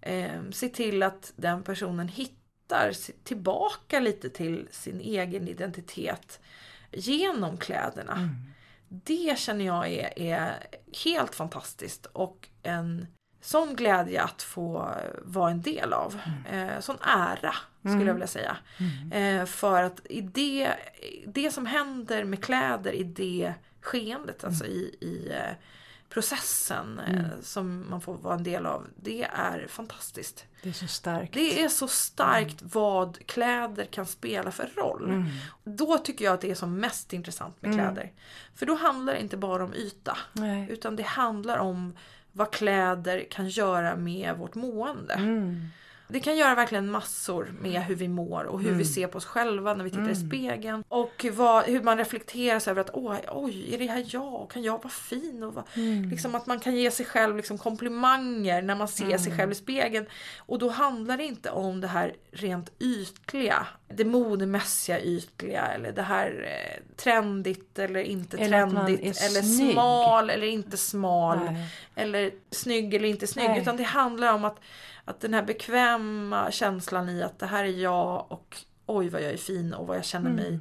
eh, 0.00 0.30
se 0.52 0.68
till 0.68 1.02
att 1.02 1.32
den 1.36 1.62
personen 1.62 2.08
hittar 2.08 2.36
si- 2.92 3.12
tillbaka 3.24 4.00
lite 4.00 4.30
till 4.30 4.68
sin 4.70 5.00
egen 5.00 5.48
identitet 5.48 6.40
genom 6.92 7.56
kläderna. 7.56 8.12
Det 8.88 9.38
känner 9.38 9.64
jag 9.64 9.88
är, 9.88 10.18
är 10.18 10.66
helt 11.04 11.34
fantastiskt 11.34 12.06
och 12.06 12.48
en 12.62 13.06
sån 13.40 13.76
glädje 13.76 14.22
att 14.22 14.42
få 14.42 14.90
vara 15.22 15.50
en 15.50 15.62
del 15.62 15.92
av. 15.92 16.20
Eh, 16.52 16.80
sån 16.80 16.96
ära 17.00 17.54
skulle 17.82 18.06
jag 18.06 18.14
vilja 18.14 18.26
säga. 18.26 18.56
Eh, 19.12 19.44
för 19.46 19.82
att 19.82 20.00
i 20.10 20.20
det, 20.20 20.72
det 21.26 21.50
som 21.50 21.66
händer 21.66 22.24
med 22.24 22.44
kläder 22.44 22.92
i 22.92 23.04
det 23.04 23.54
skeendet, 23.80 24.44
alltså 24.44 24.64
i, 24.66 24.96
i 25.00 25.30
eh, 25.32 25.54
processen 26.08 26.98
eh, 26.98 27.40
som 27.42 27.86
man 27.90 28.00
får 28.00 28.14
vara 28.14 28.34
en 28.34 28.42
del 28.42 28.66
av, 28.66 28.86
det 28.96 29.22
är 29.22 29.66
fantastiskt. 29.68 30.44
Det 30.62 30.68
är 30.68 30.72
så 30.72 30.86
starkt. 30.86 31.34
Det 31.34 31.62
är 31.62 31.68
så 31.68 31.88
starkt 31.88 32.56
vad 32.62 33.26
kläder 33.26 33.84
kan 33.84 34.06
spela 34.06 34.50
för 34.50 34.70
roll. 34.76 35.24
Då 35.64 35.98
tycker 35.98 36.24
jag 36.24 36.34
att 36.34 36.40
det 36.40 36.50
är 36.50 36.54
som 36.54 36.76
mest 36.80 37.12
intressant 37.12 37.62
med 37.62 37.70
kläder. 37.74 38.12
För 38.54 38.66
då 38.66 38.74
handlar 38.74 39.12
det 39.12 39.20
inte 39.20 39.36
bara 39.36 39.64
om 39.64 39.74
yta. 39.74 40.18
Nej. 40.32 40.66
Utan 40.70 40.96
det 40.96 41.02
handlar 41.02 41.58
om 41.58 41.96
vad 42.32 42.50
kläder 42.52 43.26
kan 43.30 43.48
göra 43.48 43.96
med 43.96 44.36
vårt 44.36 44.54
mående. 44.54 45.14
Mm. 46.08 46.20
Det 46.20 46.20
kan 46.20 46.36
göra 46.36 46.54
verkligen 46.54 46.90
massor 46.90 47.54
med 47.60 47.82
hur 47.82 47.94
vi 47.94 48.08
mår 48.08 48.44
och 48.44 48.62
hur 48.62 48.72
vi 48.72 48.84
ser 48.84 49.06
på 49.06 49.18
oss 49.18 49.24
själva 49.24 49.74
när 49.74 49.84
vi 49.84 49.90
tittar 49.90 50.10
i 50.10 50.16
spegeln. 50.16 50.84
Och 50.88 51.26
vad, 51.32 51.64
hur 51.64 51.82
man 51.82 51.98
reflekterar 51.98 52.58
sig 52.58 52.70
över 52.70 52.80
att 52.80 52.90
oj, 52.92 53.20
oj, 53.28 53.74
är 53.74 53.78
det 53.78 53.86
här 53.86 54.04
jag? 54.08 54.50
Kan 54.52 54.62
jag 54.62 54.78
vara 54.78 54.88
fin? 54.88 55.42
Och 55.42 55.54
vad, 55.54 55.64
liksom 56.10 56.34
att 56.34 56.46
man 56.46 56.60
kan 56.60 56.76
ge 56.76 56.90
sig 56.90 57.06
själv 57.06 57.36
liksom 57.36 57.58
komplimanger 57.58 58.62
när 58.62 58.74
man 58.74 58.88
ser 58.88 59.18
sig 59.18 59.36
själv 59.36 59.52
i 59.52 59.54
spegeln. 59.54 60.06
Och 60.38 60.58
då 60.58 60.68
handlar 60.68 61.16
det 61.16 61.24
inte 61.24 61.50
om 61.50 61.80
det 61.80 61.88
här 61.88 62.14
rent 62.30 62.70
ytliga. 62.78 63.66
Det 63.88 64.04
modemässiga 64.04 65.00
ytliga 65.00 65.66
eller 65.66 65.92
det 65.92 66.02
här 66.02 66.46
eh, 66.46 66.96
trendigt 66.96 67.78
eller 67.78 68.00
inte 68.00 68.36
Eller 68.36 68.66
trendigt. 68.66 69.22
Eller 69.22 69.42
snygg. 69.42 69.72
smal 69.72 70.30
eller 70.30 70.46
inte 70.46 70.76
smal. 70.76 71.38
Nej. 71.44 71.66
Eller 71.94 72.30
snygg 72.50 72.94
eller 72.94 73.08
inte 73.08 73.26
snygg. 73.26 73.48
Nej. 73.48 73.60
Utan 73.60 73.76
det 73.76 73.82
handlar 73.82 74.32
om 74.32 74.44
att, 74.44 74.60
att 75.08 75.20
den 75.20 75.34
här 75.34 75.42
bekväma 75.42 76.50
känslan 76.50 77.08
i 77.08 77.22
att 77.22 77.38
det 77.38 77.46
här 77.46 77.64
är 77.64 77.68
jag 77.82 78.32
och 78.32 78.56
oj 78.86 79.08
vad 79.08 79.22
jag 79.22 79.30
är 79.32 79.36
fin 79.36 79.74
och 79.74 79.86
vad 79.86 79.96
jag 79.96 80.04
känner 80.04 80.30
mig 80.30 80.58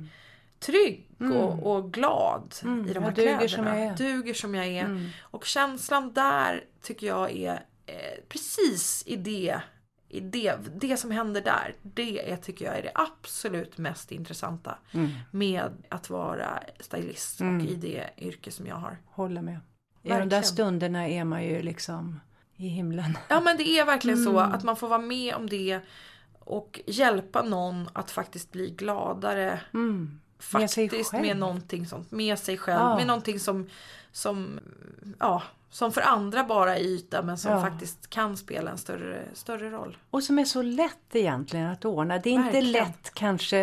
trygg 0.60 1.10
och, 1.34 1.76
och 1.76 1.94
glad 1.94 2.56
i 2.62 2.64
de 2.64 2.68
Mm. 2.70 2.94
jag 2.94 3.02
här 3.02 3.12
duger 3.12 3.38
kläderna. 3.38 3.48
som 3.50 3.66
jag 3.68 3.78
är. 3.78 3.96
Duger 3.98 4.34
som 4.34 4.56
jag 4.56 4.66
är. 4.66 4.86
Mm. 4.86 5.10
Och 5.22 5.46
känslan 5.46 6.14
där 6.14 6.64
tycker 6.82 7.08
jag 7.08 7.32
är 7.32 7.54
eh, 7.86 7.96
precis 8.30 9.04
i 9.08 9.16
det, 9.16 9.60
i 10.10 10.20
det, 10.20 10.56
det 10.76 10.98
som 10.98 11.12
händer 11.12 11.42
där. 11.42 11.76
Det 11.82 12.32
är, 12.32 12.38
tycker 12.38 12.66
jag 12.66 12.78
är 12.78 12.82
det 12.84 12.92
absolut 12.96 13.78
mest 13.78 14.12
intressanta 14.12 14.78
Mm. 14.94 15.10
med 15.32 15.72
att 15.90 16.10
vara 16.10 16.60
stylist 16.80 17.42
och 17.42 17.62
i 17.62 17.76
det 17.76 18.10
yrke 18.18 18.52
som 18.52 18.68
jag 18.68 18.76
har. 18.76 18.98
Håller 19.06 19.42
med. 19.42 19.60
I 20.04 20.08
de 20.10 20.14
där 20.14 20.20
Verkligen. 20.20 20.44
stunderna 20.44 21.08
är 21.10 21.24
man 21.24 21.44
ju 21.44 21.62
liksom 21.62 22.20
i 22.58 22.68
himlen. 22.68 23.18
Ja 23.28 23.40
men 23.42 23.58
det 23.58 23.68
är 23.80 23.86
verkligen 23.86 24.24
så 24.24 24.40
Mm. 24.40 24.52
att 24.52 24.64
man 24.64 24.76
får 24.76 24.88
vara 24.88 25.02
med 25.02 25.36
om 25.36 25.50
det 25.50 25.80
och 26.40 26.80
hjälpa 26.88 27.42
någon 27.42 27.90
att 27.94 28.12
faktiskt 28.12 28.52
bli 28.52 28.70
gladare. 28.70 29.60
Mm. 29.74 30.20
Med 30.54 30.72
Faktiskt 30.72 31.12
själv. 31.12 31.22
med 31.26 31.38
någonting 31.38 31.88
sånt. 31.88 32.12
Med 32.12 32.40
sig 32.40 32.58
själv. 32.58 32.80
Ja. 32.82 32.96
Med 32.96 33.08
någonting 33.08 33.40
som, 33.40 33.70
som, 34.12 34.60
ja, 35.20 35.44
som 35.70 35.92
för 35.92 36.02
andra 36.02 36.44
bara 36.44 36.78
är 36.78 36.82
yta 36.82 37.22
men 37.22 37.38
som 37.38 37.52
Ja. 37.52 37.62
faktiskt 37.62 38.10
kan 38.10 38.38
spela 38.38 38.72
en 38.72 38.78
större, 38.78 39.22
större 39.34 39.70
roll. 39.70 39.98
Och 40.10 40.24
som 40.24 40.40
är 40.40 40.46
så 40.46 40.62
lätt 40.62 41.16
egentligen 41.16 41.68
att 41.68 41.86
ordna. 41.86 42.18
Det 42.18 42.30
är 42.30 42.34
inte 42.34 42.44
Verkligen. 42.52 42.72
lätt 42.72 43.12
kanske 43.14 43.60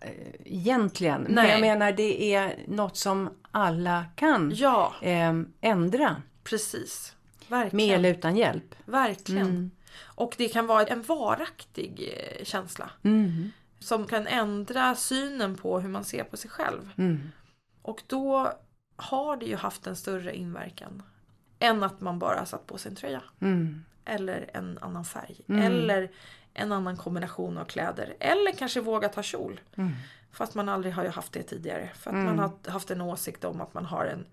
eh, 0.00 0.10
egentligen. 0.44 1.22
Men 1.22 1.34
Nej. 1.34 1.50
jag 1.50 1.60
menar 1.60 1.92
det 1.92 2.34
är 2.34 2.56
något 2.68 2.96
som 2.96 3.30
alla 3.50 4.04
kan 4.16 4.52
Ja, 4.54 4.94
eh, 5.02 5.32
ändra. 5.60 6.16
precis. 6.44 7.14
Med 7.48 7.60
Verkligen. 7.60 7.94
eller 7.98 8.10
utan 8.10 8.36
hjälp. 8.36 8.74
Verkligen. 8.84 9.46
Mm. 9.46 9.70
Och 10.00 10.34
det 10.38 10.48
kan 10.48 10.66
vara 10.66 10.86
en 10.86 11.02
varaktig 11.02 12.12
eh, 12.12 12.44
känsla. 12.44 12.90
Mm. 13.02 13.50
Som 13.78 14.06
kan 14.06 14.26
ändra 14.26 14.94
synen 14.94 15.56
på 15.56 15.80
hur 15.80 15.88
man 15.88 16.04
ser 16.04 16.24
på 16.24 16.36
sig 16.36 16.50
själv. 16.50 16.90
Mm. 16.96 17.30
Och 17.82 18.02
då 18.06 18.52
har 18.96 19.36
det 19.36 19.46
ju 19.46 19.56
haft 19.56 19.86
en 19.86 19.96
större 19.96 20.36
inverkan. 20.36 21.02
Än 21.58 21.82
att 21.82 22.00
man 22.00 22.18
bara 22.18 22.46
satt 22.46 22.66
på 22.66 22.78
sig 22.78 22.90
en 22.90 22.96
tröja. 22.96 23.22
Mm. 23.40 23.84
Eller 24.04 24.50
en 24.54 24.78
annan 24.78 25.04
färg. 25.04 25.40
Mm. 25.48 25.62
Eller 25.62 26.10
en 26.54 26.72
annan 26.72 26.96
kombination 26.96 27.58
av 27.58 27.64
kläder. 27.64 28.16
Eller 28.20 28.52
kanske 28.52 28.80
våga 28.80 29.08
ta 29.08 29.22
kjol. 29.22 29.60
Mm. 29.76 29.92
Fast 30.32 30.54
man 30.54 30.68
aldrig 30.68 30.94
har 30.94 31.04
ju 31.04 31.10
haft 31.10 31.32
det 31.32 31.42
tidigare. 31.42 31.90
För 31.94 32.10
att 32.10 32.16
man 32.16 32.38
har 32.38 32.70
haft 32.70 32.90
en 32.90 33.00
åsikt 33.00 33.44
om 33.44 33.60
att 33.60 33.74
man 33.74 33.86
har 33.86 34.04
en 34.04 34.26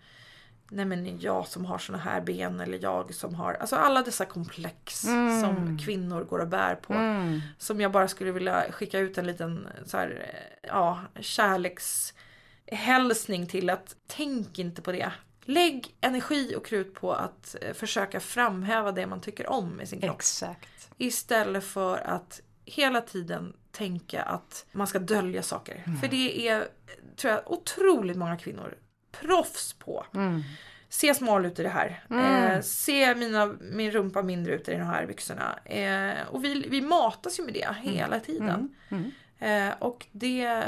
Nej 0.70 0.86
men 0.86 1.20
jag 1.20 1.48
som 1.48 1.66
har 1.66 1.78
såna 1.78 1.98
här 1.98 2.22
ben 2.22 2.60
eller 2.60 2.80
jag 2.84 3.14
som 3.14 3.36
har 3.36 3.54
Alltså 3.54 3.76
alla 3.76 4.02
dessa 4.02 4.26
komplex 4.26 5.04
Mm. 5.04 5.42
som 5.42 5.78
kvinnor 5.86 6.24
går 6.24 6.40
och 6.40 6.48
bär 6.48 6.76
på. 6.76 6.94
Mm. 6.94 7.42
Som 7.58 7.82
jag 7.82 7.92
bara 7.92 8.08
skulle 8.08 8.32
vilja 8.32 8.66
skicka 8.72 9.00
ut 9.00 9.18
en 9.18 9.28
liten 9.28 9.68
så 9.86 9.98
här, 9.98 10.26
ja, 10.62 11.00
kärlekshälsning 11.20 13.48
till 13.48 13.70
att 13.70 13.96
tänk 14.08 14.60
inte 14.60 14.82
på 14.82 14.92
det. 14.92 15.12
Lägg 15.48 15.96
energi 16.02 16.56
och 16.58 16.66
krut 16.66 16.94
på 16.94 17.14
att 17.14 17.56
eh, 17.62 17.74
försöka 17.74 18.20
framhäva 18.20 18.92
det 18.92 19.08
man 19.08 19.22
tycker 19.22 19.50
om 19.50 19.70
med 19.70 19.90
sin 19.90 20.02
kropp. 20.02 20.16
Exakt. 20.16 20.90
Istället 20.98 21.64
för 21.64 21.98
att 21.98 22.42
hela 22.66 23.02
tiden 23.02 23.54
tänka 23.72 24.24
att 24.24 24.66
man 24.72 24.88
ska 24.88 25.00
dölja 25.00 25.44
saker. 25.44 25.84
Mm. 25.86 26.00
För 26.00 26.08
det 26.08 26.48
är, 26.48 26.68
tror 27.16 27.34
jag, 27.34 27.52
otroligt 27.52 28.18
många 28.18 28.38
kvinnor 28.38 28.76
proffs 29.22 29.74
på. 29.74 30.06
Mm. 30.16 30.44
Se 30.90 31.14
smal 31.14 31.46
ut 31.46 31.60
i 31.60 31.64
det 31.64 31.70
här. 31.70 32.04
Mm. 32.10 32.52
Eh, 32.52 32.62
se 32.62 33.16
mina, 33.16 33.56
min 33.62 33.92
rumpa 33.92 34.22
mindre 34.22 34.54
ut 34.54 34.70
i 34.70 34.72
de 34.72 34.84
här 34.84 35.06
byxorna. 35.06 35.60
Eh, 35.66 36.28
och 36.32 36.44
vi, 36.44 36.68
vi 36.70 36.82
matas 36.82 37.40
ju 37.40 37.44
med 37.44 37.54
det 37.54 37.76
hela 37.92 38.20
tiden. 38.20 38.76
Mm. 38.90 39.12
Eh, 39.40 39.76
och 39.80 40.06
det... 40.12 40.64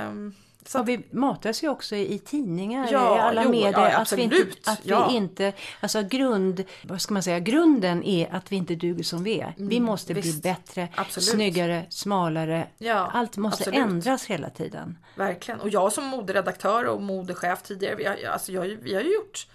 mm, 0.76 0.86
Så 0.86 0.92
vi 0.92 1.18
matas 1.18 1.64
ju 1.64 1.70
också 1.70 1.96
i 1.96 2.20
tidningar, 2.20 2.88
Ja, 2.92 3.18
i 3.18 3.20
alla 3.20 3.44
jo, 3.44 3.50
medier. 3.52 3.72
ja, 3.72 3.98
att 3.98 4.12
vi 4.14 4.22
inte, 4.22 4.36
att 4.66 4.80
Ja. 4.84 5.08
vi 5.10 5.16
inte, 5.16 5.54
alltså 5.80 6.04
grund, 6.04 6.64
vad 6.84 7.02
ska 7.02 7.14
man 7.14 7.24
säga, 7.24 7.40
grunden 7.40 8.04
är 8.04 8.36
att 8.36 8.52
vi 8.52 8.56
inte 8.56 8.76
duger 8.76 9.04
som 9.04 9.24
vi 9.24 9.40
är. 9.40 9.54
vi 9.58 9.80
måste 9.80 10.14
bli 10.14 10.22
Mm, 10.22 10.32
visst. 10.32 10.44
bättre, 10.44 10.88
Absolut. 10.96 11.30
snyggare, 11.30 11.86
smalare. 11.90 12.68
Allt 13.14 13.38
måste 13.38 13.64
absolut. 13.64 13.80
ändras 13.80 14.26
hela 14.26 14.50
tiden. 14.50 14.98
Verkligen. 15.16 15.60
Och 15.62 15.70
jag 15.70 15.94
som 15.94 16.04
moderedaktör 16.06 16.86
och 16.86 17.02
modechef 17.02 17.62
tidigare, 17.62 17.96
vi 17.96 18.06
har, 18.06 18.18
alltså 18.34 18.52
jag, 18.52 18.62
vi 18.82 18.94
har 18.96 19.02
ju 19.02 19.14
gjort 19.14 19.48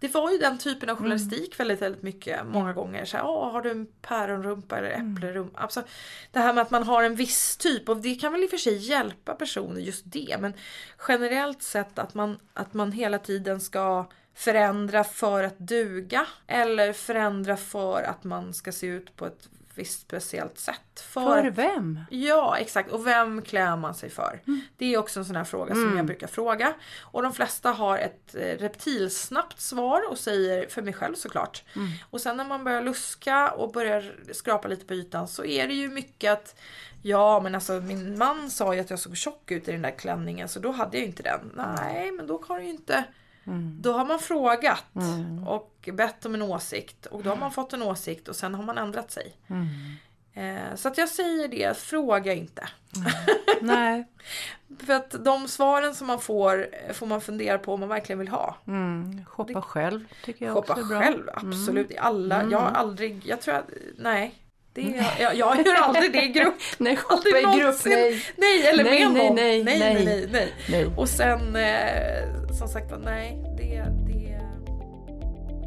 det 0.00 0.14
var 0.14 0.30
ju 0.30 0.38
den 0.38 0.58
typen 0.58 0.90
av 0.90 0.96
journalistik 0.96 1.60
väldigt, 1.60 1.82
väldigt 1.82 2.02
mycket. 2.02 2.46
Många 2.46 2.72
gånger. 2.72 3.04
Så 3.04 3.16
här, 3.16 3.24
"Åh, 3.26 3.52
har 3.52 3.62
du 3.62 3.70
en 3.70 3.86
päronrumpa 4.02 4.78
eller 4.78 4.90
äpplerumpa? 4.90 5.60
Alltså, 5.60 5.82
det 6.32 6.38
här 6.38 6.52
med 6.52 6.62
att 6.62 6.70
man 6.70 6.82
har 6.82 7.02
en 7.02 7.14
viss 7.14 7.56
typ. 7.56 7.88
Och 7.88 7.96
det 7.96 8.14
kan 8.14 8.32
väl 8.32 8.42
i 8.42 8.46
och 8.46 8.50
för 8.50 8.56
sig 8.56 8.76
hjälpa 8.76 9.34
personer 9.34 9.80
just 9.80 10.02
det. 10.04 10.36
Men 10.40 10.54
generellt 11.08 11.62
sett 11.62 11.98
att 11.98 12.14
man, 12.14 12.38
att 12.54 12.74
man 12.74 12.92
hela 12.92 13.18
tiden 13.18 13.60
ska 13.60 14.10
förändra 14.34 15.04
för 15.04 15.42
att 15.44 15.58
duga. 15.58 16.26
Eller 16.46 16.92
förändra 16.92 17.56
för 17.56 18.02
att 18.02 18.24
man 18.24 18.54
ska 18.54 18.72
se 18.72 18.86
ut 18.86 19.16
på 19.16 19.26
ett 19.26 19.48
visst 19.80 20.00
speciellt 20.00 20.58
sätt. 20.58 21.00
För, 21.00 21.50
vem? 21.50 22.00
Ja, 22.10 22.56
exakt. 22.58 22.90
Och 22.90 23.06
vem 23.06 23.42
klär 23.42 23.76
man 23.76 23.94
sig 23.94 24.10
för? 24.10 24.42
Mm. 24.46 24.60
Det 24.76 24.94
är 24.94 24.98
också 24.98 25.20
en 25.20 25.24
sån 25.24 25.36
här 25.36 25.44
fråga 25.44 25.74
som 25.74 25.96
jag 25.96 26.06
brukar 26.06 26.26
fråga. 26.26 26.74
Och 27.00 27.22
de 27.22 27.32
flesta 27.32 27.70
har 27.70 27.98
ett 27.98 28.34
eh, 28.34 28.40
reptilsnabbt 28.40 29.60
svar 29.60 30.10
och 30.10 30.18
säger, 30.18 30.68
för 30.68 30.82
mig 30.82 30.92
själv 30.92 31.14
såklart. 31.14 31.64
Mm. 31.76 31.88
Och 32.10 32.20
sen 32.20 32.36
när 32.36 32.44
man 32.44 32.64
börjar 32.64 32.82
luska 32.82 33.50
och 33.50 33.72
börjar 33.72 34.14
skrapa 34.32 34.68
lite 34.68 34.84
på 34.84 34.94
ytan 34.94 35.28
så 35.28 35.44
är 35.44 35.68
det 35.68 35.74
ju 35.74 35.88
mycket 35.88 36.32
att 36.32 36.60
Ja 37.02 37.40
men 37.40 37.54
alltså 37.54 37.72
min 37.72 38.18
man 38.18 38.50
sa 38.50 38.74
ju 38.74 38.80
att 38.80 38.90
jag 38.90 38.98
såg 38.98 39.16
tjock 39.16 39.50
ut 39.50 39.68
i 39.68 39.72
den 39.72 39.82
där 39.82 39.98
klänningen 39.98 40.48
så 40.48 40.60
då 40.60 40.70
hade 40.70 40.96
jag 40.96 41.06
inte 41.06 41.22
den. 41.22 41.52
Nej 41.54 42.12
men 42.12 42.26
då 42.26 42.44
har 42.48 42.58
du 42.58 42.64
ju 42.64 42.70
inte 42.70 43.04
Då 43.80 43.92
har 43.92 44.04
man 44.04 44.18
frågat 44.18 44.84
och 45.46 45.88
bett 45.92 46.26
om 46.26 46.34
en 46.34 46.42
åsikt 46.42 47.06
och 47.06 47.22
då 47.22 47.30
har 47.30 47.36
man 47.36 47.52
fått 47.52 47.72
en 47.72 47.82
åsikt 47.82 48.28
och 48.28 48.36
sen 48.36 48.54
har 48.54 48.62
man 48.62 48.78
ändrat 48.78 49.10
sig. 49.10 49.36
Eh, 50.34 50.74
så 50.76 50.88
att 50.88 50.98
jag 50.98 51.08
säger 51.08 51.48
det, 51.48 51.76
fråga 51.76 52.32
inte. 52.32 52.68
Nej. 53.60 54.04
För 54.78 54.92
att 54.92 55.24
de 55.24 55.48
svaren 55.48 55.94
som 55.94 56.06
man 56.06 56.20
får 56.20 56.68
eh, 56.72 56.92
får 56.92 57.06
man 57.06 57.20
fundera 57.20 57.58
på 57.58 57.74
om 57.74 57.80
man 57.80 57.88
verkligen 57.88 58.18
vill 58.18 58.28
ha. 58.28 58.56
Mm. 58.66 59.24
Shoppa 59.24 59.62
själv 59.62 60.04
tycker 60.24 60.46
jag 60.46 60.54
Shoppa 60.54 60.72
också 60.72 60.84
är 60.84 60.88
bra. 60.88 61.00
själv, 61.00 61.28
absolut. 61.34 61.98
Alla, 61.98 62.44
jag 62.50 62.58
har 62.58 62.70
aldrig, 62.70 63.26
jag 63.26 63.40
tror 63.40 63.54
att, 63.54 63.70
nej. 63.98 64.34
Det 64.72 64.80
är, 64.80 65.22
jag, 65.22 65.34
jag 65.34 65.66
gör 65.66 65.74
aldrig 65.82 66.12
det 66.12 66.24
i 66.24 66.28
grupp. 66.28 66.54
Nej, 66.78 66.98
Aldrig 67.08 67.36
i 67.36 67.60
grupp, 67.60 67.76
nej. 67.86 68.22
Nej, 68.36 68.66
eller 68.66 68.84
Nej, 68.84 69.04
med 69.04 69.12
nej, 69.12 69.26
någon. 69.28 69.36
nej, 69.36 69.64
nej, 69.64 69.78
nej. 69.78 69.94
nej, 69.94 70.04
nej, 70.04 70.28
nej. 70.32 70.52
Nej. 70.68 70.86
Och 70.96 71.08
sen, 71.08 71.56
eh, 71.56 72.54
som 72.58 72.68
sagt 72.68 72.92
nej. 73.04 73.38
Det, 73.58 73.84
det... 74.06 74.40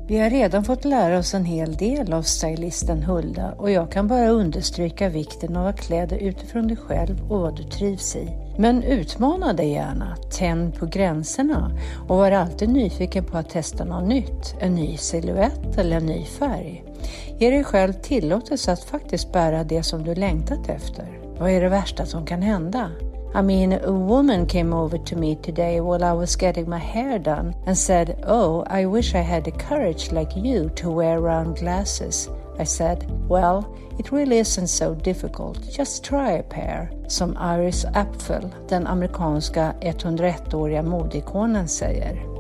Vi 0.07 0.19
har 0.19 0.29
redan 0.29 0.63
fått 0.63 0.85
lära 0.85 1.17
oss 1.19 1.33
en 1.33 1.45
hel 1.45 1.75
del 1.75 2.13
av 2.13 2.21
stylisten 2.21 3.03
Hulda 3.03 3.51
och 3.51 3.71
jag 3.71 3.91
kan 3.91 4.07
bara 4.07 4.27
understryka 4.27 5.09
vikten 5.09 5.57
av 5.57 5.67
att 5.67 5.79
klä 5.79 6.05
dig 6.05 6.23
utifrån 6.23 6.67
dig 6.67 6.77
själv 6.77 7.31
och 7.31 7.39
vad 7.39 7.57
du 7.57 7.63
trivs 7.63 8.15
i. 8.15 8.29
Men 8.57 8.83
utmana 8.83 9.53
dig 9.53 9.71
gärna, 9.71 10.15
tänd 10.39 10.79
på 10.79 10.85
gränserna 10.85 11.71
och 12.07 12.17
var 12.17 12.31
alltid 12.31 12.69
nyfiken 12.69 13.23
på 13.25 13.37
att 13.37 13.49
testa 13.49 13.85
något 13.85 14.07
nytt, 14.09 14.55
en 14.59 14.75
ny 14.75 14.97
silhuett 14.97 15.77
eller 15.77 15.97
en 15.97 16.05
ny 16.05 16.25
färg. 16.25 16.83
Ge 17.37 17.49
dig 17.49 17.63
själv 17.63 17.93
tillåtelse 17.93 18.71
att 18.71 18.83
faktiskt 18.83 19.31
bära 19.31 19.63
det 19.63 19.83
som 19.83 20.03
du 20.03 20.15
längtat 20.15 20.69
efter. 20.69 21.19
Vad 21.39 21.51
är 21.51 21.61
det 21.61 21.69
värsta 21.69 22.05
som 22.05 22.25
kan 22.25 22.41
hända? 22.41 22.91
I 23.35 23.41
mean, 23.41 23.73
a 23.73 23.91
woman 23.91 24.45
came 24.45 24.75
over 24.75 24.97
to 24.97 25.15
me 25.15 25.35
today 25.35 25.79
while 25.79 26.03
I 26.03 26.13
was 26.13 26.41
getting 26.41 26.69
my 26.69 26.77
hair 26.77 27.19
done 27.19 27.55
and 27.65 27.77
said, 27.77 28.23
Oh, 28.27 28.63
I 28.67 28.85
wish 28.85 29.15
I 29.15 29.21
had 29.21 29.43
the 29.43 29.51
courage 29.51 30.11
like 30.11 30.37
you 30.37 30.69
to 30.69 30.91
wear 30.91 31.19
round 31.19 31.57
glasses. 31.57 32.29
I 32.59 32.65
said, 32.65 33.07
Well, 33.27 33.65
it 33.99 34.11
really 34.11 34.37
isn't 34.39 34.67
so 34.67 34.93
difficult. 34.93 35.77
Just 35.77 36.03
try 36.03 36.31
a 36.31 36.43
pair. 36.43 36.91
Som 37.07 37.37
Iris 37.37 37.85
Apfel, 37.85 38.49
den 38.69 38.87
amerikanska 38.87 39.73
101-åriga 39.81 40.83
modeikonen, 40.83 41.67
säger. 41.67 42.32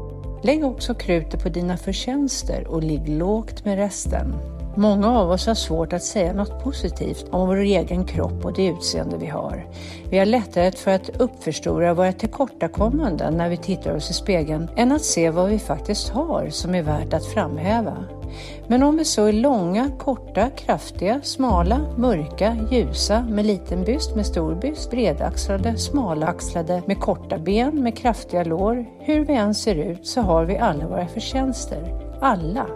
Lägg 0.45 0.65
också 0.65 0.93
krutet 0.93 1.43
på 1.43 1.49
dina 1.49 1.77
förtjänster 1.77 2.67
och 2.67 2.83
ligg 2.83 3.09
lågt 3.09 3.65
med 3.65 3.77
resten. 3.77 4.35
Många 4.75 5.19
av 5.19 5.29
oss 5.29 5.47
har 5.47 5.55
svårt 5.55 5.93
att 5.93 6.03
säga 6.03 6.33
något 6.33 6.63
positivt 6.63 7.25
om 7.31 7.47
vår 7.47 7.57
egen 7.57 8.05
kropp 8.05 8.45
och 8.45 8.53
det 8.53 8.65
utseende 8.67 9.17
vi 9.17 9.27
har. 9.27 9.67
Vi 10.09 10.17
har 10.17 10.25
lättare 10.25 10.71
för 10.71 10.91
att 10.91 11.09
uppförstora 11.09 11.93
våra 11.93 12.13
tillkortakommanden 12.13 13.37
när 13.37 13.49
vi 13.49 13.57
tittar 13.57 13.95
oss 13.95 14.09
i 14.09 14.13
spegeln 14.13 14.69
än 14.75 14.91
att 14.91 15.03
se 15.03 15.29
vad 15.29 15.49
vi 15.49 15.59
faktiskt 15.59 16.09
har 16.09 16.49
som 16.49 16.75
är 16.75 16.81
värt 16.81 17.13
att 17.13 17.25
framhäva. 17.25 17.97
Men 18.67 18.83
om 18.83 18.97
vi 18.97 19.05
så 19.05 19.25
är 19.25 19.33
långa, 19.33 19.91
korta, 19.99 20.49
kraftiga, 20.49 21.21
smala, 21.23 21.79
mörka, 21.97 22.57
ljusa, 22.71 23.21
med 23.29 23.45
liten 23.45 23.83
byst, 23.83 24.15
med 24.15 24.25
stor 24.25 24.55
byst, 24.55 24.91
bredaxlade, 24.91 25.77
smalaxlade, 25.77 26.81
med 26.85 26.99
korta 26.99 27.37
ben, 27.37 27.83
med 27.83 27.97
kraftiga 27.97 28.43
lår, 28.43 28.85
hur 28.99 29.25
vi 29.25 29.33
än 29.33 29.55
ser 29.55 29.75
ut 29.75 30.07
så 30.07 30.21
har 30.21 30.45
vi 30.45 30.57
alla 30.57 30.87
våra 30.87 31.07
förtjänster. 31.07 31.99
Alla. 32.21 32.67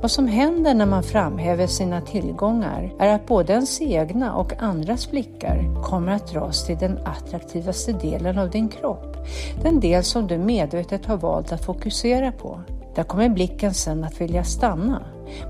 Vad 0.00 0.10
som 0.10 0.26
händer 0.28 0.74
när 0.74 0.86
man 0.86 1.02
framhäver 1.02 1.66
sina 1.66 2.00
tillgångar 2.00 2.94
är 2.98 3.14
att 3.14 3.26
både 3.26 3.52
ens 3.52 3.80
egna 3.80 4.34
och 4.34 4.52
andras 4.62 5.10
blickar 5.10 5.82
kommer 5.82 6.12
att 6.12 6.32
dras 6.32 6.66
till 6.66 6.78
den 6.78 6.98
attraktivaste 7.04 7.92
delen 7.92 8.38
av 8.38 8.50
din 8.50 8.68
kropp. 8.68 9.16
Den 9.62 9.80
del 9.80 10.04
som 10.04 10.26
du 10.26 10.38
medvetet 10.38 11.06
har 11.06 11.16
valt 11.16 11.52
att 11.52 11.64
fokusera 11.64 12.32
på. 12.32 12.60
Där 12.96 13.02
kommer 13.02 13.28
blicken 13.28 13.74
sen 13.74 14.04
att 14.04 14.20
vilja 14.20 14.44
stanna. 14.44 15.02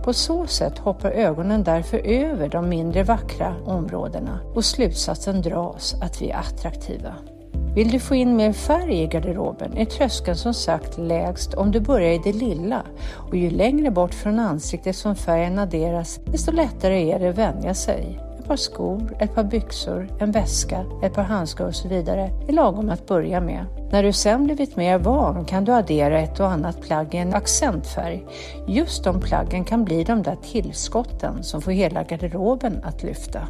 På 0.05 0.13
så 0.13 0.47
sätt 0.47 0.79
hoppar 0.79 1.11
ögonen 1.11 1.65
därför 1.65 1.99
över 1.99 2.49
de 2.49 2.69
mindre 2.69 3.03
vackra 3.03 3.55
områdena 3.65 4.41
och 4.55 4.65
slutsatsen 4.65 5.43
dras 5.43 5.95
att 6.03 6.23
vi 6.23 6.31
är 6.31 6.39
attraktiva. 6.39 7.15
Vill 7.75 7.91
du 7.91 8.01
få 8.01 8.15
in 8.15 8.37
mer 8.37 8.53
färg 8.53 9.03
i 9.03 9.07
garderoben 9.07 9.77
är 9.77 9.85
tröskeln 9.85 10.37
som 10.37 10.55
sagt 10.55 10.99
lägst 10.99 11.55
om 11.55 11.71
du 11.71 11.81
börjar 11.81 12.11
i 12.11 12.21
det 12.25 12.33
lilla 12.33 12.83
och 13.13 13.37
ju 13.37 13.51
längre 13.51 13.91
bort 13.91 14.15
från 14.15 14.39
ansiktet 14.39 14.97
som 14.97 15.17
färgen 15.17 15.59
adderas 15.59 16.21
desto 16.25 16.53
lättare 16.53 17.11
är 17.11 17.19
det 17.19 17.29
att 17.29 17.39
vänja 17.39 17.75
sig. 17.75 18.26
Ett 18.47 18.51
par 18.51 18.57
skor, 18.57 19.17
ett 19.21 19.35
par 19.35 19.45
byxor, 19.45 20.09
en 20.21 20.33
väska, 20.33 20.85
ett 21.03 21.15
par 21.15 21.23
handskar 21.23 21.67
och 21.67 21.75
så 21.75 21.89
vidare 21.89 22.31
är 22.49 22.53
lagom 22.53 22.91
att 22.91 23.07
börja 23.07 23.41
med. 23.41 23.67
När 23.91 24.03
du 24.03 24.13
sen 24.13 24.45
blivit 24.45 24.77
mer 24.77 24.99
van 24.99 25.45
kan 25.45 25.65
du 25.65 25.73
addera 25.73 26.21
ett 26.21 26.41
och 26.41 26.51
annat 26.51 26.83
plagg 26.83 27.15
i 27.15 27.19
en 27.19 27.35
accentfärg. 27.35 28.27
Just 28.69 29.05
de 29.05 29.21
plaggen 29.21 29.65
kan 29.65 29.85
bli 29.85 30.05
de 30.05 30.23
där 30.23 30.37
tillskotten 30.43 31.43
som 31.43 31.63
får 31.63 31.71
hela 31.71 32.03
garderoben 32.03 32.81
att 32.85 33.03
lyfta. 33.03 33.49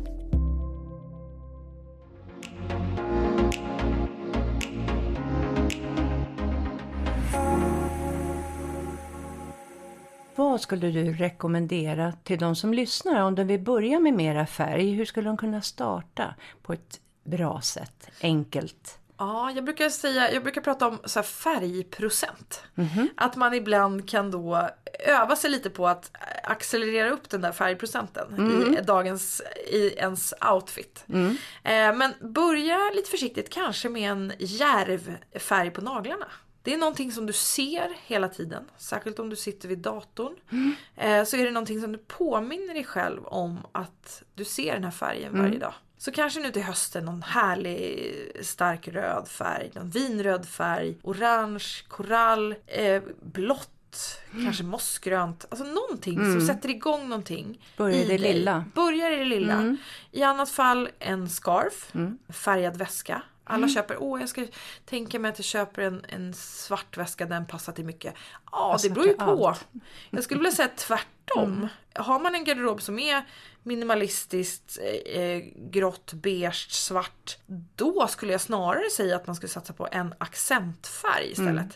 Vad 10.37 10.61
skulle 10.61 10.91
du 10.91 11.13
rekommendera 11.13 12.13
till 12.25 12.39
de 12.39 12.57
som 12.57 12.75
lyssnar 12.75 13.21
om 13.23 13.35
de 13.35 13.45
vill 13.45 13.61
börja 13.61 13.99
med 14.01 14.15
mera 14.15 14.47
färg? 14.47 14.91
Hur 14.91 15.05
skulle 15.05 15.29
de 15.29 15.37
kunna 15.37 15.63
starta 15.63 16.35
på 16.63 16.73
ett 16.73 17.01
bra 17.25 17.61
sätt, 17.61 18.09
enkelt? 18.23 18.99
Ja, 19.19 19.51
jag 19.51 19.65
brukar 19.65 19.89
säga, 19.91 20.33
jag 20.33 20.43
brukar 20.43 20.61
prata 20.61 20.87
om 20.89 20.99
så 21.05 21.23
färgprocent. 21.23 22.63
Mhm. 22.75 23.09
Att 23.17 23.37
man 23.37 23.55
ibland 23.55 24.09
kan 24.09 24.31
då 24.31 24.69
öva 25.07 25.37
sig 25.37 25.51
lite 25.51 25.71
på 25.71 25.89
att 25.89 26.11
accelerera 26.43 27.11
upp 27.11 27.31
den 27.31 27.41
där 27.41 27.53
färgprocenten 27.53 28.27
Mhm. 28.33 28.77
i 28.79 28.81
dagens, 28.83 29.43
i 29.73 29.89
ens 29.99 30.35
outfit. 30.55 31.05
Mm. 31.09 31.31
Eh, 31.65 31.97
men 31.99 32.33
börja 32.33 32.79
lite 32.95 33.11
försiktigt 33.11 33.51
kanske 33.51 33.89
med 33.89 34.11
en 34.11 34.33
djärv 34.39 35.17
färg 35.39 35.71
på 35.71 35.81
naglarna. 35.81 36.27
Det 36.67 36.75
är 36.75 36.79
någonting 36.79 37.13
som 37.13 37.27
du 37.27 37.33
ser 37.33 37.97
hela 38.07 38.29
tiden, 38.29 38.65
särskilt 38.77 39.19
om 39.19 39.29
du 39.31 39.37
sitter 39.37 39.69
vid 39.69 39.79
datorn. 39.79 40.35
Mm. 40.53 40.75
Eh, 40.97 41.25
så 41.25 41.37
är 41.37 41.45
det 41.45 41.51
någonting 41.51 41.81
som 41.81 41.93
du 41.93 41.99
påminner 41.99 42.75
dig 42.75 42.85
själv 42.85 43.27
om 43.27 43.59
att 43.73 44.23
du 44.35 44.45
ser 44.45 44.75
den 44.75 44.85
här 44.85 44.91
färgen 44.91 45.33
Mm. 45.33 45.43
varje 45.47 45.59
dag. 45.59 45.75
Så 45.99 46.13
kanske 46.13 46.41
nu 46.41 46.51
till 46.51 46.63
hösten 46.63 47.05
någon 47.05 47.23
härlig 47.23 48.13
stark 48.43 48.89
röd 48.89 49.29
färg, 49.29 49.71
någon 49.75 49.91
vinröd 49.91 50.49
färg, 50.49 50.99
orange, 51.03 51.65
korall, 51.89 52.55
eh, 52.67 53.03
blått, 53.23 54.21
kanske 54.45 54.65
mossgrönt. 54.65 55.47
Alltså 55.49 55.67
någonting 55.67 56.17
som 56.17 56.41
sätter 56.47 56.69
igång 56.69 57.09
någonting. 57.09 57.45
Mm. 57.45 57.59
Börja 57.77 57.97
i 57.97 58.05
det 58.05 58.19
lilla. 58.19 58.53
Mm. 58.53 58.71
Börjar 58.75 59.11
i 59.11 59.17
det 59.17 59.25
lilla. 59.25 59.77
I 60.13 60.23
annat 60.23 60.51
fall 60.51 60.89
en 60.99 61.29
scarf, 61.29 61.93
färgad 62.29 62.77
väska. 62.77 63.23
Alla 63.49 63.57
Mm. 63.59 63.69
köper, 63.71 63.97
åh 64.01 64.21
jag 64.21 64.29
ska 64.29 64.47
tänka 64.85 65.19
mig 65.19 65.29
att 65.29 65.39
jag 65.39 65.45
köper 65.45 65.83
en, 65.83 66.05
en 66.09 66.35
svart 66.35 66.97
väska, 66.97 67.27
den 67.27 67.47
passar 67.47 67.73
till 67.73 67.85
mycket. 67.85 68.15
Ja, 68.53 68.79
det 68.83 68.91
beror 68.91 69.07
ju 69.07 69.15
på. 69.15 69.49
allt. 69.49 69.67
Jag 70.11 70.25
skulle 70.25 70.39
vilja 70.41 70.53
säga 70.53 70.69
tvärtom. 70.77 71.53
Mm. 71.53 71.69
Har 71.95 72.21
man 72.21 72.35
en 72.35 72.45
garderob 72.45 72.83
som 72.83 72.99
är 72.99 73.25
minimalistiskt 73.63 74.79
eh, 75.07 75.39
grått, 75.71 76.13
beige, 76.13 76.71
svart. 76.71 77.39
Då 77.77 78.07
skulle 78.09 78.33
jag 78.33 78.41
snarare 78.41 78.91
säga 78.91 79.17
att 79.17 79.27
man 79.27 79.37
skulle 79.37 79.51
satsa 79.51 79.73
på 79.73 79.89
en 79.93 80.15
accentfärg 80.19 81.31
istället. 81.31 81.51
Mm. 81.53 81.69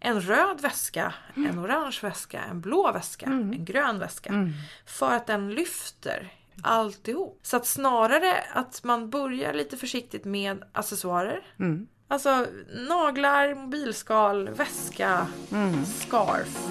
En 0.00 0.20
röd 0.20 0.60
väska, 0.60 1.14
en 1.36 1.58
orange 1.58 1.98
väska, 2.02 2.40
en 2.42 2.60
blå 2.60 2.92
väska, 2.92 3.26
Mm. 3.26 3.52
en 3.52 3.64
grön 3.64 3.98
väska. 3.98 4.50
För 4.86 5.10
att 5.12 5.26
den 5.26 5.50
lyfter 5.50 6.32
alltihop. 6.62 7.38
Så 7.42 7.56
att 7.56 7.66
snarare 7.66 8.44
att 8.52 8.84
man 8.84 9.10
börjar 9.10 9.52
lite 9.52 9.76
försiktigt 9.76 10.24
med 10.24 10.64
accessoarer. 10.72 11.40
Mm. 11.58 11.86
Alltså 12.08 12.46
naglar, 12.88 13.54
mobilskal, 13.54 14.48
väska, 14.48 15.26
Mm. 15.52 15.84
scarf. 15.84 16.68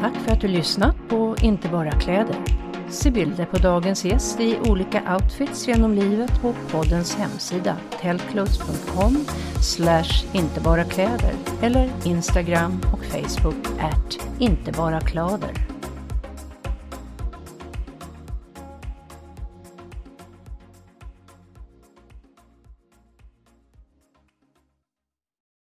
Tack 0.00 0.14
för 0.16 0.32
att 0.32 0.40
du 0.40 0.48
lyssnat 0.48 0.96
på 1.08 1.36
Inte 1.42 1.68
bara 1.68 1.90
kläder. 1.90 2.36
Se 2.90 3.10
bilder 3.10 3.44
på 3.44 3.58
dagens 3.58 4.04
gäst 4.04 4.40
i 4.40 4.58
olika 4.68 5.14
outfits 5.14 5.68
genom 5.68 5.94
livet 5.94 6.40
på 6.42 6.54
poddens 6.70 7.16
hemsida 7.16 7.76
tellclothes.com 8.00 9.24
slash 9.62 10.24
inte 10.32 10.60
bara 10.60 10.84
kläder 10.84 11.34
eller 11.62 11.90
Instagram 12.04 12.80
och 12.92 13.04
Facebook 13.04 13.66
at 13.80 14.28
inte 14.38 14.72
bara 14.72 15.00
klader. 15.00 15.77